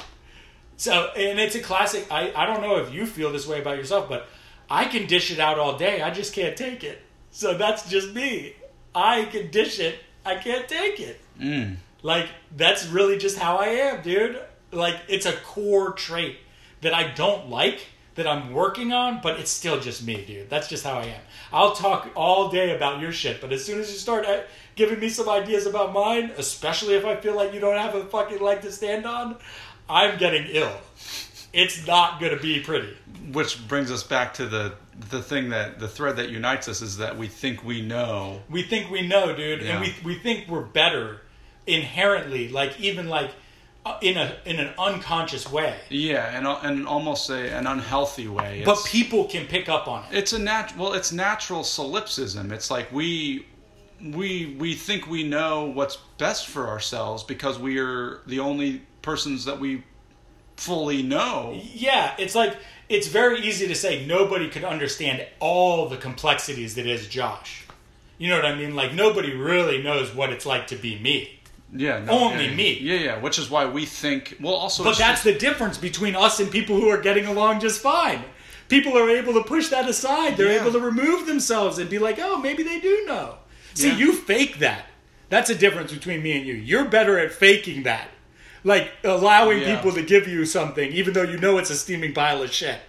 So, 0.78 1.12
and 1.16 1.40
it's 1.40 1.56
a 1.56 1.60
classic. 1.60 2.08
I, 2.10 2.32
I 2.36 2.46
don't 2.46 2.62
know 2.62 2.78
if 2.78 2.94
you 2.94 3.06
feel 3.06 3.32
this 3.32 3.48
way 3.48 3.60
about 3.60 3.78
yourself, 3.78 4.08
but 4.08 4.28
I 4.70 4.86
can 4.86 5.08
dish 5.08 5.32
it 5.32 5.40
out 5.40 5.60
all 5.60 5.78
day. 5.78 6.02
I 6.02 6.12
just 6.12 6.34
can't 6.34 6.56
take 6.56 6.84
it. 6.84 7.02
So 7.32 7.58
that's 7.58 7.90
just 7.90 8.14
me. 8.14 8.56
I 8.96 9.26
can 9.26 9.52
dish 9.52 9.80
it. 9.80 10.00
I 10.26 10.36
can't 10.36 10.68
take 10.68 11.00
it. 11.00 11.20
Mm. 11.40 11.78
Like 12.02 12.28
that's 12.56 12.88
really 12.88 13.18
just 13.18 13.38
how 13.38 13.58
I 13.58 13.68
am, 13.68 14.02
dude. 14.02 14.40
Like 14.72 14.96
it's 15.08 15.26
a 15.26 15.34
core 15.34 15.94
trait 15.94 16.38
that 16.82 16.94
I 16.94 17.12
don't 17.14 17.50
like 17.50 17.88
that 18.16 18.28
I'm 18.28 18.54
working 18.54 18.92
on, 18.92 19.22
but 19.22 19.40
it's 19.40 19.52
still 19.52 19.80
just 19.80 20.06
me, 20.06 20.26
dude. 20.26 20.50
That's 20.50 20.68
just 20.68 20.84
how 20.84 21.00
I 21.00 21.06
am. 21.06 21.22
I'll 21.54 21.74
talk 21.74 22.10
all 22.16 22.50
day 22.50 22.76
about 22.76 23.00
your 23.00 23.12
shit, 23.12 23.42
but 23.42 23.52
as 23.52 23.64
soon 23.64 23.80
as 23.80 23.90
you 23.92 23.98
start 23.98 24.26
uh, 24.26 24.42
giving 24.80 25.00
me 25.02 25.10
some 25.10 25.28
ideas 25.28 25.66
about 25.66 25.92
mine, 25.92 26.32
especially 26.38 26.94
if 26.96 27.04
I 27.06 27.18
feel 27.18 27.36
like 27.36 27.54
you 27.54 27.60
don't 27.60 27.78
have 27.78 27.96
a 27.96 28.06
fucking 28.06 28.40
leg 28.40 28.62
to 28.62 28.72
stand 28.72 29.06
on, 29.06 29.36
I'm 29.90 30.18
getting 30.18 30.46
ill. 30.48 30.72
It's 31.52 31.86
not 31.86 32.22
gonna 32.22 32.38
be 32.40 32.62
pretty. 32.62 32.96
Which 33.34 33.68
brings 33.68 33.92
us 33.92 34.04
back 34.04 34.34
to 34.36 34.46
the 34.48 34.74
the 35.10 35.22
thing 35.22 35.50
that 35.50 35.80
the 35.80 35.88
thread 35.88 36.16
that 36.16 36.30
unites 36.30 36.68
us 36.70 36.82
is 36.82 36.98
that 36.98 37.18
we 37.18 37.28
think 37.28 37.64
we 37.64 37.82
know. 37.82 38.42
We 38.50 38.64
think 38.64 38.90
we 38.90 39.06
know, 39.06 39.36
dude, 39.36 39.62
Yeah. 39.62 39.72
and 39.74 39.82
we 39.82 39.94
we 40.04 40.16
think 40.18 40.48
we're 40.48 40.62
better 40.62 41.22
inherently, 41.68 42.48
like 42.48 42.80
even 42.80 43.10
like 43.10 43.32
uh, 43.86 43.98
in 44.02 44.18
a 44.18 44.38
in 44.46 44.60
an 44.60 44.72
unconscious 44.78 45.52
way. 45.52 45.76
Yeah, 45.90 46.38
and 46.38 46.48
and 46.48 46.88
almost 46.88 47.30
a, 47.30 47.54
an 47.58 47.68
unhealthy 47.68 48.30
way. 48.30 48.64
But 48.66 48.78
people 48.86 49.26
can 49.26 49.46
pick 49.46 49.68
up 49.68 49.88
on 49.90 50.06
it. 50.06 50.18
It's 50.20 50.32
a 50.32 50.40
nat 50.40 50.78
well, 50.78 50.94
it's 50.94 51.12
natural 51.12 51.64
solipsism. 51.66 52.52
It's 52.54 52.72
like 52.72 52.92
we 52.94 53.46
we 54.02 54.56
we 54.60 54.76
think 54.76 55.08
we 55.08 55.24
know 55.24 55.66
what's 55.66 55.98
best 56.18 56.48
for 56.48 56.68
ourselves 56.68 57.24
because 57.24 57.60
we 57.60 57.80
are 57.80 58.22
the 58.28 58.40
only 58.40 58.82
persons 59.02 59.46
that 59.46 59.60
we 59.60 59.84
fully 60.56 61.04
know. 61.04 61.60
Yeah, 61.74 62.14
it's 62.18 62.36
like 62.36 62.56
it's 62.90 63.08
very 63.08 63.42
easy 63.42 63.68
to 63.68 63.76
say 63.76 64.06
nobody 64.06 64.50
could 64.50 64.64
understand 64.64 65.26
all 65.40 65.88
the 65.90 65.98
complexities 65.98 66.76
that 66.76 66.86
is 66.86 67.08
Josh. 67.08 67.66
You 68.18 68.30
know 68.30 68.36
what 68.36 68.46
I 68.46 68.56
mean? 68.56 68.76
Like 68.76 68.94
nobody 68.94 69.34
really 69.34 69.82
knows 69.82 70.14
what 70.14 70.32
it's 70.32 70.46
like 70.46 70.68
to 70.68 70.76
be 70.76 70.98
me. 71.00 71.36
Yeah, 71.72 72.00
no, 72.00 72.14
Only 72.14 72.48
yeah, 72.48 72.56
me. 72.56 72.80
Yeah, 72.80 72.96
yeah, 72.98 73.20
which 73.20 73.38
is 73.38 73.50
why 73.50 73.66
we 73.68 73.86
think 73.86 74.38
well 74.42 74.56
also 74.56 74.84
But 74.84 74.98
that's 74.98 75.24
just- 75.24 75.24
the 75.26 75.36
difference 75.36 75.78
between 75.78 76.16
us 76.16 76.40
and 76.40 76.50
people 76.52 76.76
who 76.78 76.90
are 76.90 77.00
getting 77.02 77.26
along 77.28 77.60
just 77.60 77.82
fine. 77.82 78.24
People 78.70 78.98
are 78.98 79.10
able 79.10 79.34
to 79.34 79.44
push 79.44 79.70
that 79.70 79.88
aside. 79.90 80.36
They're 80.38 80.54
Yeah. 80.54 80.62
able 80.62 80.72
to 80.74 80.80
remove 80.80 81.26
themselves 81.26 81.78
and 81.80 81.90
be 81.90 81.98
like, 82.00 82.18
"Oh, 82.20 82.38
maybe 82.38 82.64
they 82.64 82.80
do 82.80 83.04
know." 83.08 83.36
See, 83.74 83.90
Yeah. 83.90 83.98
you 83.98 84.14
fake 84.14 84.60
that. 84.60 84.86
That's 85.30 85.50
a 85.50 85.56
difference 85.56 85.92
between 85.94 86.24
me 86.24 86.38
and 86.38 86.46
you. 86.46 86.54
You're 86.56 86.86
better 86.86 87.20
at 87.20 87.32
faking 87.32 87.84
that. 87.84 88.10
Like 88.64 88.92
allowing 89.04 89.60
Yeah. 89.62 89.76
people 89.76 89.92
to 89.94 90.02
give 90.02 90.28
you 90.28 90.46
something 90.46 90.92
even 90.92 91.14
though 91.14 91.24
you 91.24 91.38
know 91.38 91.58
it's 91.58 91.70
a 91.70 91.76
steaming 91.78 92.14
pile 92.14 92.42
of 92.44 92.52
shit. 92.54 92.80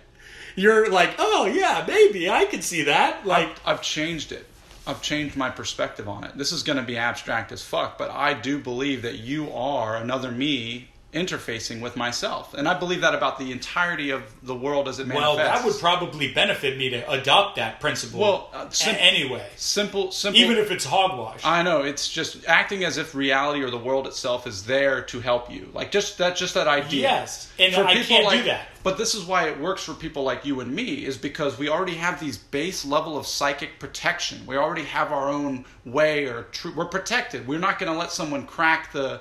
You're 0.56 0.88
like, 0.90 1.14
"Oh, 1.18 1.46
yeah, 1.46 1.84
maybe 1.86 2.28
I 2.28 2.44
could 2.44 2.64
see 2.64 2.82
that." 2.82 3.24
Like 3.26 3.50
I've 3.64 3.82
changed 3.82 4.32
it. 4.32 4.46
I've 4.86 5.00
changed 5.00 5.36
my 5.36 5.50
perspective 5.50 6.08
on 6.08 6.24
it. 6.24 6.36
This 6.36 6.50
is 6.52 6.62
going 6.64 6.78
to 6.78 6.82
be 6.82 6.96
abstract 6.96 7.52
as 7.52 7.62
fuck, 7.62 7.96
but 7.98 8.10
I 8.10 8.34
do 8.34 8.58
believe 8.58 9.02
that 9.02 9.18
you 9.18 9.52
are 9.52 9.96
another 9.96 10.32
me 10.32 10.88
interfacing 11.12 11.80
with 11.80 11.96
myself, 11.96 12.54
and 12.54 12.68
I 12.68 12.78
believe 12.78 13.00
that 13.00 13.14
about 13.14 13.38
the 13.38 13.50
entirety 13.50 14.10
of 14.10 14.22
the 14.44 14.54
world 14.54 14.86
as 14.86 15.00
it 15.00 15.08
manifests. 15.08 15.36
Well, 15.36 15.44
that 15.44 15.64
would 15.64 15.78
probably 15.78 16.32
benefit 16.32 16.78
me 16.78 16.90
to 16.90 17.10
adopt 17.10 17.56
that 17.56 17.80
principle. 17.80 18.20
Well, 18.20 18.50
uh, 18.52 18.68
sim- 18.70 18.96
anyway, 18.98 19.44
simple, 19.56 20.12
simple. 20.12 20.40
even 20.40 20.56
if 20.56 20.70
it's 20.70 20.84
hogwash. 20.84 21.44
I 21.44 21.62
know 21.62 21.82
it's 21.82 22.08
just 22.08 22.46
acting 22.46 22.84
as 22.84 22.96
if 22.96 23.14
reality 23.14 23.62
or 23.62 23.70
the 23.70 23.78
world 23.78 24.06
itself 24.06 24.46
is 24.46 24.64
there 24.64 25.02
to 25.02 25.20
help 25.20 25.50
you. 25.50 25.68
Like 25.72 25.90
just 25.90 26.18
that, 26.18 26.36
just 26.36 26.54
that 26.54 26.68
idea. 26.68 27.02
yes, 27.02 27.52
and 27.58 27.74
For 27.74 27.84
I 27.84 27.94
can't 28.02 28.24
like, 28.24 28.38
do 28.38 28.44
that. 28.44 28.68
But 28.82 28.96
this 28.96 29.14
is 29.14 29.24
why 29.24 29.48
it 29.48 29.60
works 29.60 29.82
for 29.84 29.94
people 29.94 30.22
like 30.22 30.46
you 30.46 30.60
and 30.60 30.72
me 30.72 31.04
is 31.04 31.18
because 31.18 31.58
we 31.58 31.68
already 31.68 31.96
have 31.96 32.20
these 32.20 32.38
base 32.38 32.84
level 32.84 33.18
of 33.18 33.26
psychic 33.26 33.78
protection. 33.78 34.46
We 34.46 34.56
already 34.56 34.84
have 34.84 35.12
our 35.12 35.28
own 35.28 35.64
way 35.84 36.26
or 36.26 36.44
tr- 36.44 36.70
we're 36.70 36.86
protected. 36.86 37.46
We're 37.46 37.58
not 37.58 37.78
going 37.78 37.92
to 37.92 37.98
let 37.98 38.10
someone 38.12 38.46
crack 38.46 38.92
the 38.92 39.20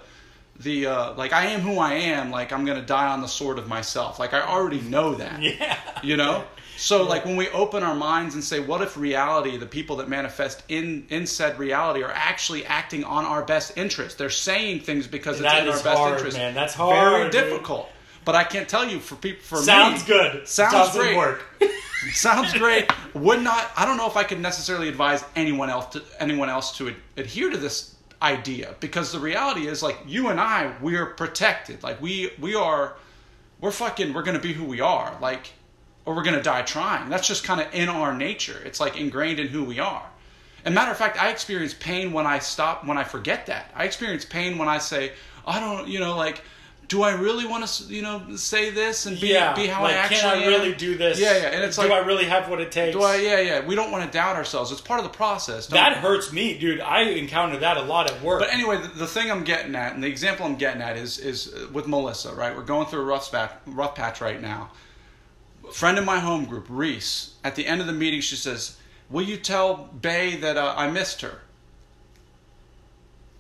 the 0.59 0.87
uh, 0.87 1.13
like 1.13 1.33
I 1.33 1.45
am 1.47 1.61
who 1.61 1.79
I 1.79 1.93
am. 1.93 2.31
Like 2.31 2.51
I'm 2.51 2.65
to 2.65 2.81
die 2.81 3.07
on 3.07 3.21
the 3.21 3.27
sword 3.27 3.57
of 3.57 3.67
myself. 3.67 4.19
Like 4.19 4.33
I 4.33 4.41
already 4.41 4.81
know 4.81 5.15
that. 5.15 5.41
Yeah. 5.41 5.77
You 6.03 6.17
know? 6.17 6.43
So 6.77 7.03
like 7.03 7.25
when 7.25 7.35
we 7.35 7.49
open 7.49 7.83
our 7.83 7.95
minds 7.95 8.35
and 8.35 8.43
say, 8.43 8.59
what 8.61 8.81
if 8.81 8.95
reality, 8.95 9.57
the 9.57 9.65
people 9.65 9.97
that 9.97 10.07
manifest 10.09 10.63
in 10.69 11.05
in 11.09 11.25
said 11.27 11.59
reality 11.59 12.03
are 12.03 12.11
actually 12.13 12.65
acting 12.65 13.03
on 13.03 13.25
our 13.25 13.43
best 13.43 13.77
interest? 13.77 14.17
They're 14.17 14.29
saying 14.29 14.81
things 14.81 15.07
because 15.07 15.35
it's 15.41 15.43
That 15.43 15.63
in 15.63 15.69
our 15.69 15.75
best 15.75 15.87
hard, 15.97 16.13
interest. 16.17 16.37
man. 16.37 16.53
That's 16.53 16.75
Very 16.75 16.89
hard, 16.89 17.31
dude. 17.31 17.43
difficult. 17.43 17.89
But 18.25 18.35
I 18.35 18.43
can't 18.43 18.67
tell 18.69 18.85
you 18.87 18.99
for 18.99 19.15
people 19.15 19.41
for 19.43 19.55
me. 19.59 19.63
Sounds 19.63 20.01
me. 20.01 20.07
good. 20.07 20.47
Sounds 20.47 20.71
Doesn't 20.73 21.01
great. 21.01 21.17
work. 21.17 21.43
Sounds 22.13 22.53
great. 22.53 22.89
Would 23.13 23.41
not. 23.41 23.69
I 23.75 23.85
don't 23.85 23.97
know 23.97 24.07
if 24.07 24.15
I 24.15 24.23
could 24.23 24.39
necessarily 24.39 24.87
advise 24.87 25.23
anyone 25.35 25.69
else 25.69 25.87
to 25.93 26.03
anyone 26.19 26.49
else 26.49 26.77
to 26.77 26.89
ad- 26.89 26.95
adhere 27.17 27.49
to 27.49 27.57
this 27.57 27.95
idea 28.21 28.75
because 28.79 29.11
the 29.11 29.19
reality 29.19 29.67
is 29.67 29.81
like 29.81 29.97
you 30.05 30.29
and 30.29 30.39
I 30.39 30.73
we're 30.81 31.07
protected. 31.07 31.83
Like 31.83 32.01
we 32.01 32.31
we 32.39 32.55
are 32.55 32.95
we're 33.61 33.71
fucking 33.71 34.13
we're 34.13 34.23
gonna 34.23 34.39
be 34.39 34.53
who 34.53 34.65
we 34.65 34.81
are. 34.81 35.17
Like 35.21 35.53
or 36.05 36.15
we're 36.15 36.23
gonna 36.23 36.43
die 36.43 36.63
trying. 36.63 37.09
That's 37.09 37.27
just 37.27 37.43
kind 37.43 37.61
of 37.61 37.73
in 37.73 37.89
our 37.89 38.13
nature. 38.13 38.59
It's 38.65 38.79
like 38.79 38.97
ingrained 38.97 39.39
in 39.39 39.47
who 39.47 39.63
we 39.63 39.79
are. 39.79 40.05
And 40.65 40.75
matter 40.75 40.91
of 40.91 40.97
fact, 40.97 41.21
I 41.21 41.29
experience 41.29 41.73
pain 41.73 42.11
when 42.11 42.27
I 42.27 42.39
stop 42.39 42.85
when 42.85 42.97
I 42.97 43.03
forget 43.03 43.45
that. 43.45 43.71
I 43.75 43.85
experience 43.85 44.25
pain 44.25 44.57
when 44.57 44.67
I 44.67 44.77
say 44.77 45.13
I 45.45 45.59
don't 45.59 45.87
you 45.87 45.99
know 45.99 46.15
like. 46.15 46.41
Do 46.89 47.03
I 47.03 47.11
really 47.11 47.45
want 47.45 47.67
to, 47.67 47.83
you 47.83 48.01
know, 48.01 48.35
say 48.35 48.71
this 48.71 49.05
and 49.05 49.21
be, 49.21 49.27
yeah. 49.27 49.53
be 49.53 49.67
how 49.67 49.83
like, 49.83 49.93
I 49.93 49.97
actually 49.99 50.19
can 50.21 50.29
I 50.29 50.41
am? 50.41 50.47
really 50.47 50.73
do 50.73 50.97
this? 50.97 51.19
Yeah, 51.19 51.37
yeah, 51.37 51.43
and 51.49 51.63
it's 51.63 51.77
do 51.77 51.83
like- 51.83 51.91
I 51.91 51.99
really 51.99 52.25
have 52.25 52.49
what 52.49 52.59
it 52.59 52.71
takes? 52.71 52.95
Do 52.97 53.03
I? 53.03 53.17
Yeah, 53.17 53.39
yeah. 53.39 53.65
We 53.65 53.75
don't 53.75 53.91
want 53.91 54.05
to 54.05 54.11
doubt 54.11 54.35
ourselves. 54.35 54.71
It's 54.71 54.81
part 54.81 54.99
of 54.99 55.03
the 55.03 55.15
process. 55.15 55.67
That 55.67 55.97
we? 55.97 55.99
hurts 55.99 56.33
me, 56.33 56.57
dude. 56.57 56.81
I 56.81 57.01
encounter 57.03 57.59
that 57.59 57.77
a 57.77 57.83
lot 57.83 58.09
at 58.09 58.19
work. 58.23 58.39
But 58.39 58.51
anyway, 58.51 58.81
the, 58.81 58.87
the 58.87 59.07
thing 59.07 59.29
I'm 59.29 59.43
getting 59.43 59.75
at, 59.75 59.93
and 59.93 60.03
the 60.03 60.07
example 60.07 60.47
I'm 60.47 60.55
getting 60.55 60.81
at, 60.81 60.97
is 60.97 61.19
is 61.19 61.53
uh, 61.53 61.67
with 61.71 61.87
Melissa. 61.87 62.33
Right, 62.33 62.55
we're 62.55 62.63
going 62.63 62.87
through 62.87 63.01
a 63.01 63.05
rough 63.05 63.23
spat, 63.23 63.61
rough 63.67 63.93
patch 63.93 64.19
right 64.19 64.41
now. 64.41 64.71
Friend 65.71 65.95
in 65.95 66.05
my 66.05 66.17
home 66.19 66.45
group, 66.45 66.65
Reese. 66.69 67.35
At 67.43 67.55
the 67.55 67.67
end 67.67 67.81
of 67.81 67.87
the 67.87 67.93
meeting, 67.93 68.21
she 68.21 68.35
says, 68.35 68.77
"Will 69.11 69.21
you 69.21 69.37
tell 69.37 69.75
Bay 70.01 70.37
that 70.37 70.57
uh, 70.57 70.73
I 70.75 70.89
missed 70.89 71.21
her?" 71.21 71.41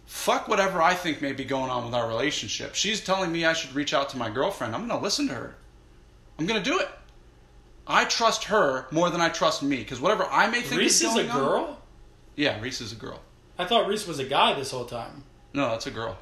Fuck 0.09 0.47
whatever 0.47 0.81
I 0.81 0.95
think 0.95 1.21
may 1.21 1.33
be 1.33 1.43
going 1.45 1.69
on 1.69 1.85
with 1.85 1.93
our 1.93 2.07
relationship. 2.07 2.73
She's 2.73 2.99
telling 2.99 3.31
me 3.31 3.45
I 3.45 3.53
should 3.53 3.75
reach 3.75 3.93
out 3.93 4.09
to 4.09 4.17
my 4.17 4.27
girlfriend. 4.31 4.73
I'm 4.73 4.87
going 4.87 4.99
to 4.99 5.03
listen 5.03 5.27
to 5.27 5.35
her. 5.35 5.55
I'm 6.39 6.47
going 6.47 6.61
to 6.61 6.67
do 6.67 6.79
it. 6.79 6.89
I 7.85 8.05
trust 8.05 8.45
her 8.45 8.87
more 8.89 9.11
than 9.11 9.21
I 9.21 9.29
trust 9.29 9.61
me 9.61 9.77
because 9.77 10.01
whatever 10.01 10.23
I 10.25 10.47
may 10.49 10.61
think 10.61 10.81
Reese 10.81 11.01
is 11.03 11.11
is 11.11 11.15
a 11.15 11.29
on- 11.29 11.37
girl. 11.39 11.81
Yeah, 12.35 12.59
Reese 12.59 12.81
is 12.81 12.91
a 12.91 12.95
girl. 12.95 13.21
I 13.59 13.65
thought 13.65 13.87
Reese 13.87 14.07
was 14.07 14.17
a 14.17 14.23
guy 14.23 14.55
this 14.55 14.71
whole 14.71 14.85
time. 14.85 15.23
No, 15.53 15.69
that's 15.69 15.85
a 15.85 15.91
girl. 15.91 16.17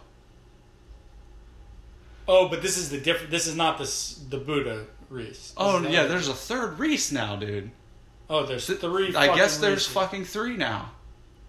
Oh, 2.28 2.50
but 2.50 2.62
this 2.62 2.78
is 2.78 2.90
the 2.90 3.00
different. 3.00 3.32
This 3.32 3.48
is 3.48 3.56
not 3.56 3.78
the 3.78 3.86
the 4.30 4.38
Buddha 4.38 4.86
Reese. 5.10 5.30
This 5.52 5.54
Oh 5.56 5.82
yeah, 5.88 6.02
other- 6.02 6.10
there's 6.10 6.28
a 6.28 6.34
third 6.34 6.78
Reese 6.78 7.14
now, 7.14 7.38
dude. 7.38 7.72
Oh, 8.30 8.46
there's 8.46 8.66
three. 8.68 9.16
I 9.16 9.34
guess 9.34 9.60
there's 9.60 9.88
Reeses. 9.88 9.94
fucking 9.94 10.26
three 10.26 10.58
now. 10.58 10.92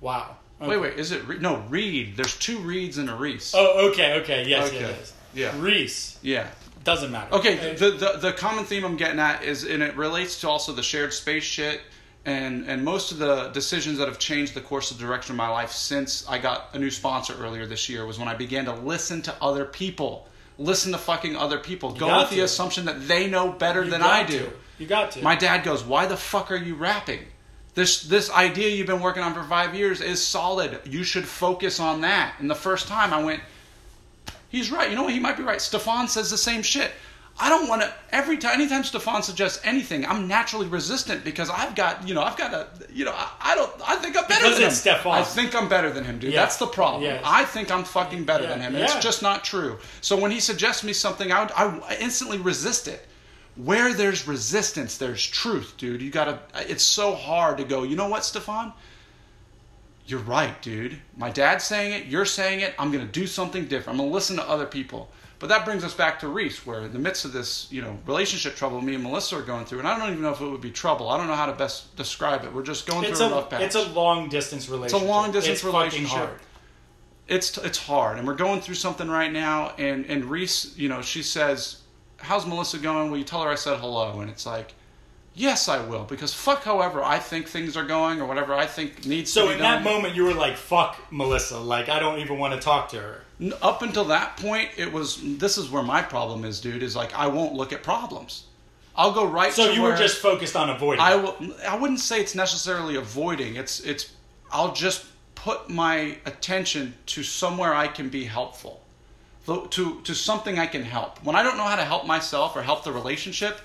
Wow. 0.00 0.36
Wait, 0.60 0.76
wait, 0.78 0.94
is 0.98 1.12
it 1.12 1.24
Re- 1.26 1.38
no 1.38 1.58
Reed? 1.68 2.16
There's 2.16 2.36
two 2.36 2.58
Reeds 2.58 2.98
and 2.98 3.08
a 3.08 3.14
Reese. 3.14 3.54
Oh, 3.56 3.90
okay, 3.90 4.14
okay, 4.20 4.44
yes, 4.46 4.68
Okay. 4.68 4.78
it 4.78 4.90
is. 5.02 5.12
Yeah. 5.34 5.52
Reese 5.60 6.18
Yeah. 6.22 6.48
doesn't 6.84 7.12
matter. 7.12 7.32
Okay. 7.34 7.74
The, 7.76 7.90
the 7.90 8.18
the 8.20 8.32
common 8.32 8.64
theme 8.64 8.84
I'm 8.84 8.96
getting 8.96 9.20
at 9.20 9.44
is, 9.44 9.62
and 9.64 9.82
it 9.82 9.94
relates 9.96 10.40
to 10.40 10.48
also 10.48 10.72
the 10.72 10.82
shared 10.82 11.12
space 11.12 11.44
shit, 11.44 11.80
and 12.24 12.66
and 12.66 12.84
most 12.84 13.12
of 13.12 13.18
the 13.18 13.48
decisions 13.50 13.98
that 13.98 14.08
have 14.08 14.18
changed 14.18 14.54
the 14.54 14.60
course 14.60 14.90
of 14.90 14.98
direction 14.98 15.32
of 15.32 15.36
my 15.36 15.48
life 15.48 15.70
since 15.70 16.26
I 16.28 16.38
got 16.38 16.70
a 16.72 16.78
new 16.78 16.90
sponsor 16.90 17.34
earlier 17.40 17.64
this 17.66 17.88
year 17.88 18.04
was 18.06 18.18
when 18.18 18.26
I 18.28 18.34
began 18.34 18.64
to 18.64 18.72
listen 18.74 19.22
to 19.22 19.34
other 19.40 19.64
people, 19.64 20.26
listen 20.58 20.90
to 20.92 20.98
fucking 20.98 21.36
other 21.36 21.58
people, 21.58 21.92
go 21.92 22.18
with 22.18 22.30
the 22.30 22.40
assumption 22.40 22.86
that 22.86 23.06
they 23.06 23.28
know 23.28 23.52
better 23.52 23.84
you 23.84 23.90
than 23.90 24.02
I 24.02 24.24
to. 24.24 24.38
do. 24.38 24.50
You 24.78 24.86
got 24.86 25.12
to. 25.12 25.22
My 25.22 25.36
dad 25.36 25.62
goes, 25.64 25.84
"Why 25.84 26.06
the 26.06 26.16
fuck 26.16 26.50
are 26.50 26.56
you 26.56 26.74
rapping? 26.74 27.20
This 27.78 28.02
this 28.02 28.28
idea 28.30 28.68
you've 28.70 28.88
been 28.88 29.00
working 29.00 29.22
on 29.22 29.32
for 29.34 29.44
five 29.44 29.72
years 29.72 30.00
is 30.00 30.18
solid. 30.36 30.80
You 30.84 31.04
should 31.04 31.26
focus 31.28 31.78
on 31.78 32.00
that." 32.00 32.34
And 32.40 32.50
the 32.50 32.56
first 32.68 32.88
time 32.88 33.12
I 33.12 33.22
went, 33.22 33.40
"He's 34.48 34.72
right. 34.72 34.90
You 34.90 34.96
know 34.96 35.04
what? 35.04 35.12
He 35.12 35.20
might 35.20 35.36
be 35.36 35.44
right." 35.44 35.62
Stefan 35.62 36.08
says 36.08 36.28
the 36.28 36.38
same 36.38 36.62
shit. 36.62 36.90
I 37.40 37.48
don't 37.48 37.68
want 37.68 37.82
to. 37.82 37.94
Every 38.10 38.36
time, 38.36 38.54
anytime 38.60 38.82
Stefan 38.82 39.22
suggests 39.22 39.60
anything, 39.62 40.04
I'm 40.04 40.26
naturally 40.26 40.66
resistant 40.66 41.22
because 41.22 41.48
I've 41.50 41.76
got, 41.76 42.08
you 42.08 42.12
know, 42.12 42.22
I've 42.22 42.36
got 42.36 42.52
a, 42.52 42.66
you 42.92 43.04
know, 43.04 43.12
I, 43.14 43.52
I 43.52 43.54
don't. 43.54 43.70
I 43.86 43.94
think 43.94 44.16
I'm 44.20 44.26
better 44.26 44.42
Because 44.42 44.58
than 44.58 44.68
him. 44.70 44.74
Stefan. 44.74 45.12
I 45.12 45.22
think 45.22 45.54
I'm 45.54 45.68
better 45.68 45.88
than 45.88 46.02
him, 46.04 46.18
dude. 46.18 46.32
Yeah. 46.32 46.40
That's 46.40 46.56
the 46.56 46.66
problem. 46.66 47.04
I 47.24 47.44
think 47.44 47.70
I'm 47.70 47.84
fucking 47.84 48.24
better 48.24 48.42
Yeah. 48.42 48.50
than 48.50 48.60
him, 48.62 48.74
and 48.74 48.82
it's 48.82 48.96
just 48.96 49.22
not 49.22 49.44
true. 49.44 49.78
So 50.00 50.16
when 50.16 50.32
he 50.32 50.40
suggests 50.40 50.82
me 50.82 50.92
something, 50.92 51.30
I, 51.30 51.42
would, 51.44 51.52
I 51.82 51.96
instantly 52.00 52.38
resist 52.38 52.88
it. 52.88 53.06
Where 53.64 53.92
there's 53.92 54.28
resistance, 54.28 54.98
there's 54.98 55.24
truth, 55.24 55.74
dude. 55.76 56.00
You 56.00 56.10
gotta. 56.10 56.38
It's 56.54 56.84
so 56.84 57.14
hard 57.14 57.58
to 57.58 57.64
go. 57.64 57.82
You 57.82 57.96
know 57.96 58.08
what, 58.08 58.24
Stefan? 58.24 58.72
You're 60.06 60.20
right, 60.20 60.60
dude. 60.62 60.98
My 61.16 61.28
dad's 61.28 61.64
saying 61.64 61.92
it. 61.92 62.06
You're 62.06 62.24
saying 62.24 62.60
it. 62.60 62.74
I'm 62.78 62.90
gonna 62.92 63.04
do 63.04 63.26
something 63.26 63.66
different. 63.66 63.98
I'm 63.98 64.04
gonna 64.04 64.14
listen 64.14 64.36
to 64.36 64.48
other 64.48 64.64
people. 64.64 65.10
But 65.40 65.48
that 65.50 65.64
brings 65.64 65.84
us 65.84 65.94
back 65.94 66.18
to 66.20 66.28
Reese, 66.28 66.66
where 66.66 66.82
in 66.82 66.92
the 66.92 66.98
midst 66.98 67.24
of 67.24 67.32
this, 67.32 67.68
you 67.70 67.80
know, 67.80 67.96
relationship 68.06 68.56
trouble 68.56 68.80
me 68.80 68.94
and 68.94 69.02
Melissa 69.04 69.36
are 69.36 69.42
going 69.42 69.66
through, 69.66 69.80
and 69.80 69.86
I 69.88 69.96
don't 69.96 70.10
even 70.10 70.22
know 70.22 70.32
if 70.32 70.40
it 70.40 70.48
would 70.48 70.60
be 70.60 70.72
trouble. 70.72 71.08
I 71.08 71.16
don't 71.16 71.28
know 71.28 71.34
how 71.36 71.46
to 71.46 71.52
best 71.52 71.94
describe 71.96 72.44
it. 72.44 72.52
We're 72.52 72.62
just 72.64 72.86
going 72.86 73.04
It's 73.04 73.18
through 73.18 73.28
a, 73.28 73.30
a 73.30 73.34
rough 73.34 73.50
patch. 73.50 73.62
it's 73.62 73.76
a 73.76 73.86
long 73.88 74.28
distance 74.28 74.68
relationship. 74.68 74.96
It's 75.00 75.04
a 75.04 75.12
long 75.12 75.30
distance 75.30 75.58
it's 75.58 75.62
fucking 75.62 75.78
relationship. 75.78 76.16
hard. 76.18 76.40
it's 77.28 77.56
it's 77.58 77.78
hard, 77.78 78.18
and 78.18 78.26
we're 78.26 78.34
going 78.34 78.60
through 78.60 78.74
something 78.76 79.08
right 79.08 79.32
now. 79.32 79.74
And 79.78 80.06
and 80.06 80.24
Reese, 80.24 80.76
you 80.76 80.88
know, 80.88 81.02
she 81.02 81.22
says, 81.22 81.82
"How's 82.18 82.46
Melissa 82.46 82.78
going?" 82.78 83.10
Will 83.10 83.18
you 83.18 83.24
tell 83.24 83.42
her 83.42 83.50
I 83.50 83.54
said 83.54 83.78
hello? 83.78 84.20
And 84.20 84.30
it's 84.30 84.46
like, 84.46 84.74
yes, 85.34 85.68
I 85.68 85.80
will, 85.84 86.04
because 86.04 86.34
fuck, 86.34 86.64
however 86.64 87.02
I 87.02 87.18
think 87.18 87.48
things 87.48 87.76
are 87.76 87.84
going 87.84 88.20
or 88.20 88.26
whatever 88.26 88.54
I 88.54 88.66
think 88.66 89.06
needs 89.06 89.32
So 89.32 89.42
to 89.42 89.46
be 89.48 89.52
So 89.52 89.56
in 89.56 89.62
done. 89.62 89.84
that 89.84 89.90
moment, 89.90 90.14
you 90.14 90.24
were 90.24 90.34
like, 90.34 90.56
"Fuck 90.56 90.96
Melissa," 91.12 91.58
like 91.58 91.88
I 91.88 91.98
don't 91.98 92.18
even 92.18 92.38
want 92.38 92.54
to 92.54 92.60
talk 92.60 92.88
to 92.90 93.00
her. 93.00 93.22
N- 93.40 93.52
up 93.62 93.82
until 93.82 94.04
that 94.06 94.36
point, 94.36 94.70
it 94.76 94.92
was. 94.92 95.20
This 95.38 95.56
is 95.58 95.70
where 95.70 95.82
my 95.82 96.02
problem 96.02 96.44
is, 96.44 96.60
dude. 96.60 96.82
Is 96.82 96.96
like 96.96 97.14
I 97.14 97.28
won't 97.28 97.54
look 97.54 97.72
at 97.72 97.82
problems. 97.82 98.44
I'll 98.96 99.12
go 99.12 99.24
right. 99.26 99.52
So 99.52 99.68
to 99.68 99.74
you 99.74 99.82
where 99.82 99.92
were 99.92 99.96
just 99.96 100.18
focused 100.18 100.56
on 100.56 100.70
avoiding. 100.70 101.00
I 101.00 101.14
it. 101.14 101.22
will. 101.22 101.54
I 101.68 101.76
wouldn't 101.76 102.00
say 102.00 102.20
it's 102.20 102.34
necessarily 102.34 102.96
avoiding. 102.96 103.54
It's 103.54 103.78
it's. 103.80 104.12
I'll 104.50 104.72
just 104.72 105.04
put 105.36 105.70
my 105.70 106.16
attention 106.26 106.94
to 107.06 107.22
somewhere 107.22 107.72
I 107.72 107.86
can 107.86 108.08
be 108.08 108.24
helpful, 108.24 108.82
to 109.48 110.00
to 110.02 110.14
something 110.14 110.58
I 110.58 110.66
can 110.66 110.84
help. 110.84 111.24
When 111.24 111.36
I 111.36 111.42
don't 111.42 111.56
know 111.56 111.64
how 111.64 111.76
to 111.76 111.84
help 111.84 112.06
myself 112.06 112.56
or 112.56 112.62
help 112.62 112.84
the 112.84 112.92
relationship, 112.92 113.60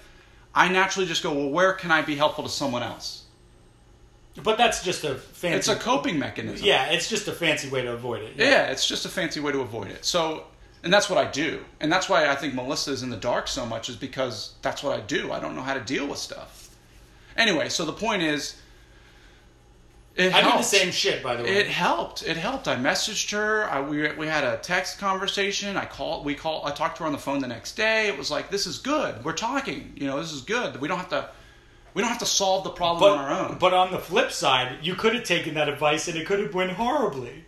I 0.55 0.67
naturally 0.69 1.07
just 1.07 1.23
go, 1.23 1.33
well, 1.33 1.49
where 1.49 1.73
can 1.73 1.91
I 1.91 2.01
be 2.01 2.15
helpful 2.15 2.43
to 2.43 2.49
someone 2.49 2.83
else? 2.83 3.23
But 4.41 4.57
that's 4.57 4.83
just 4.83 5.03
a 5.03 5.15
fancy. 5.15 5.57
It's 5.57 5.67
a 5.67 5.75
coping 5.75 6.17
mechanism. 6.17 6.65
Yeah, 6.65 6.85
it's 6.85 7.07
just 7.07 7.27
a 7.27 7.31
fancy 7.31 7.69
way 7.69 7.83
to 7.83 7.91
avoid 7.91 8.23
it. 8.23 8.33
Yeah, 8.35 8.67
it's 8.67 8.87
just 8.87 9.05
a 9.05 9.09
fancy 9.09 9.39
way 9.39 9.51
to 9.51 9.59
avoid 9.59 9.89
it. 9.89 10.05
So, 10.05 10.45
and 10.83 10.91
that's 10.91 11.07
what 11.09 11.19
I 11.19 11.29
do. 11.29 11.63
And 11.79 11.91
that's 11.91 12.09
why 12.09 12.27
I 12.27 12.35
think 12.35 12.55
Melissa 12.55 12.91
is 12.91 13.03
in 13.03 13.11
the 13.11 13.17
dark 13.17 13.47
so 13.47 13.65
much, 13.65 13.89
is 13.89 13.95
because 13.95 14.53
that's 14.63 14.81
what 14.81 14.97
I 14.97 15.01
do. 15.01 15.31
I 15.31 15.39
don't 15.39 15.55
know 15.55 15.61
how 15.61 15.75
to 15.75 15.81
deal 15.81 16.07
with 16.07 16.17
stuff. 16.17 16.75
Anyway, 17.37 17.69
so 17.69 17.85
the 17.85 17.93
point 17.93 18.23
is, 18.23 18.55
it 20.15 20.33
I 20.33 20.37
did 20.37 20.45
the 20.45 20.49
helped. 20.51 20.65
same 20.65 20.91
shit, 20.91 21.23
by 21.23 21.35
the 21.35 21.43
way. 21.43 21.49
It 21.49 21.67
helped. 21.67 22.21
It 22.23 22.37
helped. 22.37 22.67
I 22.67 22.75
messaged 22.75 23.31
her. 23.31 23.63
I, 23.69 23.81
we 23.81 24.11
we 24.13 24.27
had 24.27 24.43
a 24.43 24.57
text 24.57 24.99
conversation. 24.99 25.75
I 25.75 25.85
called. 25.85 26.23
We 26.25 26.35
called. 26.35 26.67
I 26.67 26.71
talked 26.71 26.97
to 26.97 27.03
her 27.03 27.07
on 27.07 27.13
the 27.13 27.17
phone 27.19 27.39
the 27.39 27.47
next 27.47 27.75
day. 27.75 28.07
It 28.07 28.17
was 28.17 28.29
like 28.29 28.49
this 28.51 28.67
is 28.67 28.77
good. 28.77 29.23
We're 29.25 29.33
talking. 29.33 29.93
You 29.95 30.07
know, 30.07 30.19
this 30.19 30.31
is 30.31 30.41
good. 30.41 30.79
We 30.79 30.87
don't 30.87 30.97
have 30.99 31.09
to. 31.09 31.29
We 31.95 32.01
don't 32.01 32.09
have 32.09 32.19
to 32.19 32.25
solve 32.25 32.63
the 32.63 32.71
problem 32.71 33.01
but, 33.01 33.17
on 33.17 33.25
our 33.25 33.49
own. 33.49 33.57
but 33.59 33.73
on 33.73 33.91
the 33.91 33.99
flip 33.99 34.31
side, 34.31 34.79
you 34.81 34.95
could 34.95 35.13
have 35.13 35.23
taken 35.25 35.53
that 35.55 35.69
advice 35.69 36.07
and 36.07 36.17
it 36.17 36.25
could 36.25 36.39
have 36.39 36.53
went 36.53 36.71
horribly, 36.71 37.45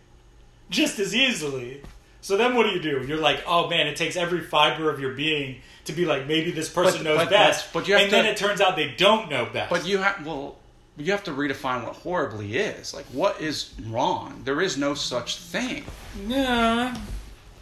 just 0.70 0.98
as 1.00 1.14
easily. 1.16 1.82
So 2.20 2.36
then, 2.36 2.54
what 2.54 2.64
do 2.64 2.70
you 2.70 2.80
do? 2.80 3.04
You're 3.06 3.18
like, 3.18 3.42
oh 3.46 3.68
man, 3.68 3.86
it 3.88 3.96
takes 3.96 4.16
every 4.16 4.40
fiber 4.40 4.88
of 4.90 5.00
your 5.00 5.14
being 5.14 5.60
to 5.86 5.92
be 5.92 6.04
like, 6.04 6.26
maybe 6.26 6.50
this 6.52 6.68
person 6.68 7.02
But- 7.02 7.04
knows 7.04 7.18
but- 7.18 7.30
best. 7.30 7.72
but- 7.72 7.86
you 7.88 7.94
have 7.94 8.02
and 8.04 8.12
then 8.12 8.24
it 8.26 8.36
turns 8.36 8.60
out 8.60 8.76
they 8.76 8.90
don't 8.96 9.30
know 9.30 9.46
best. 9.52 9.70
But 9.70 9.84
you 9.86 9.98
have 9.98 10.24
well, 10.26 10.56
you 10.96 11.12
have 11.12 11.24
to 11.24 11.30
redefine 11.30 11.84
what 11.84 11.96
horribly 11.96 12.56
is. 12.56 12.94
Like 12.94 13.06
what 13.06 13.40
is 13.40 13.74
wrong? 13.86 14.42
There 14.44 14.60
is 14.60 14.76
no 14.76 14.94
such 14.94 15.38
thing. 15.38 15.84
nah. 16.26 16.94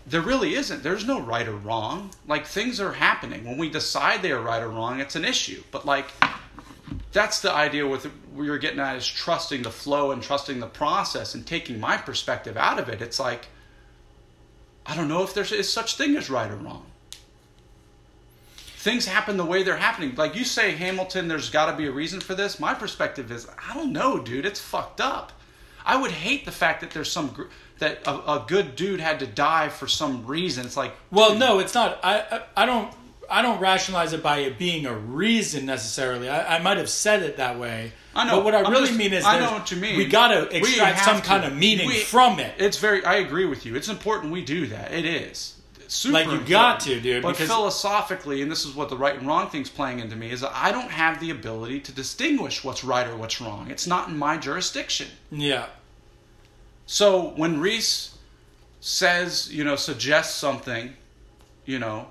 There 0.07 0.20
really 0.20 0.55
isn't. 0.55 0.82
There's 0.82 1.07
no 1.07 1.18
right 1.18 1.49
or 1.49 1.57
wrong. 1.57 2.11
Like 2.28 2.47
things 2.47 2.78
are 2.78 2.93
happening. 2.93 3.45
When 3.45 3.57
we 3.57 3.70
decide 3.70 4.20
they 4.20 4.32
are 4.32 4.41
right 4.41 4.62
or 4.62 4.68
wrong, 4.68 5.01
it's 5.01 5.16
an 5.16 5.24
issue. 5.24 5.62
But 5.70 5.87
like 5.87 6.07
that's 7.12 7.41
the 7.41 7.51
idea 7.51 7.87
with 7.87 8.05
what 8.35 8.45
you're 8.45 8.59
getting 8.59 8.80
at 8.80 8.97
is 8.97 9.07
trusting 9.07 9.62
the 9.62 9.70
flow 9.70 10.11
and 10.11 10.22
trusting 10.22 10.61
the 10.61 10.66
process 10.66 11.35
and 11.35 11.47
taking 11.47 11.80
my 11.80 11.97
perspective 11.97 12.57
out 12.57 12.78
of 12.78 12.89
it. 12.89 13.01
It's 13.01 13.18
like 13.18 13.47
I 14.87 14.95
don't 14.95 15.09
know 15.09 15.22
if 15.22 15.32
there 15.32 15.45
is 15.45 15.72
such 15.72 15.97
thing 15.97 16.16
as 16.16 16.28
right 16.28 16.51
or 16.51 16.57
wrong. 16.57 16.85
Things 18.85 19.07
happen 19.07 19.39
the 19.39 19.47
way 19.47 19.62
they're 19.62 19.78
happening. 19.78 20.14
Like 20.14 20.37
you 20.37 20.45
say, 20.45 20.72
Hamilton, 20.72 21.26
there's 21.26 21.49
got 21.49 21.70
to 21.70 21.76
be 21.76 21.87
a 21.87 21.91
reason 21.91 22.20
for 22.20 22.35
this. 22.35 22.61
My 22.61 22.74
perspective 22.74 23.32
is, 23.32 23.47
I 23.66 23.72
don't 23.72 23.95
know, 23.95 24.18
dude. 24.20 24.45
It's 24.45 24.61
fucked 24.61 25.01
up. 25.01 25.32
I 25.87 25.97
would 25.97 26.11
hate 26.11 26.45
the 26.45 26.53
fact 26.53 26.82
that 26.82 26.91
there's 26.91 27.11
some 27.11 27.28
gr- 27.28 27.45
that 27.78 28.07
a, 28.07 28.11
a 28.11 28.45
good 28.47 28.76
dude 28.76 29.01
had 29.01 29.20
to 29.20 29.26
die 29.26 29.70
for 29.70 29.87
some 29.87 30.26
reason. 30.26 30.66
It's 30.66 30.76
like, 30.76 30.93
Well, 31.11 31.35
no, 31.35 31.61
it's 31.61 31.72
not. 31.72 31.99
I, 32.05 32.20
I 32.57 32.62
I 32.64 32.66
don't 32.66 32.93
I 33.30 33.41
don't 33.41 33.59
rationalize 33.59 34.12
it 34.12 34.22
by 34.22 34.41
it 34.41 34.59
being 34.59 34.85
a 34.85 34.95
reason 34.95 35.64
necessarily. 35.64 36.28
I, 36.28 36.57
I 36.57 36.59
might 36.59 36.76
have 36.76 36.91
said 36.91 37.22
it 37.22 37.39
that 37.39 37.59
way. 37.59 37.93
I 38.14 38.26
know. 38.26 38.37
But 38.37 38.45
what 38.45 38.55
I 38.55 38.64
I'm 38.64 38.70
really 38.70 38.89
just- 38.89 38.99
mean 38.99 39.14
is, 39.14 39.24
I 39.24 39.41
know 39.41 39.53
what 39.53 39.70
you 39.70 39.78
mean. 39.78 39.97
We 39.97 40.05
got 40.05 40.28
to 40.28 40.55
extract 40.55 41.01
some 41.01 41.22
to. 41.22 41.26
kind 41.26 41.45
of 41.47 41.57
meaning 41.57 41.87
We- 41.87 42.01
from 42.01 42.39
it. 42.39 42.53
It's 42.59 42.76
very. 42.76 43.03
I 43.03 43.14
agree 43.14 43.47
with 43.47 43.64
you. 43.64 43.76
It's 43.76 43.89
important 43.89 44.30
we 44.30 44.45
do 44.45 44.66
that. 44.66 44.93
It 44.93 45.07
is. 45.07 45.53
Super 45.89 46.14
Like, 46.14 46.26
you 46.28 46.41
got 46.41 46.80
to, 46.80 47.01
dude, 47.01 47.22
But 47.22 47.32
because- 47.32 47.49
philosophically, 47.49 48.43
and 48.43 48.51
this 48.51 48.64
is 48.64 48.74
what 48.74 48.89
the 48.89 48.97
right 48.97 49.16
and 49.16 49.26
wrong 49.26 49.49
thing's 49.51 49.70
playing 49.70 50.01
into 50.01 50.16
me, 50.16 50.30
is 50.30 50.41
that 50.41 50.53
I 50.55 50.72
don't 50.72 50.91
have 50.91 51.20
the 51.20 51.30
ability 51.30 51.80
to 51.80 51.93
distinguish 51.93 52.64
what's 52.64 52.85
right 52.85 53.07
or 53.07 53.16
what's 53.16 53.41
wrong. 53.41 53.70
It's 53.70 53.87
not 53.87 54.09
in 54.09 54.16
my 54.18 54.37
jurisdiction. 54.37 55.09
Yeah. 55.30 55.66
So 56.87 57.30
when 57.37 57.61
Reese 57.61 58.16
says, 58.80 59.53
you 59.53 59.64
know, 59.64 59.76
suggests 59.76 60.35
something, 60.37 60.95
you 61.64 61.78
know, 61.78 62.09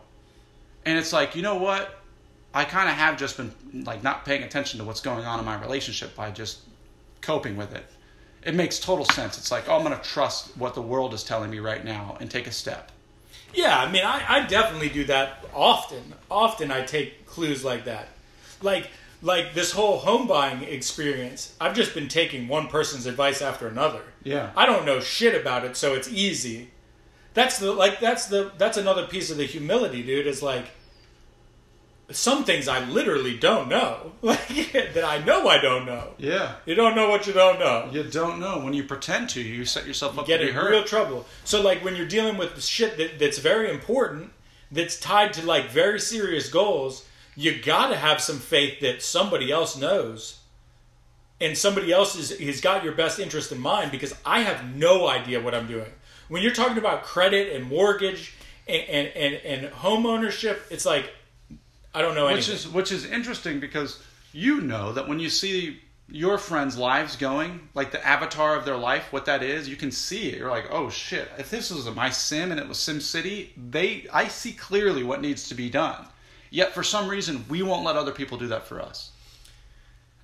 and 0.85 0.97
it's 0.97 1.13
like, 1.13 1.35
you 1.35 1.41
know 1.41 1.55
what? 1.55 1.99
I 2.53 2.65
kind 2.65 2.89
of 2.89 2.95
have 2.95 3.17
just 3.17 3.37
been 3.37 3.53
like 3.85 4.03
not 4.03 4.25
paying 4.25 4.43
attention 4.43 4.79
to 4.79 4.85
what's 4.85 5.01
going 5.01 5.25
on 5.25 5.39
in 5.39 5.45
my 5.45 5.59
relationship 5.59 6.15
by 6.15 6.31
just 6.31 6.59
coping 7.21 7.55
with 7.57 7.73
it. 7.73 7.85
It 8.43 8.55
makes 8.55 8.79
total 8.79 9.05
sense. 9.05 9.37
It's 9.37 9.51
like, 9.51 9.69
oh, 9.69 9.75
I'm 9.77 9.83
going 9.83 9.97
to 9.97 10.03
trust 10.03 10.55
what 10.57 10.75
the 10.75 10.81
world 10.81 11.13
is 11.13 11.23
telling 11.23 11.49
me 11.49 11.59
right 11.59 11.83
now 11.83 12.17
and 12.19 12.29
take 12.29 12.45
a 12.45 12.51
step. 12.51 12.91
Yeah, 13.53 13.79
I 13.79 13.91
mean, 13.91 14.03
I, 14.03 14.23
I 14.27 14.45
definitely 14.47 14.89
do 14.89 15.03
that 15.05 15.45
often. 15.53 16.13
Often 16.29 16.71
I 16.71 16.83
take 16.83 17.25
clues 17.25 17.63
like 17.63 17.85
that. 17.85 18.09
Like, 18.61 18.89
like 19.21 19.53
this 19.53 19.71
whole 19.71 19.99
home 19.99 20.27
buying 20.27 20.63
experience, 20.63 21.55
I've 21.61 21.75
just 21.75 21.93
been 21.93 22.07
taking 22.07 22.47
one 22.47 22.67
person's 22.67 23.05
advice 23.05 23.41
after 23.41 23.67
another. 23.67 24.01
Yeah. 24.23 24.51
I 24.55 24.65
don't 24.65 24.85
know 24.85 24.99
shit 24.99 25.39
about 25.39 25.65
it, 25.65 25.77
so 25.77 25.93
it's 25.93 26.09
easy. 26.09 26.69
That's 27.33 27.57
the 27.57 27.71
like 27.71 27.99
that's 27.99 28.27
the 28.27 28.51
that's 28.57 28.77
another 28.77 29.07
piece 29.07 29.31
of 29.31 29.37
the 29.37 29.45
humility, 29.45 30.03
dude, 30.03 30.27
is 30.27 30.43
like 30.43 30.65
some 32.15 32.43
things 32.43 32.67
I 32.67 32.83
literally 32.85 33.37
don't 33.37 33.69
know. 33.69 34.11
Like 34.23 34.71
that 34.71 35.03
I 35.03 35.17
know 35.25 35.49
I 35.49 35.57
don't 35.57 35.85
know. 35.85 36.13
Yeah. 36.17 36.55
You 36.65 36.75
don't 36.75 36.95
know 36.95 37.09
what 37.09 37.27
you 37.27 37.33
don't 37.33 37.59
know. 37.59 37.89
You 37.91 38.03
don't 38.03 38.39
know. 38.39 38.59
When 38.59 38.73
you 38.73 38.83
pretend 38.85 39.29
to, 39.31 39.41
you 39.41 39.65
set 39.65 39.85
yourself 39.85 40.17
up 40.17 40.25
get 40.25 40.37
to 40.37 40.43
be 40.43 40.49
in 40.49 40.55
hurt. 40.55 40.71
real 40.71 40.83
trouble. 40.85 41.25
So 41.43 41.61
like 41.61 41.83
when 41.83 41.97
you're 41.97 42.07
dealing 42.07 42.37
with 42.37 42.63
shit 42.63 42.95
that, 42.97 43.19
that's 43.19 43.39
very 43.39 43.69
important, 43.69 44.31
that's 44.71 44.97
tied 44.97 45.33
to 45.33 45.45
like 45.45 45.69
very 45.71 45.99
serious 45.99 46.49
goals, 46.49 47.05
you 47.35 47.61
gotta 47.61 47.97
have 47.97 48.21
some 48.21 48.39
faith 48.39 48.79
that 48.79 49.01
somebody 49.01 49.51
else 49.51 49.75
knows. 49.75 50.39
And 51.41 51.57
somebody 51.57 51.91
else 51.91 52.15
is 52.15 52.39
has 52.39 52.61
got 52.61 52.85
your 52.85 52.93
best 52.93 53.19
interest 53.19 53.51
in 53.51 53.59
mind 53.59 53.91
because 53.91 54.15
I 54.25 54.41
have 54.43 54.73
no 54.75 55.07
idea 55.09 55.41
what 55.41 55.53
I'm 55.53 55.67
doing. 55.67 55.91
When 56.29 56.41
you're 56.41 56.53
talking 56.53 56.77
about 56.77 57.03
credit 57.03 57.53
and 57.53 57.65
mortgage 57.65 58.35
and 58.67 58.83
and, 58.87 59.07
and, 59.09 59.35
and 59.43 59.73
home 59.73 60.05
ownership, 60.05 60.65
it's 60.69 60.85
like 60.85 61.13
I 61.93 62.01
don't 62.01 62.15
know 62.15 62.25
which 62.25 62.49
anything. 62.49 62.55
is 62.55 62.67
which 62.67 62.91
is 62.91 63.05
interesting 63.05 63.59
because 63.59 64.01
you 64.31 64.61
know 64.61 64.93
that 64.93 65.07
when 65.07 65.19
you 65.19 65.29
see 65.29 65.79
your 66.09 66.37
friends' 66.37 66.77
lives 66.77 67.15
going, 67.15 67.69
like 67.75 67.91
the 67.91 68.05
avatar 68.05 68.55
of 68.55 68.65
their 68.65 68.77
life, 68.77 69.11
what 69.11 69.25
that 69.25 69.41
is, 69.41 69.69
you 69.69 69.75
can 69.75 69.91
see 69.91 70.29
it. 70.29 70.37
You're 70.37 70.49
like, 70.51 70.67
oh 70.71 70.89
shit! 70.89 71.29
If 71.37 71.49
this 71.49 71.71
was 71.71 71.89
my 71.95 72.09
sim 72.09 72.51
and 72.51 72.59
it 72.59 72.67
was 72.67 72.77
Sim 72.79 72.99
City, 72.99 73.53
they 73.71 74.07
I 74.11 74.27
see 74.27 74.53
clearly 74.53 75.03
what 75.03 75.21
needs 75.21 75.47
to 75.49 75.55
be 75.55 75.69
done. 75.69 76.05
Yet 76.49 76.73
for 76.73 76.83
some 76.83 77.07
reason, 77.07 77.45
we 77.49 77.61
won't 77.63 77.85
let 77.85 77.95
other 77.95 78.11
people 78.11 78.37
do 78.37 78.47
that 78.47 78.67
for 78.67 78.81
us. 78.81 79.11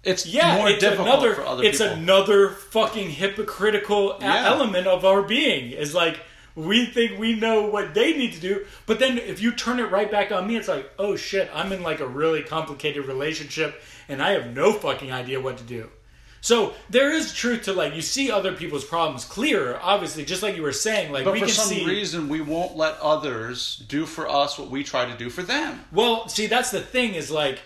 It's 0.03 0.25
yeah, 0.25 0.55
more 0.57 0.69
it's 0.69 0.79
difficult 0.79 1.07
another 1.07 1.35
for 1.35 1.45
other 1.45 1.63
it's 1.63 1.79
people. 1.79 1.93
another 1.93 2.49
fucking 2.49 3.09
hypocritical 3.09 4.17
Yeah. 4.21 4.45
element 4.47 4.87
of 4.87 5.03
our 5.05 5.21
being. 5.21 5.71
Is 5.71 5.93
like 5.93 6.19
we 6.55 6.85
think 6.85 7.19
we 7.19 7.39
know 7.39 7.67
what 7.67 7.93
they 7.93 8.17
need 8.17 8.33
to 8.33 8.39
do, 8.39 8.65
but 8.85 8.99
then 8.99 9.17
if 9.17 9.41
you 9.41 9.51
turn 9.51 9.79
it 9.79 9.91
right 9.91 10.09
back 10.09 10.31
on 10.31 10.47
me, 10.47 10.57
it's 10.57 10.67
like, 10.67 10.89
oh 10.99 11.15
shit, 11.15 11.49
I'm 11.53 11.71
in 11.71 11.83
like 11.83 11.99
a 11.99 12.07
really 12.07 12.43
complicated 12.43 13.05
relationship 13.05 13.81
and 14.07 14.21
I 14.21 14.31
have 14.31 14.53
no 14.55 14.73
fucking 14.73 15.11
idea 15.11 15.39
what 15.39 15.57
to 15.57 15.63
do. 15.63 15.89
So 16.41 16.73
there 16.89 17.11
is 17.11 17.33
truth 17.33 17.63
to 17.63 17.73
like 17.73 17.95
you 17.95 18.01
see 18.01 18.31
other 18.31 18.53
people's 18.53 18.85
problems 18.85 19.25
clearer, 19.25 19.79
obviously, 19.81 20.23
just 20.25 20.41
like 20.41 20.55
you 20.55 20.63
were 20.63 20.71
saying. 20.71 21.11
Like 21.11 21.25
but 21.25 21.33
we 21.33 21.39
for 21.39 21.45
can 21.47 21.55
some 21.55 21.67
see. 21.67 21.85
reason, 21.85 22.29
we 22.29 22.41
won't 22.41 22.77
let 22.77 22.97
others 22.99 23.83
do 23.87 24.05
for 24.05 24.29
us 24.29 24.57
what 24.57 24.69
we 24.69 24.83
try 24.83 25.05
to 25.05 25.17
do 25.17 25.29
for 25.29 25.43
them. 25.43 25.81
Well, 25.91 26.27
see, 26.29 26.47
that's 26.47 26.71
the 26.71 26.81
thing 26.81 27.15
is 27.15 27.29
like, 27.29 27.59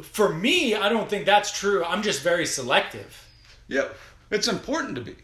for 0.00 0.32
me, 0.32 0.74
I 0.74 0.88
don't 0.88 1.08
think 1.08 1.26
that's 1.26 1.56
true. 1.56 1.84
I'm 1.84 2.02
just 2.02 2.22
very 2.22 2.46
selective. 2.46 3.28
Yeah, 3.68 3.88
it's 4.30 4.48
important 4.48 4.96
to 4.96 5.02
be. 5.02 5.16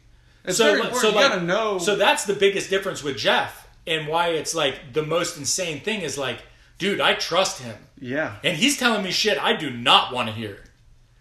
It's 0.48 0.58
so, 0.58 0.64
very 0.64 0.94
so 0.94 1.08
you 1.08 1.14
like, 1.14 1.30
gotta 1.30 1.42
know. 1.42 1.78
So 1.78 1.96
that's 1.96 2.24
the 2.24 2.34
biggest 2.34 2.70
difference 2.70 3.02
with 3.02 3.16
Jeff, 3.16 3.68
and 3.86 4.08
why 4.08 4.28
it's 4.28 4.54
like 4.54 4.92
the 4.92 5.02
most 5.02 5.36
insane 5.36 5.80
thing 5.80 6.02
is 6.02 6.18
like, 6.18 6.38
dude, 6.78 7.00
I 7.00 7.14
trust 7.14 7.62
him, 7.62 7.76
yeah, 8.00 8.36
and 8.42 8.56
he's 8.56 8.78
telling 8.78 9.04
me 9.04 9.10
shit 9.10 9.42
I 9.42 9.54
do 9.54 9.70
not 9.70 10.12
want 10.12 10.28
to 10.28 10.34
hear, 10.34 10.58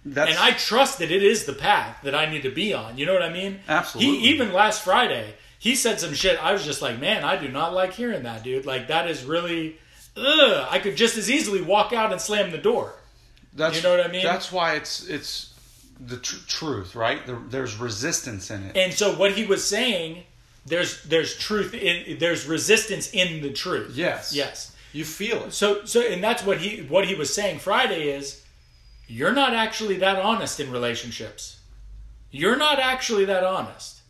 that's 0.05 0.30
and 0.32 0.39
I 0.39 0.51
trust 0.51 0.99
that 0.99 1.11
it 1.11 1.23
is 1.23 1.45
the 1.45 1.53
path 1.53 1.97
that 2.03 2.15
I 2.15 2.30
need 2.30 2.43
to 2.43 2.51
be 2.51 2.73
on. 2.73 2.97
You 2.97 3.05
know 3.05 3.13
what 3.13 3.23
I 3.23 3.32
mean? 3.32 3.59
Absolutely. 3.67 4.19
He 4.19 4.30
even 4.30 4.53
last 4.53 4.84
Friday, 4.84 5.36
he 5.59 5.75
said 5.75 5.99
some 5.99 6.13
shit. 6.13 6.41
I 6.43 6.53
was 6.53 6.63
just 6.63 6.82
like, 6.82 6.99
man, 6.99 7.23
I 7.23 7.36
do 7.36 7.47
not 7.47 7.73
like 7.73 7.93
hearing 7.93 8.23
that, 8.23 8.43
dude. 8.43 8.65
Like 8.65 8.88
that 8.88 9.09
is 9.09 9.23
really, 9.23 9.78
ugh. 10.15 10.67
I 10.69 10.80
could 10.80 10.95
just 10.95 11.17
as 11.17 11.30
easily 11.30 11.61
walk 11.61 11.93
out 11.93 12.11
and 12.11 12.21
slam 12.21 12.51
the 12.51 12.57
door. 12.57 12.93
That's, 13.53 13.78
You 13.78 13.84
know 13.84 13.97
what 13.97 14.05
I 14.05 14.11
mean? 14.11 14.23
That's 14.23 14.51
why 14.51 14.75
it's 14.75 15.07
it's 15.07 15.53
the 15.99 16.17
tr- 16.17 16.45
truth, 16.47 16.95
right? 16.95 17.25
There, 17.25 17.39
there's 17.49 17.77
resistance 17.77 18.51
in 18.51 18.63
it. 18.63 18.77
And 18.77 18.93
so 18.93 19.13
what 19.15 19.31
he 19.33 19.45
was 19.45 19.65
saying, 19.67 20.23
there's 20.65 21.03
there's 21.03 21.37
truth 21.37 21.73
in 21.73 22.19
there's 22.19 22.45
resistance 22.45 23.11
in 23.13 23.41
the 23.41 23.51
truth. 23.51 23.91
yes, 23.95 24.33
Yes. 24.33 24.75
you 24.93 25.05
feel 25.05 25.43
it. 25.45 25.53
So 25.53 25.85
so 25.85 26.01
and 26.01 26.23
that's 26.23 26.43
what 26.43 26.57
he 26.59 26.81
what 26.83 27.07
he 27.07 27.15
was 27.15 27.33
saying 27.33 27.59
Friday 27.59 28.09
is 28.09 28.43
you're 29.07 29.31
not 29.33 29.53
actually 29.53 29.97
that 29.97 30.17
honest 30.19 30.59
in 30.59 30.69
relationships. 30.71 31.59
You're 32.31 32.57
not 32.57 32.79
actually 32.79 33.25
that 33.25 33.43
honest. 33.43 34.01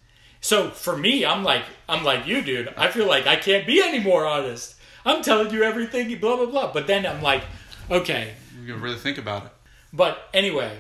So 0.42 0.70
for 0.72 0.98
me, 0.98 1.26
I'm 1.26 1.44
like 1.44 1.64
I'm 1.88 2.04
like 2.04 2.26
you, 2.26 2.42
dude. 2.42 2.74
I 2.76 2.90
feel 2.90 3.08
like 3.08 3.28
I 3.28 3.36
can't 3.36 3.68
be 3.68 3.82
any 3.82 4.00
more 4.00 4.26
honest. 4.26 4.76
I'm 5.06 5.22
telling 5.22 5.52
you 5.54 5.64
everything, 5.64 6.18
blah 6.20 6.36
blah 6.38 6.48
blah. 6.48 6.74
But 6.74 6.88
then 6.88 7.06
I'm 7.06 7.22
like, 7.22 7.44
okay. 7.90 8.34
You 8.60 8.74
can 8.74 8.82
really 8.82 8.98
think 8.98 9.18
about 9.18 9.46
it. 9.46 9.52
But 9.94 10.28
anyway, 10.34 10.80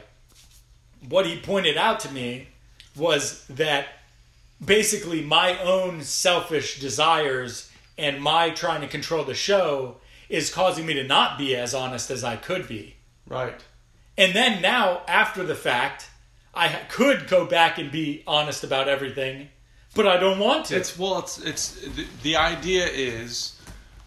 what 1.07 1.25
he 1.25 1.39
pointed 1.39 1.77
out 1.77 1.99
to 2.01 2.11
me 2.11 2.47
was 2.95 3.45
that 3.47 3.87
basically 4.63 5.21
my 5.21 5.59
own 5.59 6.01
selfish 6.01 6.79
desires 6.79 7.71
and 7.97 8.21
my 8.21 8.49
trying 8.49 8.81
to 8.81 8.87
control 8.87 9.23
the 9.23 9.33
show 9.33 9.97
is 10.29 10.53
causing 10.53 10.85
me 10.85 10.93
to 10.95 11.03
not 11.03 11.37
be 11.37 11.55
as 11.55 11.73
honest 11.73 12.11
as 12.11 12.23
I 12.23 12.35
could 12.35 12.67
be. 12.67 12.95
Right. 13.27 13.63
And 14.17 14.33
then 14.33 14.61
now, 14.61 15.01
after 15.07 15.43
the 15.43 15.55
fact, 15.55 16.09
I 16.53 16.69
could 16.89 17.27
go 17.27 17.45
back 17.45 17.77
and 17.77 17.91
be 17.91 18.23
honest 18.25 18.63
about 18.63 18.87
everything, 18.87 19.49
but 19.93 20.07
I 20.07 20.17
don't 20.17 20.39
want 20.39 20.65
to. 20.65 20.75
It's 20.75 20.97
well, 20.97 21.19
it's 21.19 21.37
it's 21.39 21.81
the, 21.81 22.05
the 22.23 22.35
idea 22.35 22.87
is 22.87 23.59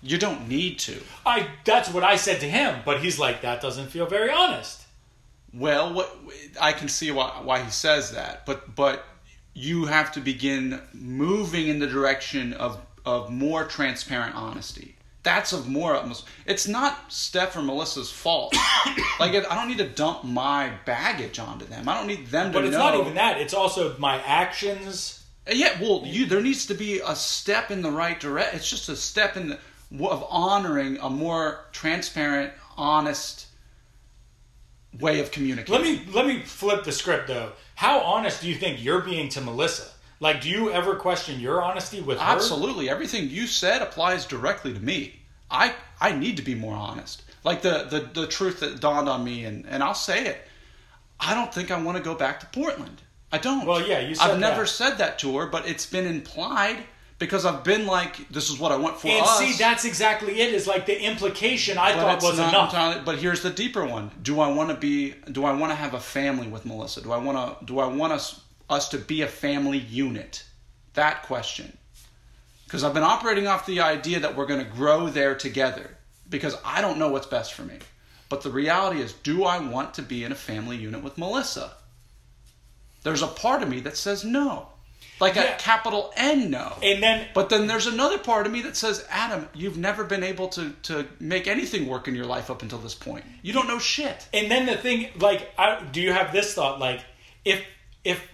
you 0.02 0.18
don't 0.18 0.48
need 0.48 0.78
to. 0.80 1.00
I 1.24 1.46
that's 1.64 1.90
what 1.90 2.02
I 2.02 2.16
said 2.16 2.40
to 2.40 2.46
him, 2.50 2.80
but 2.84 3.00
he's 3.00 3.18
like, 3.18 3.42
that 3.42 3.60
doesn't 3.60 3.88
feel 3.88 4.06
very 4.06 4.30
honest. 4.30 4.79
Well, 5.52 5.92
what 5.92 6.16
I 6.60 6.72
can 6.72 6.88
see 6.88 7.10
why 7.10 7.40
why 7.42 7.62
he 7.62 7.70
says 7.70 8.12
that, 8.12 8.46
but 8.46 8.74
but 8.74 9.04
you 9.54 9.86
have 9.86 10.12
to 10.12 10.20
begin 10.20 10.80
moving 10.92 11.68
in 11.68 11.78
the 11.78 11.86
direction 11.86 12.52
of 12.54 12.80
of 13.04 13.30
more 13.30 13.64
transparent 13.64 14.34
honesty. 14.36 14.96
That's 15.22 15.52
of 15.52 15.68
more 15.68 15.94
utmost. 15.94 16.24
It's 16.46 16.66
not 16.66 17.12
Steph 17.12 17.56
or 17.56 17.62
Melissa's 17.62 18.10
fault. 18.10 18.54
like 19.20 19.34
I 19.34 19.54
don't 19.54 19.68
need 19.68 19.78
to 19.78 19.88
dump 19.88 20.24
my 20.24 20.72
baggage 20.86 21.38
onto 21.38 21.66
them. 21.66 21.88
I 21.88 21.94
don't 21.94 22.06
need 22.06 22.28
them 22.28 22.52
But 22.52 22.60
to 22.60 22.64
But 22.64 22.64
it's 22.68 22.76
know. 22.76 22.78
not 22.78 23.00
even 23.00 23.14
that. 23.14 23.38
It's 23.40 23.52
also 23.52 23.96
my 23.98 24.20
actions. 24.22 25.22
Uh, 25.46 25.52
yeah, 25.54 25.78
well, 25.80 26.02
you 26.06 26.26
there 26.26 26.40
needs 26.40 26.66
to 26.66 26.74
be 26.74 27.00
a 27.00 27.14
step 27.14 27.70
in 27.70 27.82
the 27.82 27.90
right 27.90 28.18
direction. 28.18 28.56
It's 28.56 28.70
just 28.70 28.88
a 28.88 28.96
step 28.96 29.36
in 29.36 29.48
the 29.48 29.58
of 30.08 30.24
honoring 30.30 30.98
a 30.98 31.10
more 31.10 31.66
transparent, 31.72 32.52
honest 32.76 33.46
way 34.98 35.20
of 35.20 35.30
communicating. 35.30 35.72
Let 35.72 35.82
me 35.82 36.02
let 36.12 36.26
me 36.26 36.42
flip 36.42 36.84
the 36.84 36.92
script 36.92 37.28
though. 37.28 37.52
How 37.74 38.00
honest 38.00 38.42
do 38.42 38.48
you 38.48 38.54
think 38.54 38.82
you're 38.82 39.00
being 39.00 39.28
to 39.30 39.40
Melissa? 39.40 39.88
Like, 40.18 40.42
do 40.42 40.50
you 40.50 40.70
ever 40.70 40.96
question 40.96 41.40
your 41.40 41.62
honesty 41.62 42.00
with 42.00 42.18
her? 42.18 42.24
Absolutely, 42.24 42.90
everything 42.90 43.30
you 43.30 43.46
said 43.46 43.80
applies 43.80 44.26
directly 44.26 44.74
to 44.74 44.80
me. 44.80 45.20
I 45.50 45.74
I 46.00 46.12
need 46.12 46.36
to 46.36 46.42
be 46.42 46.54
more 46.54 46.76
honest. 46.76 47.22
Like 47.44 47.62
the 47.62 47.86
the, 47.88 48.20
the 48.20 48.26
truth 48.26 48.60
that 48.60 48.80
dawned 48.80 49.08
on 49.08 49.24
me, 49.24 49.44
and 49.44 49.66
and 49.66 49.82
I'll 49.82 49.94
say 49.94 50.26
it. 50.26 50.46
I 51.18 51.34
don't 51.34 51.52
think 51.52 51.70
I 51.70 51.80
want 51.80 51.98
to 51.98 52.02
go 52.02 52.14
back 52.14 52.40
to 52.40 52.46
Portland. 52.46 53.02
I 53.32 53.38
don't. 53.38 53.66
Well, 53.66 53.86
yeah, 53.86 54.00
you 54.00 54.14
said 54.14 54.30
I've 54.30 54.40
never 54.40 54.66
said 54.66 54.98
that 54.98 55.18
to 55.20 55.38
her, 55.38 55.46
but 55.46 55.68
it's 55.68 55.86
been 55.86 56.06
implied 56.06 56.84
because 57.20 57.44
I've 57.44 57.62
been 57.62 57.86
like, 57.86 58.28
this 58.30 58.50
is 58.50 58.58
what 58.58 58.72
I 58.72 58.76
want 58.76 58.98
for 58.98 59.06
And 59.06 59.22
us. 59.22 59.38
see, 59.38 59.52
that's 59.52 59.84
exactly 59.84 60.40
it. 60.40 60.52
Is 60.52 60.66
like 60.66 60.86
the 60.86 61.00
implication 61.00 61.78
I 61.78 61.92
but 61.92 62.00
thought 62.00 62.22
was 62.22 62.38
not 62.38 62.48
enough. 62.48 62.70
entirely- 62.70 63.02
but 63.04 63.18
here's 63.18 63.42
the 63.42 63.50
deeper 63.50 63.84
one: 63.86 64.10
Do 64.20 64.40
I 64.40 64.48
want 64.48 64.70
to 64.70 64.74
be? 64.74 65.12
Do 65.30 65.44
I 65.44 65.52
want 65.52 65.70
to 65.70 65.76
have 65.76 65.94
a 65.94 66.00
family 66.00 66.48
with 66.48 66.66
Melissa? 66.66 67.00
Do 67.02 67.12
I 67.12 67.18
want 67.18 67.60
to? 67.60 67.64
Do 67.64 67.78
I 67.78 67.86
want 67.86 68.12
us 68.12 68.40
us 68.68 68.88
to 68.88 68.98
be 68.98 69.22
a 69.22 69.28
family 69.28 69.78
unit? 69.78 70.42
That 70.94 71.22
question. 71.22 71.76
Because 72.64 72.82
I've 72.84 72.94
been 72.94 73.02
operating 73.04 73.46
off 73.46 73.66
the 73.66 73.80
idea 73.80 74.20
that 74.20 74.36
we're 74.36 74.46
going 74.46 74.64
to 74.64 74.70
grow 74.70 75.08
there 75.08 75.34
together. 75.36 75.96
Because 76.28 76.56
I 76.64 76.80
don't 76.80 76.98
know 76.98 77.08
what's 77.08 77.26
best 77.26 77.52
for 77.54 77.62
me. 77.62 77.78
But 78.28 78.42
the 78.42 78.50
reality 78.50 79.00
is, 79.00 79.12
do 79.12 79.42
I 79.44 79.58
want 79.58 79.94
to 79.94 80.02
be 80.02 80.22
in 80.22 80.30
a 80.30 80.36
family 80.36 80.76
unit 80.76 81.02
with 81.02 81.18
Melissa? 81.18 81.72
There's 83.02 83.22
a 83.22 83.26
part 83.26 83.62
of 83.64 83.68
me 83.68 83.80
that 83.80 83.96
says 83.96 84.24
no, 84.24 84.68
like 85.20 85.34
Yeah. 85.36 85.54
a 85.54 85.58
capital 85.58 86.12
N 86.16 86.50
no. 86.50 86.72
And 86.82 87.02
then 87.02 87.28
But 87.34 87.48
then 87.50 87.66
there's 87.66 87.86
another 87.86 88.18
part 88.18 88.46
of 88.46 88.52
me 88.52 88.62
that 88.62 88.76
says, 88.76 89.04
Adam, 89.10 89.48
you've 89.54 89.76
never 89.78 90.02
been 90.04 90.22
able 90.24 90.48
to, 90.48 90.70
to 90.84 91.06
make 91.20 91.46
anything 91.46 91.86
work 91.86 92.08
in 92.08 92.14
your 92.14 92.26
life 92.26 92.50
up 92.50 92.62
until 92.62 92.78
this 92.78 92.94
point. 92.94 93.24
You 93.42 93.52
don't 93.52 93.68
know 93.68 93.78
shit. 93.78 94.26
and 94.32 94.50
then 94.50 94.66
the 94.66 94.76
thing, 94.76 95.08
like, 95.18 95.50
I, 95.58 95.82
do 95.92 96.00
you 96.00 96.12
have 96.12 96.32
this 96.32 96.54
thought? 96.54 96.80
Like, 96.80 97.00
if 97.44 97.62
if 98.04 98.26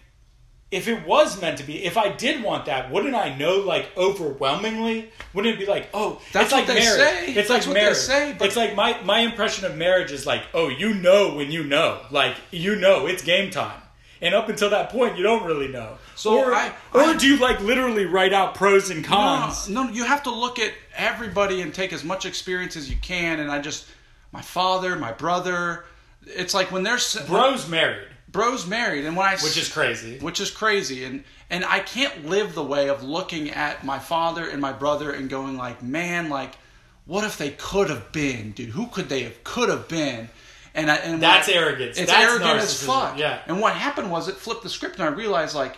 if 0.73 0.89
it 0.89 1.07
was 1.07 1.41
meant 1.41 1.59
to 1.59 1.65
be, 1.65 1.85
if 1.85 1.97
I 1.97 2.09
did 2.11 2.43
want 2.43 2.67
that, 2.67 2.91
wouldn't 2.91 3.15
I 3.15 3.37
know 3.37 3.59
like 3.59 3.87
overwhelmingly? 3.97 5.11
Wouldn't 5.33 5.55
it 5.55 5.59
be 5.61 5.67
like, 5.67 5.89
oh, 5.95 6.21
That's 6.33 6.47
it's 6.47 6.53
like 6.53 6.67
what 6.67 6.75
they 6.75 6.81
marriage. 6.81 7.01
say. 7.01 7.27
It's 7.27 7.35
That's 7.37 7.51
like 7.51 7.67
what 7.67 7.75
they 7.75 7.81
marriage. 7.81 7.97
say, 7.99 8.35
but- 8.39 8.47
it's 8.49 8.57
like 8.57 8.75
my 8.75 9.01
my 9.03 9.21
impression 9.21 9.65
of 9.65 9.77
marriage 9.77 10.13
is 10.13 10.27
like, 10.27 10.43
oh, 10.55 10.69
you 10.69 10.95
know 10.95 11.35
when 11.37 11.51
you 11.53 11.63
know, 11.65 12.01
like 12.11 12.35
you 12.51 12.77
know 12.77 13.07
it's 13.07 13.23
game 13.23 13.51
time. 13.51 13.81
And 14.23 14.35
up 14.35 14.49
until 14.49 14.71
that 14.71 14.91
point, 14.91 15.17
you 15.17 15.23
don't 15.23 15.45
really 15.45 15.69
know. 15.69 15.99
So 16.15 16.39
or, 16.39 16.55
I- 16.55 16.73
or 16.95 17.01
I- 17.03 17.17
do 17.17 17.27
you 17.27 17.37
like 17.37 17.61
literally 17.61 18.07
write 18.07 18.33
out 18.33 18.55
pros 18.55 18.91
and 18.91 19.05
cons? 19.05 19.69
No, 19.69 19.85
no, 19.85 19.91
you 19.91 20.05
have 20.05 20.23
to 20.25 20.31
look 20.31 20.59
at 20.59 20.73
everybody 20.97 21.61
and 21.61 21.73
take 21.75 21.93
as 21.93 22.03
much 22.05 22.25
experience 22.27 22.77
as 22.77 22.89
you 22.89 22.97
can. 23.03 23.41
And 23.41 23.51
I 23.51 23.61
just, 23.61 23.87
my 24.33 24.41
father, 24.43 24.97
my 24.97 25.13
brother, 25.13 25.85
it's 26.27 26.55
like 26.55 26.73
when 26.73 26.83
they're 26.83 26.99
Bro's 27.27 27.69
married, 27.69 28.09
bro's 28.29 28.67
married, 28.67 29.05
and 29.05 29.17
when 29.17 29.27
I 29.27 29.33
which 29.37 29.57
is 29.57 29.69
crazy. 29.69 30.19
which 30.19 30.41
is 30.41 30.51
crazy 30.51 31.05
and 31.05 31.23
and 31.49 31.65
I 31.65 31.79
can't 31.79 32.27
live 32.27 32.55
the 32.55 32.65
way 32.65 32.89
of 32.89 33.05
looking 33.05 33.51
at 33.51 33.85
my 33.85 33.99
father 34.01 34.49
and 34.49 34.61
my 34.61 34.73
brother 34.73 35.13
and 35.13 35.31
going 35.31 35.57
like 35.57 35.83
man 35.83 36.29
like 36.29 36.55
what 37.05 37.23
if 37.23 37.39
they 37.39 37.51
could 37.51 37.89
have 37.89 38.11
been 38.11 38.51
dude 38.51 38.71
who 38.71 38.89
could 38.89 39.09
they 39.09 39.23
have 39.23 39.45
could 39.45 39.69
have 39.69 39.87
been 39.87 40.29
and 40.77 40.89
I, 40.91 40.97
and 40.97 41.21
That's 41.21 41.49
I- 41.49 41.53
arrogance. 41.53 41.99
it's 41.99 42.13
That's 42.13 42.31
arrogant 42.31 42.61
as 42.61 42.81
fuck 42.83 43.19
Yeah. 43.19 43.41
and 43.47 43.61
what 43.61 43.75
happened 43.75 44.11
was 44.13 44.29
it 44.29 44.37
flipped 44.37 44.63
the 44.63 44.69
script 44.69 44.99
and 45.01 45.05
I 45.09 45.11
realized 45.13 45.55
like 45.57 45.77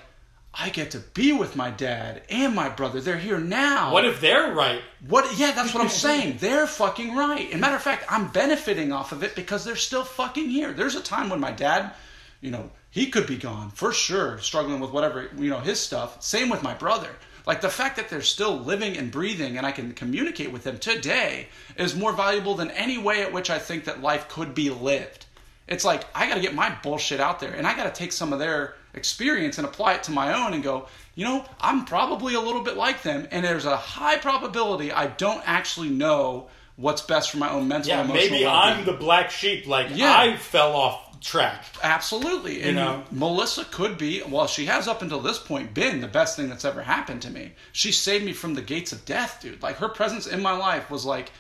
I 0.53 0.71
get 0.71 0.91
to 0.93 0.99
be 0.99 1.31
with 1.33 1.57
my 1.57 1.71
dad 1.71 2.23
and 2.31 2.55
my 2.55 2.69
brother 2.69 3.01
they're 3.01 3.19
here 3.19 3.39
now 3.39 3.93
What 3.93 4.05
if 4.05 4.21
they're 4.21 4.53
right? 4.53 4.83
what? 5.07 5.39
Yeah, 5.39 5.53
that's 5.53 5.73
what 5.73 5.83
I'm 5.83 5.89
saying. 6.09 6.39
They're 6.41 6.67
fucking 6.67 7.15
right. 7.17 7.49
And 7.53 7.61
matter 7.61 7.77
of 7.77 7.83
fact, 7.83 8.05
I'm 8.11 8.29
benefiting 8.29 8.91
off 8.93 9.13
of 9.13 9.23
it 9.23 9.37
because 9.37 9.65
they're 9.65 9.77
still 9.77 10.05
fucking 10.05 10.49
here. 10.51 10.73
There's 10.73 10.97
a 10.97 11.03
time 11.03 11.29
when 11.31 11.39
my 11.39 11.53
dad, 11.53 11.93
you 12.41 12.51
know, 12.51 12.71
he 12.91 13.07
could 13.11 13.27
be 13.27 13.37
gone 13.37 13.71
for 13.71 13.93
sure, 13.93 14.39
struggling 14.39 14.81
with 14.81 14.91
whatever 14.91 15.29
you 15.37 15.51
know 15.51 15.61
his 15.61 15.79
stuff. 15.79 16.21
Same 16.23 16.49
with 16.49 16.63
my 16.63 16.75
brother. 16.75 17.11
Like 17.49 17.63
the 17.63 17.71
fact 17.71 17.97
that 17.97 18.11
they're 18.11 18.21
still 18.21 18.59
living 18.59 18.99
and 18.99 19.11
breathing, 19.11 19.57
and 19.57 19.67
I 19.67 19.73
can 19.73 19.95
communicate 19.95 20.53
with 20.53 20.65
them 20.65 20.79
today, 20.79 21.49
is 21.79 21.97
more 21.97 22.13
valuable 22.13 22.55
than 22.55 22.71
any 22.73 22.99
way 22.99 23.23
at 23.23 23.33
which 23.33 23.49
I 23.49 23.59
think 23.59 23.85
that 23.85 24.03
life 24.03 24.29
could 24.29 24.55
be 24.55 24.69
lived. 24.69 25.25
It's 25.67 25.83
like 25.83 26.05
I 26.15 26.29
got 26.29 26.35
to 26.35 26.43
get 26.43 26.55
my 26.55 26.77
bullshit 26.83 27.21
out 27.21 27.41
there, 27.41 27.55
and 27.55 27.67
I 27.67 27.75
got 27.75 27.85
to 27.85 27.99
take 27.99 28.13
some 28.13 28.35
of 28.35 28.39
their 28.39 28.75
experience 28.93 29.57
and 29.57 29.67
apply 29.67 29.95
it 29.95 30.03
to 30.05 30.11
my 30.11 30.45
own, 30.45 30.53
and 30.53 30.63
go, 30.63 30.89
you 31.15 31.25
know, 31.25 31.43
I'm 31.59 31.87
probably 31.87 32.35
a 32.35 32.41
little 32.41 32.63
bit 32.63 32.77
like 32.77 33.03
them, 33.03 33.27
and 33.31 33.47
there's 33.47 33.65
a 33.65 33.79
high 33.79 34.19
probability 34.19 34.93
I 34.93 35.07
don't 35.07 35.43
actually 35.47 35.89
know 35.89 36.49
what's 36.77 37.01
best 37.01 37.31
for 37.31 37.39
my 37.39 37.51
own 37.51 37.67
mental, 37.67 37.89
Yeah, 37.89 38.05
emotional 38.05 38.31
maybe 38.31 38.45
well-being. 38.45 38.79
I'm 38.79 38.85
the 38.85 38.93
black 38.93 39.31
sheep. 39.31 39.67
Like 39.67 39.89
Yeah. 39.95 40.15
I 40.17 40.37
fell 40.37 40.77
off 40.77 41.08
track. 41.21 41.64
Absolutely. 41.83 42.62
And 42.62 42.77
know? 42.77 43.05
Melissa 43.11 43.64
could 43.64 43.99
be, 43.99 44.23
well, 44.23 44.47
she 44.47 44.66
has 44.66 44.89
up 44.89 45.03
until 45.03 45.21
this 45.21 45.39
point 45.39 45.75
been 45.75 46.01
the 46.01 46.09
best 46.09 46.37
thing 46.37 46.49
that's 46.49 46.64
ever 46.64 46.83
happened 46.83 47.23
to 47.23 47.31
me. 47.31 47.53
She 47.73 47.93
saved 47.93 48.25
me 48.25 48.33
from 48.33 48.55
the 48.55 48.62
gates 48.62 48.93
of 48.93 49.05
death, 49.05 49.39
dude. 49.43 49.62
Like 49.62 49.77
her 49.77 49.89
presence 49.89 50.27
in 50.27 50.43
my 50.43 50.53
life 50.53 50.91
was 50.91 51.05
like, 51.05 51.33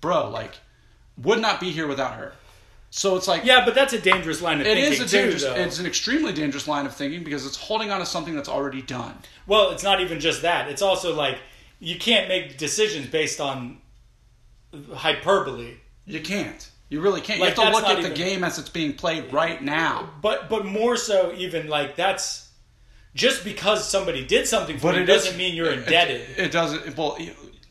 bro, 0.00 0.28
like, 0.30 0.52
would 1.16 1.40
not 1.40 1.60
be 1.60 1.70
here 1.70 1.86
without 1.86 2.14
her. 2.14 2.32
So 2.90 3.16
it's 3.16 3.26
like, 3.26 3.44
Yeah, 3.44 3.64
but 3.64 3.74
that's 3.74 3.92
a 3.92 4.00
dangerous 4.00 4.40
line 4.40 4.60
of 4.60 4.66
it 4.66 4.76
thinking 4.76 5.02
is 5.02 5.12
a 5.12 5.16
dangerous, 5.16 5.42
though. 5.42 5.54
it's 5.54 5.80
an 5.80 5.86
extremely 5.86 6.32
dangerous 6.32 6.68
line 6.68 6.86
of 6.86 6.94
thinking 6.94 7.24
because 7.24 7.44
it's 7.44 7.56
holding 7.56 7.90
on 7.90 7.98
to 7.98 8.06
something 8.06 8.36
that's 8.36 8.48
already 8.48 8.82
done. 8.82 9.16
Well, 9.46 9.70
it's 9.70 9.82
not 9.82 10.00
even 10.00 10.20
just 10.20 10.42
that. 10.42 10.70
It's 10.70 10.82
also 10.82 11.14
like 11.14 11.38
you 11.80 11.98
can't 11.98 12.28
make 12.28 12.56
decisions 12.56 13.08
based 13.08 13.40
on 13.40 13.78
hyperbole. 14.94 15.74
You 16.06 16.20
can't. 16.20 16.70
You 16.94 17.00
really 17.00 17.20
can't. 17.20 17.40
Like, 17.40 17.56
you 17.56 17.62
have 17.64 17.72
to 17.72 17.76
look 17.76 17.88
at 17.88 17.96
the 18.02 18.12
even- 18.12 18.14
game 18.14 18.44
as 18.44 18.56
it's 18.60 18.68
being 18.68 18.92
played 18.94 19.32
right 19.32 19.60
now. 19.60 20.10
But 20.22 20.48
but 20.48 20.64
more 20.64 20.96
so 20.96 21.32
even 21.36 21.66
like 21.66 21.96
that's 21.96 22.48
just 23.16 23.42
because 23.42 23.88
somebody 23.88 24.24
did 24.24 24.46
something 24.46 24.78
for 24.78 24.92
you 24.94 25.00
it 25.00 25.06
doesn't 25.06 25.32
is- 25.32 25.36
mean 25.38 25.56
you're 25.56 25.72
indebted. 25.72 26.20
It, 26.20 26.38
it 26.38 26.52
doesn't. 26.52 26.96
Well, 26.96 27.18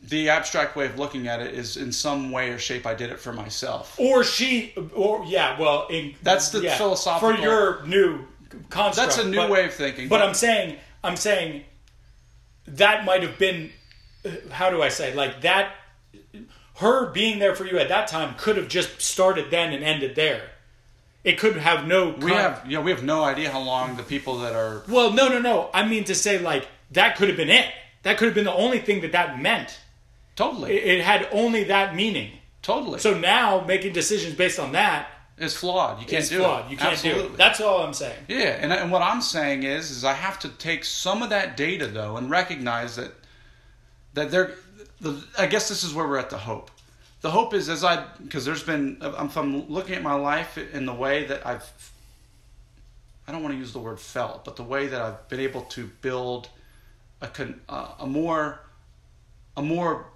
the 0.02 0.28
abstract 0.28 0.76
way 0.76 0.84
of 0.84 0.98
looking 0.98 1.26
at 1.26 1.40
it 1.40 1.54
is 1.54 1.78
in 1.78 1.90
some 1.90 2.32
way 2.32 2.50
or 2.50 2.58
shape 2.58 2.84
I 2.86 2.92
did 2.94 3.08
it 3.08 3.18
for 3.18 3.32
myself. 3.32 3.98
or 3.98 4.24
she 4.24 4.74
or 4.94 5.24
yeah, 5.26 5.58
well, 5.58 5.86
in, 5.88 6.14
That's 6.22 6.50
the 6.50 6.60
yeah, 6.60 6.76
philosophical- 6.76 7.34
for 7.34 7.40
your 7.42 7.82
new 7.86 8.26
construct. 8.68 8.96
That's 9.16 9.16
a 9.24 9.26
new 9.26 9.38
but- 9.38 9.48
way 9.48 9.64
of 9.64 9.72
thinking. 9.72 10.08
But 10.08 10.20
I'm 10.20 10.34
saying 10.34 10.76
I'm 11.02 11.16
saying 11.16 11.64
that 12.66 13.06
might 13.06 13.22
have 13.22 13.38
been 13.38 13.70
how 14.50 14.68
do 14.68 14.82
I 14.82 14.90
say 14.90 15.14
like 15.14 15.40
that 15.40 15.76
her 16.74 17.10
being 17.10 17.38
there 17.38 17.54
for 17.54 17.64
you 17.64 17.78
at 17.78 17.88
that 17.88 18.08
time 18.08 18.34
could 18.36 18.56
have 18.56 18.68
just 18.68 19.00
started 19.00 19.50
then 19.50 19.72
and 19.72 19.84
ended 19.84 20.14
there. 20.16 20.50
It 21.22 21.38
could 21.38 21.56
have 21.56 21.86
no 21.86 22.10
We 22.10 22.32
have, 22.32 22.68
know, 22.68 22.82
we 22.82 22.90
have 22.90 23.02
no 23.02 23.24
idea 23.24 23.50
how 23.50 23.60
long 23.60 23.96
the 23.96 24.02
people 24.02 24.38
that 24.40 24.54
are. 24.54 24.82
Well, 24.88 25.12
no, 25.12 25.28
no, 25.28 25.38
no. 25.38 25.70
I 25.72 25.86
mean 25.86 26.04
to 26.04 26.14
say 26.14 26.38
like 26.38 26.68
that 26.90 27.16
could 27.16 27.28
have 27.28 27.36
been 27.36 27.48
it. 27.50 27.66
That 28.02 28.18
could 28.18 28.26
have 28.26 28.34
been 28.34 28.44
the 28.44 28.52
only 28.54 28.80
thing 28.80 29.00
that 29.00 29.12
that 29.12 29.40
meant. 29.40 29.78
Totally, 30.36 30.72
It, 30.76 30.98
it 30.98 31.04
had 31.04 31.28
only 31.32 31.64
that 31.64 31.94
meaning. 31.94 32.32
totally. 32.60 32.98
So 32.98 33.16
now 33.16 33.60
making 33.66 33.92
decisions 33.92 34.34
based 34.34 34.58
on 34.58 34.72
that 34.72 35.08
is 35.38 35.56
flawed. 35.56 36.00
You 36.00 36.06
can't 36.06 36.28
do 36.28 36.38
flawed. 36.38 36.66
it. 36.66 36.72
You 36.72 36.76
can't 36.76 36.92
Absolutely. 36.92 37.22
do 37.28 37.34
it. 37.34 37.36
That's 37.38 37.60
all 37.60 37.82
I'm 37.82 37.94
saying. 37.94 38.18
Yeah, 38.28 38.58
and, 38.60 38.72
and 38.72 38.90
what 38.92 39.00
I'm 39.00 39.20
saying 39.22 39.62
is, 39.62 39.90
is 39.90 40.04
I 40.04 40.12
have 40.12 40.38
to 40.40 40.48
take 40.48 40.84
some 40.84 41.22
of 41.22 41.30
that 41.30 41.56
data 41.56 41.86
though 41.86 42.16
and 42.16 42.28
recognize 42.30 42.96
that 42.96 43.12
that 44.14 44.30
there. 44.30 44.54
The, 45.00 45.24
I 45.38 45.46
guess 45.46 45.68
this 45.68 45.84
is 45.84 45.92
where 45.92 46.06
we're 46.06 46.18
at 46.18 46.30
the 46.30 46.38
hope. 46.38 46.70
The 47.20 47.30
hope 47.30 47.54
is 47.54 47.68
as 47.68 47.84
I 47.84 48.04
because 48.22 48.44
there's 48.44 48.62
been 48.62 48.98
if 49.00 49.36
I'm 49.36 49.68
looking 49.68 49.94
at 49.94 50.02
my 50.02 50.14
life 50.14 50.58
in 50.58 50.86
the 50.86 50.94
way 50.94 51.24
that 51.24 51.46
I've. 51.46 51.92
I 53.26 53.32
don't 53.32 53.42
want 53.42 53.54
to 53.54 53.58
use 53.58 53.72
the 53.72 53.78
word 53.78 53.98
felt, 53.98 54.44
but 54.44 54.56
the 54.56 54.62
way 54.62 54.86
that 54.88 55.00
I've 55.00 55.28
been 55.28 55.40
able 55.40 55.62
to 55.62 55.86
build 56.02 56.50
a 57.22 57.28
con, 57.28 57.60
uh, 57.68 57.94
a 57.98 58.06
more 58.06 58.60
a 59.56 59.62
more 59.62 60.06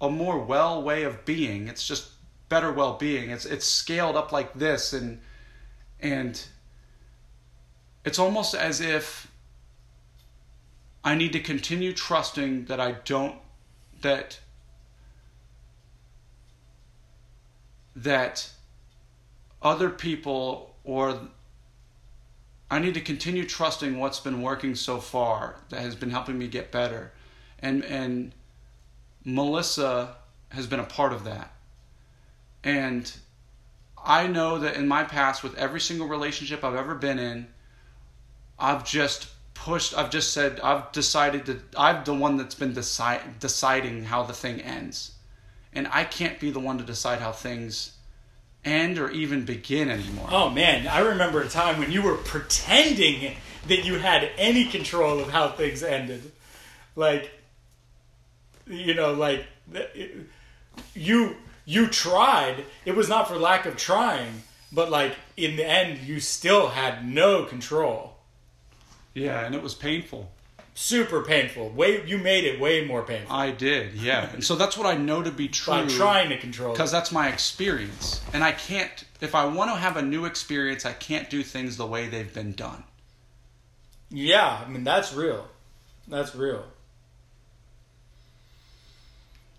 a 0.00 0.08
more 0.08 0.38
well 0.38 0.82
way 0.82 1.02
of 1.02 1.24
being. 1.24 1.68
It's 1.68 1.86
just 1.86 2.08
better 2.48 2.72
well 2.72 2.94
being. 2.94 3.30
It's 3.30 3.44
it's 3.44 3.66
scaled 3.66 4.16
up 4.16 4.32
like 4.32 4.54
this 4.54 4.92
and 4.92 5.20
and 6.00 6.42
it's 8.04 8.18
almost 8.18 8.54
as 8.54 8.80
if 8.80 9.30
I 11.04 11.14
need 11.14 11.32
to 11.32 11.40
continue 11.40 11.92
trusting 11.92 12.66
that 12.66 12.80
I 12.80 12.92
don't 12.92 13.36
that 14.06 14.38
that 17.96 18.48
other 19.60 19.90
people 19.90 20.76
or 20.84 21.18
I 22.70 22.78
need 22.78 22.94
to 22.94 23.00
continue 23.00 23.44
trusting 23.44 23.98
what's 23.98 24.20
been 24.20 24.42
working 24.42 24.76
so 24.76 24.98
far 24.98 25.60
that 25.70 25.80
has 25.80 25.96
been 25.96 26.10
helping 26.10 26.38
me 26.38 26.46
get 26.46 26.70
better. 26.70 27.12
And 27.58 27.84
and 27.84 28.32
Melissa 29.24 30.16
has 30.50 30.68
been 30.68 30.80
a 30.80 30.84
part 30.84 31.12
of 31.12 31.24
that. 31.24 31.52
And 32.62 33.12
I 34.04 34.28
know 34.28 34.60
that 34.60 34.76
in 34.76 34.86
my 34.86 35.02
past, 35.02 35.42
with 35.42 35.56
every 35.56 35.80
single 35.80 36.06
relationship 36.06 36.62
I've 36.62 36.76
ever 36.76 36.94
been 36.94 37.18
in, 37.18 37.48
I've 38.56 38.84
just 38.84 39.26
pushed, 39.66 39.98
I've 39.98 40.10
just 40.10 40.32
said, 40.32 40.60
I've 40.60 40.92
decided 40.92 41.46
that 41.46 41.60
I'm 41.76 42.04
the 42.04 42.14
one 42.14 42.36
that's 42.36 42.54
been 42.54 42.72
deciding 42.72 44.04
how 44.04 44.22
the 44.22 44.32
thing 44.32 44.60
ends. 44.60 45.16
And 45.72 45.88
I 45.88 46.04
can't 46.04 46.38
be 46.38 46.52
the 46.52 46.60
one 46.60 46.78
to 46.78 46.84
decide 46.84 47.18
how 47.18 47.32
things 47.32 47.96
end 48.64 48.96
or 48.96 49.10
even 49.10 49.44
begin 49.44 49.90
anymore. 49.90 50.28
Oh 50.30 50.50
man, 50.50 50.86
I 50.86 51.00
remember 51.00 51.42
a 51.42 51.48
time 51.48 51.80
when 51.80 51.90
you 51.90 52.00
were 52.02 52.14
pretending 52.14 53.34
that 53.66 53.84
you 53.84 53.98
had 53.98 54.30
any 54.38 54.66
control 54.66 55.18
of 55.18 55.30
how 55.30 55.48
things 55.48 55.82
ended. 55.82 56.30
Like 56.94 57.30
you 58.68 58.94
know, 58.94 59.14
like 59.14 59.46
you 60.94 61.36
you 61.64 61.88
tried. 61.88 62.64
It 62.84 62.94
was 62.94 63.08
not 63.08 63.28
for 63.28 63.36
lack 63.36 63.66
of 63.66 63.76
trying, 63.76 64.42
but 64.72 64.90
like 64.90 65.16
in 65.36 65.56
the 65.56 65.66
end 65.66 65.98
you 65.98 66.20
still 66.20 66.68
had 66.68 67.06
no 67.06 67.44
control. 67.44 68.15
Yeah, 69.16 69.44
and 69.46 69.54
it 69.54 69.62
was 69.62 69.74
painful. 69.74 70.30
Super 70.74 71.22
painful. 71.22 71.70
Way 71.70 72.04
you 72.06 72.18
made 72.18 72.44
it 72.44 72.60
way 72.60 72.84
more 72.84 73.02
painful 73.02 73.34
I 73.34 73.50
did, 73.50 73.94
yeah. 73.94 74.30
And 74.34 74.44
so 74.44 74.56
that's 74.56 74.76
what 74.76 74.86
I 74.86 74.94
know 74.94 75.22
to 75.22 75.30
be 75.30 75.48
true. 75.48 75.72
by 75.72 75.86
trying 75.86 76.28
to 76.28 76.36
control. 76.38 76.72
it. 76.72 76.74
because 76.74 76.92
that's 76.92 77.10
my 77.10 77.28
experience 77.28 78.20
and 78.34 78.44
i 78.44 78.52
can't 78.52 79.04
if 79.22 79.34
i 79.34 79.46
want 79.46 79.70
to 79.70 79.76
have 79.76 79.96
a 79.96 80.02
new 80.02 80.26
experience 80.26 80.84
i 80.84 80.92
can't 80.92 81.30
do 81.30 81.42
things 81.42 81.78
the 81.78 81.86
way 81.86 82.08
they've 82.08 82.34
been 82.34 82.52
done 82.52 82.84
Yeah, 84.10 84.62
I 84.64 84.68
mean 84.68 84.84
that's 84.84 85.14
real. 85.14 85.48
That's 86.06 86.34
real. 86.36 86.64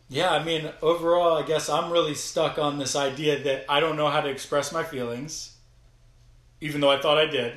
Yeah, 0.10 0.30
I 0.32 0.44
mean 0.44 0.70
overall 0.82 1.36
I 1.38 1.46
guess 1.48 1.68
I'm 1.68 1.92
really 1.92 2.14
stuck 2.14 2.58
on 2.60 2.78
this 2.78 2.96
idea 2.96 3.42
that 3.44 3.66
I 3.68 3.80
don't 3.80 3.98
know 3.98 4.10
how 4.10 4.22
to 4.22 4.30
express 4.30 4.72
my 4.72 4.84
feelings 4.84 5.58
even 6.62 6.80
though 6.82 6.92
I 6.92 7.02
thought 7.02 7.18
I 7.18 7.26
did. 7.26 7.54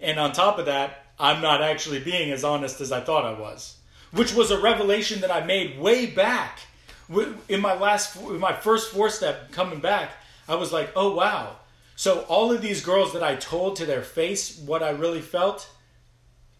And 0.00 0.18
on 0.18 0.32
top 0.32 0.58
of 0.58 0.66
that, 0.66 1.04
I'm 1.18 1.42
not 1.42 1.62
actually 1.62 2.00
being 2.00 2.30
as 2.30 2.44
honest 2.44 2.80
as 2.80 2.92
I 2.92 3.00
thought 3.00 3.24
I 3.24 3.38
was, 3.38 3.76
which 4.12 4.34
was 4.34 4.50
a 4.50 4.60
revelation 4.60 5.20
that 5.20 5.30
I 5.30 5.44
made 5.44 5.78
way 5.78 6.06
back 6.06 6.60
in 7.48 7.60
my 7.60 7.74
last 7.74 8.16
in 8.16 8.38
my 8.38 8.52
first 8.52 8.92
four 8.92 9.10
step 9.10 9.50
coming 9.50 9.80
back. 9.80 10.10
I 10.48 10.54
was 10.54 10.72
like, 10.72 10.92
"Oh 10.94 11.14
wow." 11.14 11.56
So 11.96 12.20
all 12.28 12.52
of 12.52 12.62
these 12.62 12.84
girls 12.84 13.12
that 13.14 13.22
I 13.24 13.34
told 13.34 13.76
to 13.76 13.86
their 13.86 14.02
face 14.02 14.58
what 14.58 14.82
I 14.82 14.90
really 14.90 15.20
felt, 15.20 15.68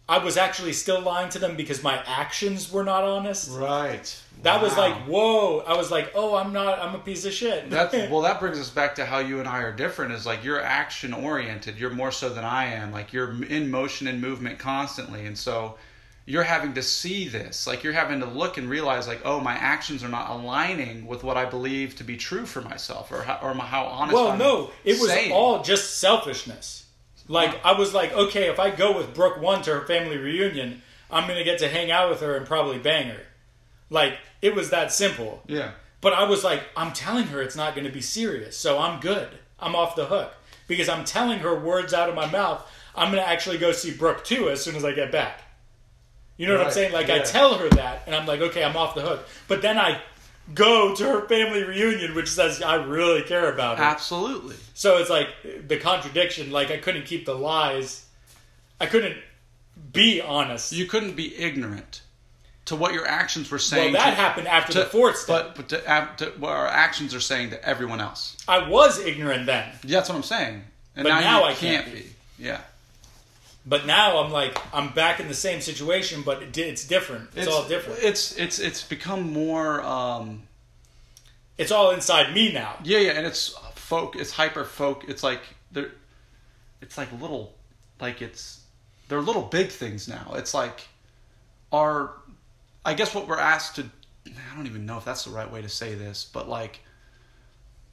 I 0.09 0.17
was 0.17 0.37
actually 0.37 0.73
still 0.73 1.01
lying 1.01 1.29
to 1.29 1.39
them 1.39 1.55
because 1.55 1.83
my 1.83 2.03
actions 2.07 2.71
were 2.71 2.83
not 2.83 3.03
honest. 3.03 3.51
right 3.51 4.21
That 4.41 4.59
was 4.61 4.75
like, 4.75 4.95
whoa. 5.03 5.59
I 5.59 5.77
was 5.77 5.91
like, 5.91 6.11
oh, 6.15 6.35
I'm 6.35 6.51
not, 6.51 6.79
I'm 6.79 6.95
a 6.95 6.99
piece 6.99 7.25
of 7.25 7.33
shit. 7.33 7.69
that's 7.69 7.93
well 8.11 8.21
that 8.21 8.39
brings 8.39 8.59
us 8.59 8.71
back 8.71 8.95
to 8.95 9.05
how 9.05 9.19
you 9.19 9.39
and 9.39 9.47
i 9.47 9.59
are 9.59 9.71
different 9.71 10.11
is 10.13 10.25
like 10.25 10.43
you're 10.43 10.61
action 10.61 11.13
oriented 11.13 11.77
you're 11.77 11.89
more 11.91 12.11
so 12.11 12.29
than 12.29 12.43
i 12.43 12.65
am 12.65 12.91
like 12.91 13.13
you're 13.13 13.43
in 13.45 13.69
motion 13.69 14.07
and 14.07 14.19
movement 14.19 14.57
constantly 14.57 15.25
and 15.25 15.37
so 15.37 15.75
you're 16.25 16.43
having 16.43 16.73
to 16.73 16.81
see 16.83 17.27
this 17.27 17.67
like 17.67 17.83
you're 17.83 17.93
having 17.93 18.19
to 18.19 18.25
look 18.25 18.57
and 18.57 18.69
realize 18.69 19.07
like 19.07 19.21
oh 19.25 19.39
my 19.39 19.53
actions 19.53 20.03
are 20.03 20.09
not 20.09 20.29
aligning 20.29 21.05
with 21.05 21.23
what 21.23 21.37
i 21.37 21.45
believe 21.45 21.95
to 21.95 22.03
be 22.03 22.17
true 22.17 22.45
for 22.45 22.61
myself 22.61 23.11
or 23.11 23.23
how, 23.23 23.39
or 23.41 23.53
how 23.53 23.85
honest 23.85 24.13
well, 24.13 24.31
I'm 24.31 24.39
Well, 24.39 24.67
no, 24.67 24.71
it 24.83 24.99
was 24.99 25.09
saying. 25.09 25.31
all 25.31 25.63
just 25.63 25.97
selfishness. 25.99 26.85
Like, 27.29 27.63
I 27.63 27.73
was 27.73 27.93
like, 27.93 28.11
okay, 28.11 28.49
if 28.49 28.59
I 28.59 28.71
go 28.71 28.97
with 28.97 29.13
Brooke 29.13 29.39
one 29.39 29.61
to 29.61 29.71
her 29.75 29.85
family 29.85 30.17
reunion, 30.17 30.81
I'm 31.11 31.27
going 31.27 31.37
to 31.37 31.45
get 31.45 31.59
to 31.59 31.69
hang 31.69 31.91
out 31.91 32.09
with 32.09 32.19
her 32.21 32.35
and 32.35 32.45
probably 32.45 32.79
bang 32.79 33.07
her. 33.09 33.21
Like, 33.89 34.17
it 34.41 34.55
was 34.55 34.71
that 34.71 34.91
simple. 34.91 35.43
yeah 35.47 35.71
But 36.01 36.13
I 36.13 36.23
was 36.23 36.43
like, 36.43 36.63
I'm 36.75 36.91
telling 36.91 37.27
her 37.27 37.41
it's 37.41 37.55
not 37.55 37.75
going 37.75 37.85
to 37.85 37.93
be 37.93 38.01
serious, 38.01 38.57
so 38.57 38.79
I'm 38.79 38.99
good. 38.99 39.29
I'm 39.59 39.75
off 39.75 39.95
the 39.95 40.07
hook 40.07 40.33
because 40.67 40.89
I'm 40.89 41.05
telling 41.05 41.39
her 41.39 41.57
words 41.57 41.93
out 41.93 42.09
of 42.09 42.15
my 42.15 42.25
mouth. 42.29 42.67
I'm 42.95 43.11
going 43.11 43.23
to 43.23 43.29
actually 43.29 43.59
go 43.59 43.71
see 43.71 43.93
Brooke 43.93 44.23
too 44.23 44.49
as 44.49 44.63
soon 44.63 44.75
as 44.75 44.83
I 44.83 44.91
get 44.91 45.11
back. 45.11 45.41
You 46.37 46.47
know 46.47 46.57
what 46.57 46.67
I'm 46.67 46.71
saying? 46.71 46.93
Like 46.93 47.09
I 47.09 47.19
tell 47.19 47.55
her 47.55 47.69
that, 47.71 48.03
and 48.05 48.15
I'm 48.15 48.25
like, 48.25 48.39
okay, 48.39 48.63
I'm 48.63 48.77
off 48.77 48.95
the 48.95 49.01
hook. 49.01 49.27
But 49.49 49.61
then 49.61 49.77
I 49.77 50.01
go 50.53 50.95
to 50.95 51.03
her 51.03 51.27
family 51.27 51.63
reunion, 51.63 52.15
which 52.15 52.29
says 52.29 52.61
I 52.61 52.75
really 52.75 53.21
care 53.23 53.51
about 53.51 53.77
her. 53.77 53.83
absolutely 53.83 54.55
So 54.73 54.97
it's 54.97 55.09
like 55.09 55.29
the 55.67 55.77
contradiction. 55.77 56.51
Like 56.51 56.71
I 56.71 56.77
couldn't 56.77 57.05
keep 57.05 57.25
the 57.25 57.35
lies. 57.35 58.05
I 58.79 58.85
couldn't 58.85 59.17
be 59.93 60.21
honest. 60.21 60.71
you 60.71 60.85
couldn't 60.85 61.15
be 61.15 61.35
ignorant 61.37 62.01
to 62.65 62.75
what 62.75 62.93
your 62.93 63.07
actions 63.07 63.49
were 63.49 63.57
saying. 63.59 63.93
well, 63.93 64.03
that 64.03 64.11
to- 64.11 64.15
happened 64.15 64.47
after 64.47 64.73
to- 64.73 64.79
the 64.79 64.85
fourth 64.85 65.17
step. 65.17 65.55
But 65.55 65.69
but 65.69 65.69
to, 66.17 66.25
to 66.25 66.31
what 66.39 66.51
our 66.51 66.67
actions 66.67 67.13
are 67.15 67.19
saying 67.19 67.49
to 67.51 67.65
everyone 67.67 67.99
else. 67.99 68.37
I 68.47 68.67
was 68.69 68.99
ignorant 68.99 69.45
then. 69.47 69.67
Yeah, 69.83 69.97
that's 69.99 70.09
what 70.09 70.15
I'm 70.15 70.23
saying. 70.23 70.63
And 70.95 71.03
But 71.03 71.09
now, 71.09 71.19
now 71.21 71.43
I 71.45 71.53
can't, 71.53 71.85
can't 71.85 71.95
be. 71.97 72.05
Yeah, 72.37 72.61
But 73.69 73.85
now 73.85 74.23
I'm 74.23 74.31
like 74.31 74.59
I'm 74.73 74.89
back 74.89 75.19
in 75.19 75.27
the 75.27 75.35
same 75.35 75.61
situation, 75.61 76.23
but 76.23 76.41
it, 76.41 76.57
it's 76.57 76.87
different. 76.87 77.29
It's, 77.35 77.47
all 77.47 77.67
different. 77.67 77.99
It's 78.01 78.35
it's 78.35 78.57
it's 78.57 78.83
become 78.83 79.31
more. 79.31 79.81
Um, 79.83 80.43
It's 81.59 81.71
all 81.71 81.91
inside 81.91 82.33
me 82.33 82.51
now. 82.51 82.77
yeah, 82.83 82.97
yeah, 82.97 83.11
and 83.11 83.27
it's 83.27 83.55
folk. 83.75 84.15
It's 84.15 84.31
hyper 84.31 84.65
folk. 84.65 85.07
It's 85.07 85.21
like 85.21 85.41
they're. 85.71 85.91
It's 86.81 86.97
like 86.97 87.11
little, 87.21 87.53
like 88.01 88.23
it's 88.23 88.61
they're 89.07 89.21
little 89.21 89.43
big 89.43 89.69
things 89.69 90.07
now. 90.07 90.33
It's 90.33 90.55
like 90.55 90.87
our. 91.71 92.13
I 92.83 92.95
guess 92.95 93.13
what 93.13 93.27
we're 93.27 93.37
asked 93.37 93.75
to. 93.75 93.85
I 94.25 94.55
don't 94.55 94.65
even 94.65 94.87
know 94.87 94.97
if 94.97 95.05
that's 95.05 95.25
the 95.25 95.31
right 95.31 95.51
way 95.51 95.61
to 95.61 95.69
say 95.69 95.93
this, 95.93 96.27
but 96.33 96.49
like 96.49 96.79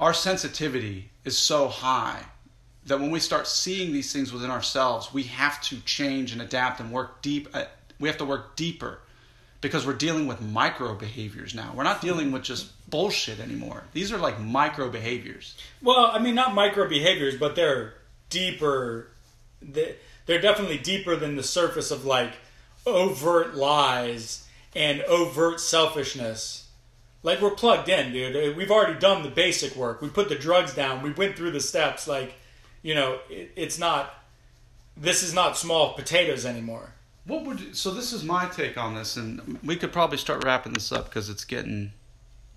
our 0.00 0.14
sensitivity 0.14 1.10
is 1.24 1.36
so 1.36 1.68
high 1.68 2.24
that 2.86 3.00
when 3.00 3.10
we 3.10 3.20
start 3.20 3.46
seeing 3.46 3.92
these 3.92 4.12
things 4.12 4.32
within 4.32 4.50
ourselves, 4.50 5.12
we 5.12 5.24
have 5.24 5.60
to 5.64 5.80
change 5.80 6.32
and 6.32 6.40
adapt 6.40 6.80
and 6.80 6.90
work 6.90 7.20
deep. 7.22 7.48
uh, 7.54 7.64
We 8.00 8.08
have 8.08 8.18
to 8.18 8.24
work 8.24 8.56
deeper 8.56 9.00
because 9.60 9.86
we're 9.86 9.94
dealing 9.94 10.26
with 10.26 10.40
micro 10.40 10.94
behaviors 10.94 11.54
now. 11.54 11.72
We're 11.74 11.82
not 11.82 12.00
dealing 12.00 12.30
with 12.32 12.42
just 12.44 12.70
bullshit 12.88 13.40
anymore. 13.40 13.84
These 13.92 14.12
are 14.12 14.18
like 14.18 14.38
micro 14.40 14.88
behaviors. 14.88 15.56
Well, 15.82 16.10
I 16.12 16.18
mean, 16.20 16.34
not 16.36 16.54
micro 16.54 16.88
behaviors, 16.88 17.36
but 17.36 17.56
they're 17.56 17.94
deeper. 18.30 19.08
they- 19.60 19.96
They're 20.26 20.40
definitely 20.40 20.78
deeper 20.78 21.14
than 21.16 21.36
the 21.36 21.42
surface 21.42 21.90
of 21.92 22.04
like 22.04 22.32
overt 22.84 23.54
lies 23.54 24.46
and 24.74 25.00
overt 25.02 25.60
selfishness. 25.60 26.68
Like 27.22 27.40
we're 27.40 27.50
plugged 27.54 27.88
in, 27.88 28.12
dude. 28.12 28.56
We've 28.56 28.70
already 28.70 28.98
done 28.98 29.22
the 29.22 29.28
basic 29.30 29.74
work. 29.74 30.00
We 30.02 30.08
put 30.08 30.28
the 30.28 30.34
drugs 30.36 30.74
down. 30.74 31.02
We 31.02 31.10
went 31.12 31.36
through 31.36 31.52
the 31.52 31.60
steps. 31.60 32.06
Like, 32.06 32.34
you 32.86 32.94
know, 32.94 33.18
it, 33.28 33.50
it's 33.56 33.80
not. 33.80 34.14
This 34.96 35.24
is 35.24 35.34
not 35.34 35.58
small 35.58 35.94
potatoes 35.94 36.46
anymore. 36.46 36.92
What 37.24 37.44
would 37.44 37.60
you, 37.60 37.74
so? 37.74 37.90
This 37.90 38.12
is 38.12 38.22
my 38.22 38.46
take 38.46 38.78
on 38.78 38.94
this, 38.94 39.16
and 39.16 39.58
we 39.64 39.74
could 39.74 39.92
probably 39.92 40.18
start 40.18 40.44
wrapping 40.44 40.72
this 40.72 40.92
up 40.92 41.06
because 41.06 41.28
it's 41.28 41.44
getting. 41.44 41.90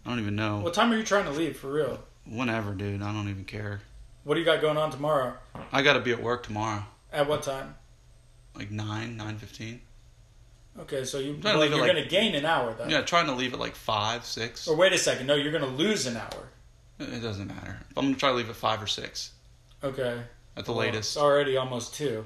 I 0.06 0.10
don't 0.12 0.20
even 0.20 0.36
know. 0.36 0.60
What 0.60 0.76
time 0.76 0.92
are 0.94 0.98
you 0.98 1.04
trying 1.04 1.26
to 1.26 1.32
leave 1.32 1.58
for 1.58 1.72
real? 1.72 2.04
Whenever, 2.28 2.76
dude. 2.76 3.02
I 3.02 3.12
don't 3.12 3.28
even 3.28 3.44
care. 3.44 3.82
What 4.24 4.36
do 4.36 4.40
you 4.40 4.46
got 4.46 4.62
going 4.62 4.78
on 4.78 4.92
tomorrow? 4.92 5.34
I 5.72 5.82
got 5.82 5.94
to 5.94 6.00
be 6.00 6.12
at 6.12 6.22
work 6.22 6.44
tomorrow, 6.44 6.84
At 7.12 7.28
what 7.28 7.42
time? 7.42 7.74
like 8.56 8.70
nine, 8.70 9.18
nine 9.18 9.38
fifteen. 9.40 9.82
Okay, 10.80 11.06
so 11.06 11.18
you 11.18 11.38
trying 11.38 11.42
to 11.42 11.48
well, 11.50 11.58
leave 11.62 11.72
it 11.72 11.76
you're 11.76 11.86
like- 11.88 11.92
going 11.94 12.04
to 12.04 12.10
gain 12.10 12.36
an 12.36 12.46
hour 12.46 12.74
then. 12.76 12.92
Yeah, 12.92 13.02
trying 13.02 13.26
to 13.26 13.34
leave 13.34 13.54
at 13.54 13.60
like 13.60 13.76
five, 13.76 14.26
six. 14.26 14.68
Or 14.68 14.76
wait 14.78 14.94
a 14.94 14.98
second, 15.00 15.26
no, 15.26 15.34
you're 15.34 15.52
going 15.52 15.64
to 15.64 15.70
lose 15.84 16.06
an 16.06 16.18
hour. 16.18 16.50
It 17.00 17.22
doesn't 17.22 17.48
matter. 17.48 17.80
I'm 17.98 18.06
gonna 18.06 18.16
try 18.18 18.30
to 18.30 18.36
leave 18.36 18.50
at 18.50 18.56
five 18.56 18.82
or 18.84 18.88
six 18.88 19.32
Okay. 19.84 20.22
at 20.58 20.66
the 20.66 20.72
Well, 20.72 20.80
latest. 20.82 21.16
It's 21.16 21.18
already 21.18 21.58
almost 21.58 21.94
two. 21.94 22.26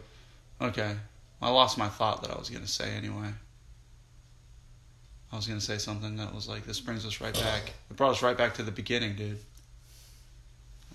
Okay. 0.61 0.95
I 1.41 1.49
lost 1.49 1.77
my 1.77 1.89
thought 1.89 2.21
that 2.23 2.31
I 2.31 2.37
was 2.39 2.49
going 2.49 2.63
to 2.63 2.69
say 2.69 2.89
anyway. 2.91 3.29
I 5.31 5.35
was 5.35 5.47
going 5.47 5.59
to 5.59 5.65
say 5.65 5.77
something 5.77 6.15
that 6.17 6.33
was 6.33 6.47
like, 6.47 6.65
this 6.65 6.79
brings 6.79 7.05
us 7.05 7.19
right 7.19 7.33
back. 7.33 7.73
It 7.89 7.97
brought 7.97 8.11
us 8.11 8.21
right 8.21 8.37
back 8.37 8.53
to 8.55 8.63
the 8.63 8.71
beginning, 8.71 9.15
dude. 9.15 9.39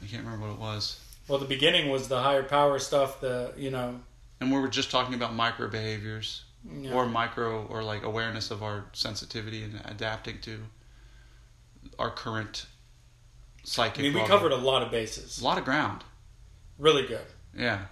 I 0.03 0.07
can't 0.07 0.25
remember 0.25 0.47
what 0.47 0.53
it 0.55 0.61
was. 0.61 1.01
Well, 1.27 1.39
the 1.39 1.45
beginning 1.47 1.91
was 1.91 2.09
the 2.09 2.23
higher 2.23 2.45
power 2.45 2.79
stuff. 2.79 3.21
The 3.21 3.53
you 3.57 3.71
know, 3.71 4.01
And 4.41 4.53
we 4.53 4.59
were 4.61 4.69
just 4.69 4.91
talking 4.91 5.15
about 5.15 5.35
micro 5.35 5.69
behaviors 5.69 6.45
know, 6.65 6.93
or 6.93 7.07
micro 7.07 7.67
or 7.67 7.83
like 7.83 8.05
awareness 8.05 8.51
of 8.51 8.63
our 8.63 8.85
sensitivity 8.93 9.65
and 9.65 9.81
adapting 9.85 10.39
to 10.43 10.61
our 11.99 12.11
current 12.11 12.67
psychic. 13.65 13.99
I 13.99 14.03
mean, 14.03 14.15
we 14.15 14.21
level. 14.21 14.37
covered 14.37 14.53
a 14.53 14.57
lot 14.57 14.83
of 14.83 14.91
bases. 14.91 15.41
a 15.41 15.45
lot 15.45 15.59
of 15.59 15.65
ground. 15.65 16.05
Really 16.79 17.07
good. 17.07 17.27
Yeah. 17.57 17.87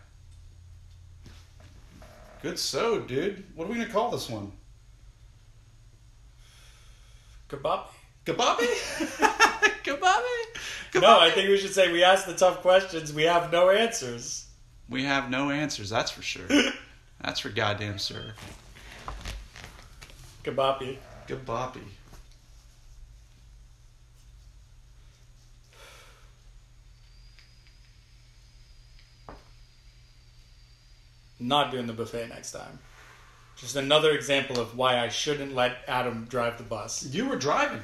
Good 2.43 2.59
so, 2.59 3.01
dude. 3.01 3.45
What 3.55 3.64
are 3.64 3.68
we 3.68 3.74
going 3.74 3.87
to 3.87 3.93
call 3.93 4.11
this 4.11 4.28
one? 4.28 4.53
Kebab. 7.49 7.87
Kababi? 8.24 8.66
Kababi? 9.84 11.01
No, 11.01 11.20
I 11.20 11.30
think 11.30 11.49
we 11.49 11.59
should 11.59 11.72
say 11.72 11.93
we 11.93 12.03
ask 12.03 12.26
the 12.26 12.34
tough 12.34 12.61
questions. 12.61 13.12
We 13.12 13.24
have 13.24 13.53
no 13.53 13.70
answers. 13.70 14.47
We 14.89 15.05
have 15.05 15.30
no 15.30 15.51
answers, 15.51 15.91
that's 15.91 16.11
for 16.11 16.22
sure. 16.22 16.47
that's 17.20 17.41
for 17.41 17.51
goddamn 17.51 17.99
sure. 17.99 18.34
Kabapi. 20.45 20.99
Kababi. 21.28 21.82
Not 31.39 31.70
doing 31.70 31.87
the 31.87 31.93
buffet 31.93 32.28
next 32.28 32.53
time. 32.53 32.78
Just 33.57 33.76
another 33.76 34.11
example 34.12 34.61
of 34.61 34.76
why 34.76 34.99
I 34.99 35.09
shouldn't 35.09 35.55
let 35.55 35.78
Adam 35.89 36.26
drive 36.28 36.59
the 36.59 36.64
bus. 36.64 37.07
You 37.07 37.28
were 37.28 37.37
driving. 37.37 37.80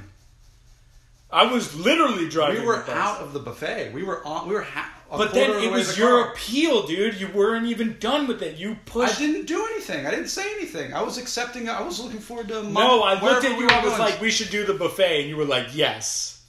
I 1.30 1.50
was 1.50 1.74
literally 1.74 2.28
driving. 2.28 2.60
we 2.60 2.66
were 2.66 2.84
out 2.90 3.20
of 3.20 3.32
the 3.32 3.38
buffet. 3.40 3.92
We 3.94 4.02
were 4.02 4.22
on. 4.26 4.48
We 4.48 4.54
were. 4.54 4.60
Ha- 4.62 4.92
But 5.10 5.32
then 5.32 5.50
it 5.62 5.70
was 5.70 5.94
the 5.94 6.02
your 6.02 6.24
car. 6.24 6.32
appeal, 6.34 6.86
dude. 6.86 7.18
You 7.18 7.28
weren't 7.28 7.66
even 7.66 7.96
done 7.98 8.26
with 8.26 8.42
it. 8.42 8.56
You 8.58 8.76
pushed. 8.84 9.16
I 9.16 9.18
didn't 9.18 9.46
do 9.46 9.64
anything. 9.72 10.06
I 10.06 10.10
didn't 10.10 10.28
say 10.28 10.52
anything. 10.56 10.92
I 10.92 11.02
was 11.02 11.16
accepting. 11.16 11.70
I 11.70 11.80
was 11.80 11.98
looking 12.00 12.20
forward 12.20 12.48
to. 12.48 12.62
My, 12.62 12.82
no, 12.86 13.02
I 13.02 13.14
looked 13.22 13.46
at 13.46 13.58
you. 13.58 13.66
I 13.66 13.82
was 13.82 13.98
like, 13.98 14.20
"We 14.20 14.30
should 14.30 14.50
do 14.50 14.66
the 14.66 14.74
buffet," 14.74 15.20
and 15.22 15.28
you 15.30 15.36
were 15.38 15.46
like, 15.46 15.68
"Yes." 15.74 16.42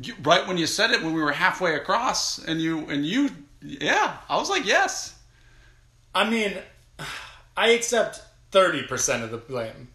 You- 0.00 0.14
right 0.22 0.46
when 0.46 0.56
you 0.56 0.68
said 0.68 0.92
it, 0.92 1.02
when 1.02 1.14
we 1.14 1.20
were 1.20 1.32
halfway 1.32 1.74
across, 1.74 2.38
and 2.38 2.60
you 2.62 2.86
and 2.88 3.04
you, 3.04 3.30
yeah, 3.60 4.18
I 4.28 4.36
was 4.36 4.48
like, 4.48 4.64
yes. 4.64 5.17
I 6.14 6.28
mean, 6.28 6.54
I 7.56 7.70
accept 7.70 8.22
thirty 8.50 8.82
percent 8.82 9.24
of 9.24 9.30
the 9.30 9.36
blame 9.38 9.88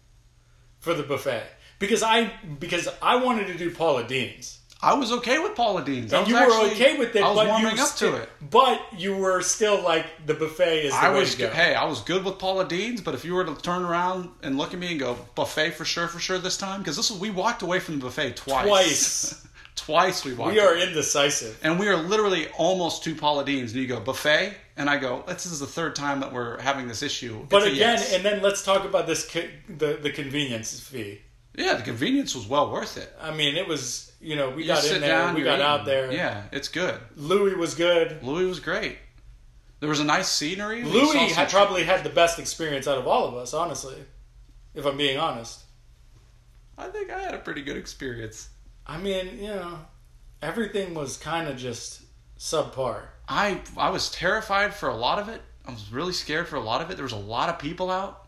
for 0.78 0.94
the 0.94 1.02
buffet 1.02 1.44
because 1.78 2.02
I 2.02 2.32
because 2.58 2.88
I 3.02 3.16
wanted 3.16 3.46
to 3.48 3.58
do 3.58 3.70
Paula 3.70 4.06
Deen's. 4.06 4.60
I 4.82 4.92
was 4.92 5.12
okay 5.12 5.38
with 5.38 5.54
Paula 5.54 5.82
Deen's. 5.82 6.12
And 6.12 6.28
you 6.28 6.34
were 6.34 6.66
okay 6.72 6.98
with 6.98 7.16
it, 7.16 7.22
I 7.22 7.28
was 7.28 7.38
but 7.38 7.46
warming 7.46 7.76
you 7.76 7.82
up 7.82 7.88
sti- 7.88 8.06
to 8.10 8.16
it. 8.16 8.28
But 8.50 8.82
you 8.98 9.16
were 9.16 9.40
still 9.40 9.82
like 9.82 10.04
the 10.26 10.34
buffet 10.34 10.84
is 10.84 10.92
the 10.92 10.98
I 10.98 11.10
way 11.10 11.20
was 11.20 11.34
go. 11.36 11.48
hey, 11.48 11.74
I 11.74 11.86
was 11.86 12.02
good 12.02 12.22
with 12.22 12.38
Paula 12.38 12.68
Deen's, 12.68 13.00
but 13.00 13.14
if 13.14 13.24
you 13.24 13.32
were 13.32 13.46
to 13.46 13.54
turn 13.54 13.82
around 13.82 14.28
and 14.42 14.58
look 14.58 14.74
at 14.74 14.78
me 14.78 14.90
and 14.90 15.00
go 15.00 15.16
buffet 15.34 15.70
for 15.70 15.86
sure, 15.86 16.06
for 16.06 16.18
sure 16.18 16.38
this 16.38 16.58
time, 16.58 16.80
because 16.80 16.96
this 16.96 17.10
was, 17.10 17.18
we 17.18 17.30
walked 17.30 17.62
away 17.62 17.80
from 17.80 17.98
the 17.98 18.04
buffet 18.04 18.36
twice. 18.36 18.66
Twice. 18.66 19.46
Twice 19.76 20.24
we 20.24 20.34
walked. 20.34 20.52
we 20.52 20.60
are 20.60 20.76
indecisive. 20.76 21.58
and 21.62 21.78
we 21.80 21.88
are 21.88 21.96
literally 21.96 22.46
almost 22.56 23.02
two 23.02 23.14
Paula 23.14 23.44
Deen's, 23.44 23.72
and 23.72 23.80
you 23.82 23.88
go 23.88 23.98
buffet, 23.98 24.54
and 24.76 24.88
I 24.88 24.98
go, 24.98 25.24
this 25.26 25.46
is 25.46 25.58
the 25.60 25.66
third 25.66 25.96
time 25.96 26.20
that 26.20 26.32
we're 26.32 26.60
having 26.60 26.86
this 26.86 27.02
issue. 27.02 27.44
But 27.48 27.62
It's 27.64 27.76
again, 27.76 27.96
yes. 27.98 28.14
and 28.14 28.24
then 28.24 28.40
let's 28.40 28.64
talk 28.64 28.84
about 28.84 29.06
this 29.08 29.26
the 29.68 29.98
the 30.00 30.10
convenience 30.12 30.78
fee. 30.78 31.22
yeah, 31.56 31.74
the 31.74 31.82
convenience 31.82 32.34
was 32.36 32.46
well 32.46 32.70
worth 32.70 32.96
it. 32.96 33.12
I 33.20 33.34
mean, 33.34 33.56
it 33.56 33.66
was 33.66 34.12
you 34.20 34.36
know 34.36 34.50
we 34.50 34.62
You 34.62 34.68
got 34.68 34.84
in 34.84 35.00
there, 35.00 35.08
down, 35.10 35.34
we 35.34 35.42
got 35.42 35.60
out 35.60 35.84
there. 35.84 36.12
Yeah, 36.12 36.44
it's 36.52 36.68
good. 36.68 36.98
Louis 37.16 37.54
was 37.56 37.74
good. 37.74 38.22
Louis 38.22 38.46
was 38.46 38.60
great. 38.60 38.98
There 39.80 39.88
was 39.88 40.00
a 40.00 40.04
nice 40.04 40.28
scenery. 40.28 40.84
Louis 40.84 41.32
had 41.32 41.50
probably 41.50 41.82
had 41.84 42.04
the 42.04 42.10
best 42.10 42.38
experience 42.38 42.86
out 42.86 42.96
of 42.96 43.06
all 43.08 43.26
of 43.26 43.34
us, 43.34 43.52
honestly. 43.52 43.96
If 44.72 44.86
I'm 44.86 44.96
being 44.96 45.18
honest. 45.18 45.62
I 46.78 46.88
think 46.88 47.10
I 47.10 47.20
had 47.20 47.34
a 47.34 47.38
pretty 47.38 47.62
good 47.62 47.76
experience. 47.76 48.48
I 48.86 48.98
mean, 48.98 49.38
you 49.38 49.48
know, 49.48 49.78
everything 50.42 50.94
was 50.94 51.16
kind 51.16 51.48
of 51.48 51.56
just 51.56 52.02
subpar. 52.38 53.02
I 53.28 53.60
I 53.76 53.90
was 53.90 54.10
terrified 54.10 54.74
for 54.74 54.88
a 54.88 54.94
lot 54.96 55.18
of 55.18 55.28
it. 55.28 55.40
I 55.66 55.70
was 55.70 55.90
really 55.90 56.12
scared 56.12 56.46
for 56.48 56.56
a 56.56 56.60
lot 56.60 56.82
of 56.82 56.90
it. 56.90 56.96
There 56.96 57.04
was 57.04 57.12
a 57.12 57.16
lot 57.16 57.48
of 57.48 57.58
people 57.58 57.90
out. 57.90 58.26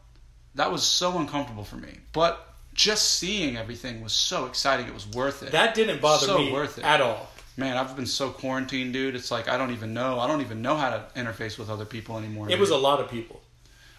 That 0.54 0.72
was 0.72 0.82
so 0.82 1.18
uncomfortable 1.18 1.64
for 1.64 1.76
me. 1.76 1.98
But 2.14 2.54
just 2.72 3.14
seeing 3.18 3.56
everything 3.58 4.02
was 4.02 4.12
so 4.14 4.46
exciting. 4.46 4.86
It 4.86 4.94
was 4.94 5.06
worth 5.08 5.42
it. 5.42 5.52
That 5.52 5.74
didn't 5.74 6.00
bother 6.00 6.24
So 6.26 6.38
me 6.38 6.50
worth 6.52 6.78
it. 6.78 6.84
at 6.84 7.00
all. 7.02 7.28
Man, 7.58 7.76
I've 7.76 7.94
been 7.96 8.06
so 8.06 8.30
quarantined, 8.30 8.92
dude. 8.94 9.14
It's 9.14 9.30
like 9.30 9.48
I 9.48 9.58
don't 9.58 9.72
even 9.72 9.92
know. 9.92 10.18
I 10.18 10.26
don't 10.26 10.40
even 10.40 10.62
know 10.62 10.76
how 10.76 10.90
to 10.90 11.04
interface 11.16 11.58
with 11.58 11.68
other 11.68 11.84
people 11.84 12.16
anymore. 12.16 12.46
It 12.48 12.52
dude. 12.52 12.60
was 12.60 12.70
a 12.70 12.76
lot 12.76 13.00
of 13.00 13.10
people. 13.10 13.42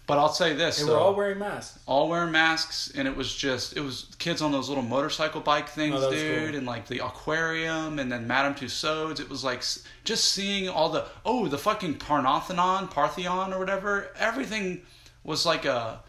But 0.08 0.18
I'll 0.20 0.30
say 0.30 0.54
this: 0.54 0.80
They 0.80 0.86
though, 0.86 0.94
were 0.94 1.00
all 1.00 1.14
wearing 1.16 1.38
masks. 1.38 1.78
all 1.86 2.08
wearing 2.08 2.32
masks, 2.32 2.92
and 2.96 3.08
it 3.08 3.16
was 3.16 3.36
just 3.36 3.76
it 3.76 3.82
was 3.82 4.16
kids 4.20 4.42
on 4.42 4.52
those 4.54 4.70
little 4.70 4.84
motorcycle 4.84 5.42
bike 5.42 5.68
things, 5.68 5.96
Oh, 5.98 6.10
dude, 6.10 6.50
cool. 6.52 6.58
and 6.58 6.66
like 6.66 6.88
the 6.88 7.06
aquarium, 7.06 8.00
and 8.00 8.10
then 8.12 8.26
Madame 8.26 8.56
Tussauds. 8.56 9.20
It 9.20 9.30
was 9.30 9.44
like 9.44 9.64
just 10.06 10.32
seeing 10.32 10.70
all 10.70 10.90
the 10.90 11.06
oh 11.26 11.48
the 11.50 11.58
fucking 11.58 11.96
Parthenon, 11.96 12.88
Parthenon 12.88 13.54
or 13.54 13.60
whatever. 13.60 14.08
Everything 14.18 14.82
was 15.26 15.46
like 15.46 15.66
a. 15.66 16.00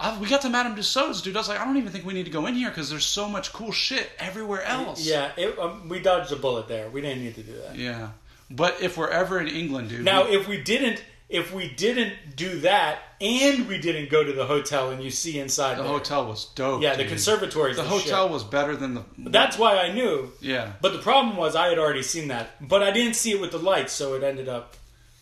I, 0.00 0.16
we 0.20 0.28
got 0.28 0.42
to 0.42 0.48
Madame 0.48 0.76
Tussauds, 0.76 1.24
dude. 1.24 1.34
I 1.34 1.40
was 1.40 1.48
like, 1.48 1.58
I 1.58 1.64
don't 1.64 1.76
even 1.76 1.90
think 1.90 2.06
we 2.06 2.14
need 2.14 2.26
to 2.26 2.30
go 2.30 2.46
in 2.46 2.54
here 2.54 2.68
because 2.68 2.88
there's 2.88 3.04
so 3.04 3.28
much 3.28 3.52
cool 3.52 3.72
shit 3.72 4.08
everywhere 4.20 4.62
else. 4.62 5.04
Yeah, 5.04 5.32
it, 5.36 5.58
um, 5.58 5.88
we 5.88 5.98
dodged 5.98 6.30
a 6.30 6.36
bullet 6.36 6.68
there. 6.68 6.88
We 6.88 7.00
didn't 7.00 7.24
need 7.24 7.34
to 7.34 7.42
do 7.42 7.54
that. 7.62 7.74
yeah. 7.74 8.10
But 8.48 8.80
if 8.80 8.96
we're 8.96 9.08
ever 9.10 9.40
in 9.40 9.48
England, 9.48 9.88
dude, 9.88 10.04
Now, 10.04 10.26
we- 10.28 10.36
if 10.36 10.46
we 10.46 10.62
didn't, 10.62 11.02
if 11.28 11.52
we 11.52 11.68
didn't 11.68 12.14
do 12.36 12.60
that, 12.60 13.00
and 13.20 13.68
we 13.68 13.78
didn't 13.78 14.10
go 14.10 14.24
to 14.24 14.32
the 14.32 14.46
hotel, 14.46 14.90
and 14.90 15.02
you 15.02 15.10
see 15.10 15.38
inside 15.38 15.76
the 15.76 15.82
there, 15.82 15.92
hotel 15.92 16.26
was 16.26 16.46
dope. 16.54 16.82
yeah, 16.82 16.92
the 16.94 17.02
dude. 17.02 17.10
conservatory. 17.10 17.74
The 17.74 17.82
hotel 17.82 18.28
was 18.28 18.44
better 18.44 18.76
than 18.76 18.94
the. 18.94 19.04
That's 19.18 19.58
why 19.58 19.76
I 19.78 19.92
knew. 19.92 20.32
yeah. 20.40 20.72
But 20.80 20.92
the 20.92 21.00
problem 21.00 21.36
was 21.36 21.54
I 21.54 21.68
had 21.68 21.78
already 21.78 22.02
seen 22.02 22.28
that, 22.28 22.50
but 22.66 22.82
I 22.82 22.90
didn't 22.90 23.14
see 23.14 23.32
it 23.32 23.40
with 23.40 23.50
the 23.50 23.58
lights, 23.58 23.92
so 23.92 24.14
it 24.14 24.22
ended 24.22 24.48
up. 24.48 24.74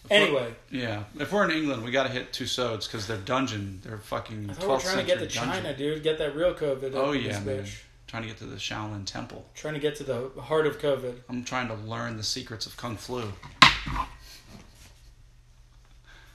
Anyway, 0.09 0.55
Yeah, 0.71 1.03
if 1.19 1.33
we're 1.33 1.45
in 1.45 1.51
England, 1.51 1.83
we 1.83 1.91
got 1.91 2.05
to 2.05 2.13
hit 2.13 2.33
two 2.33 2.45
Tussauds 2.45 2.87
because 2.87 3.09
they're 3.09 3.17
dungeon. 3.17 3.81
They're 3.83 3.99
fucking. 3.99 4.49
I 4.49 4.53
thought 4.53 4.63
we 4.63 4.69
were 4.69 4.79
12th 4.79 4.83
trying 4.83 4.99
to 4.99 5.05
get 5.05 5.19
to 5.19 5.27
dungeon. 5.27 5.43
China, 5.65 5.77
dude. 5.77 6.03
Get 6.05 6.19
that 6.19 6.37
real 6.37 6.55
COVID. 6.55 6.93
Oh 6.95 7.11
yeah, 7.11 7.41
man. 7.41 7.65
bitch. 7.65 7.81
Trying 8.07 8.23
to 8.23 8.29
get 8.29 8.39
to 8.39 8.45
the 8.45 8.55
Shaolin 8.55 9.05
Temple. 9.05 9.45
Trying 9.57 9.75
to 9.75 9.81
get 9.81 9.97
to 9.97 10.05
the 10.05 10.31
heart 10.41 10.69
of 10.69 10.79
COVID. 10.79 11.15
I'm 11.29 11.43
trying 11.43 11.67
to 11.67 11.75
learn 11.75 12.17
the 12.17 12.23
secrets 12.23 12.65
of 12.67 12.77
Kung 12.77 12.97
Flu. 12.97 13.33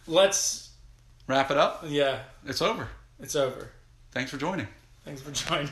Let's. 0.08 0.70
Wrap 1.28 1.52
it 1.52 1.58
up. 1.58 1.84
Yeah, 1.88 2.20
It's 2.45 2.62
over. 2.62 2.88
it's 3.20 3.36
over. 3.36 3.70
Thanks 4.12 4.32
for 4.32 4.38
joining. 4.38 4.68
Thanks 5.06 5.22
for 5.22 5.32
joining. 5.32 5.70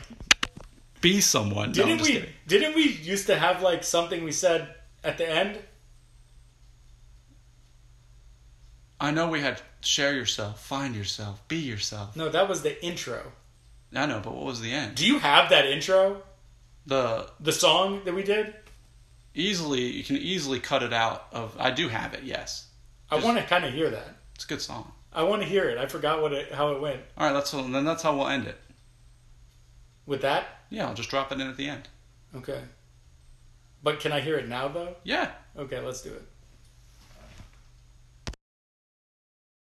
Be 1.00 1.20
someone. 1.20 1.72
Didn't 1.72 1.98
just 1.98 2.08
we? 2.10 2.16
kidding. 2.16 2.30
Didn't 2.46 2.74
we 2.74 2.82
used 2.88 3.26
to 3.26 3.36
have 3.38 3.60
like 3.62 3.84
something 3.84 4.24
we 4.24 4.32
said 4.32 4.74
at 5.04 5.18
the 5.18 5.28
end? 5.28 5.58
I 9.00 9.10
know 9.10 9.28
we 9.28 9.40
had 9.40 9.60
share 9.82 10.14
yourself, 10.14 10.62
find 10.64 10.94
yourself, 10.94 11.46
be 11.48 11.56
yourself. 11.56 12.16
No, 12.16 12.28
that 12.28 12.48
was 12.48 12.62
the 12.62 12.82
intro. 12.84 13.32
I 13.94 14.06
know, 14.06 14.20
but 14.22 14.34
what 14.34 14.44
was 14.44 14.60
the 14.60 14.72
end? 14.72 14.94
Do 14.96 15.06
you 15.06 15.18
have 15.18 15.50
that 15.50 15.64
intro? 15.66 16.22
The 16.86 17.30
The 17.40 17.52
song 17.52 18.02
that 18.04 18.14
we 18.14 18.22
did? 18.22 18.54
easily 19.34 19.82
you 19.82 20.02
can 20.04 20.16
easily 20.16 20.58
cut 20.60 20.82
it 20.82 20.92
out 20.92 21.28
of. 21.32 21.56
I 21.58 21.70
do 21.70 21.88
have 21.88 22.14
it. 22.14 22.24
Yes, 22.24 22.66
I 23.10 23.16
want 23.16 23.38
to 23.38 23.44
kind 23.44 23.64
of 23.64 23.72
hear 23.72 23.90
that. 23.90 24.16
It's 24.40 24.46
a 24.46 24.48
good 24.48 24.62
song. 24.62 24.90
I 25.12 25.22
want 25.24 25.42
to 25.42 25.48
hear 25.48 25.68
it. 25.68 25.76
I 25.76 25.84
forgot 25.84 26.22
what 26.22 26.32
it, 26.32 26.50
how 26.50 26.72
it 26.72 26.80
went. 26.80 27.02
All 27.18 27.26
right, 27.26 27.34
that's 27.34 27.50
then 27.50 27.84
that's 27.84 28.02
how 28.02 28.16
we'll 28.16 28.28
end 28.28 28.46
it. 28.46 28.56
With 30.06 30.22
that? 30.22 30.46
Yeah, 30.70 30.88
I'll 30.88 30.94
just 30.94 31.10
drop 31.10 31.30
it 31.30 31.38
in 31.38 31.46
at 31.46 31.58
the 31.58 31.68
end. 31.68 31.88
Okay. 32.34 32.62
But 33.82 34.00
can 34.00 34.12
I 34.12 34.20
hear 34.20 34.38
it 34.38 34.48
now 34.48 34.68
though? 34.68 34.96
Yeah. 35.04 35.32
Okay, 35.58 35.78
let's 35.80 36.00
do 36.00 36.08
it. 36.14 36.22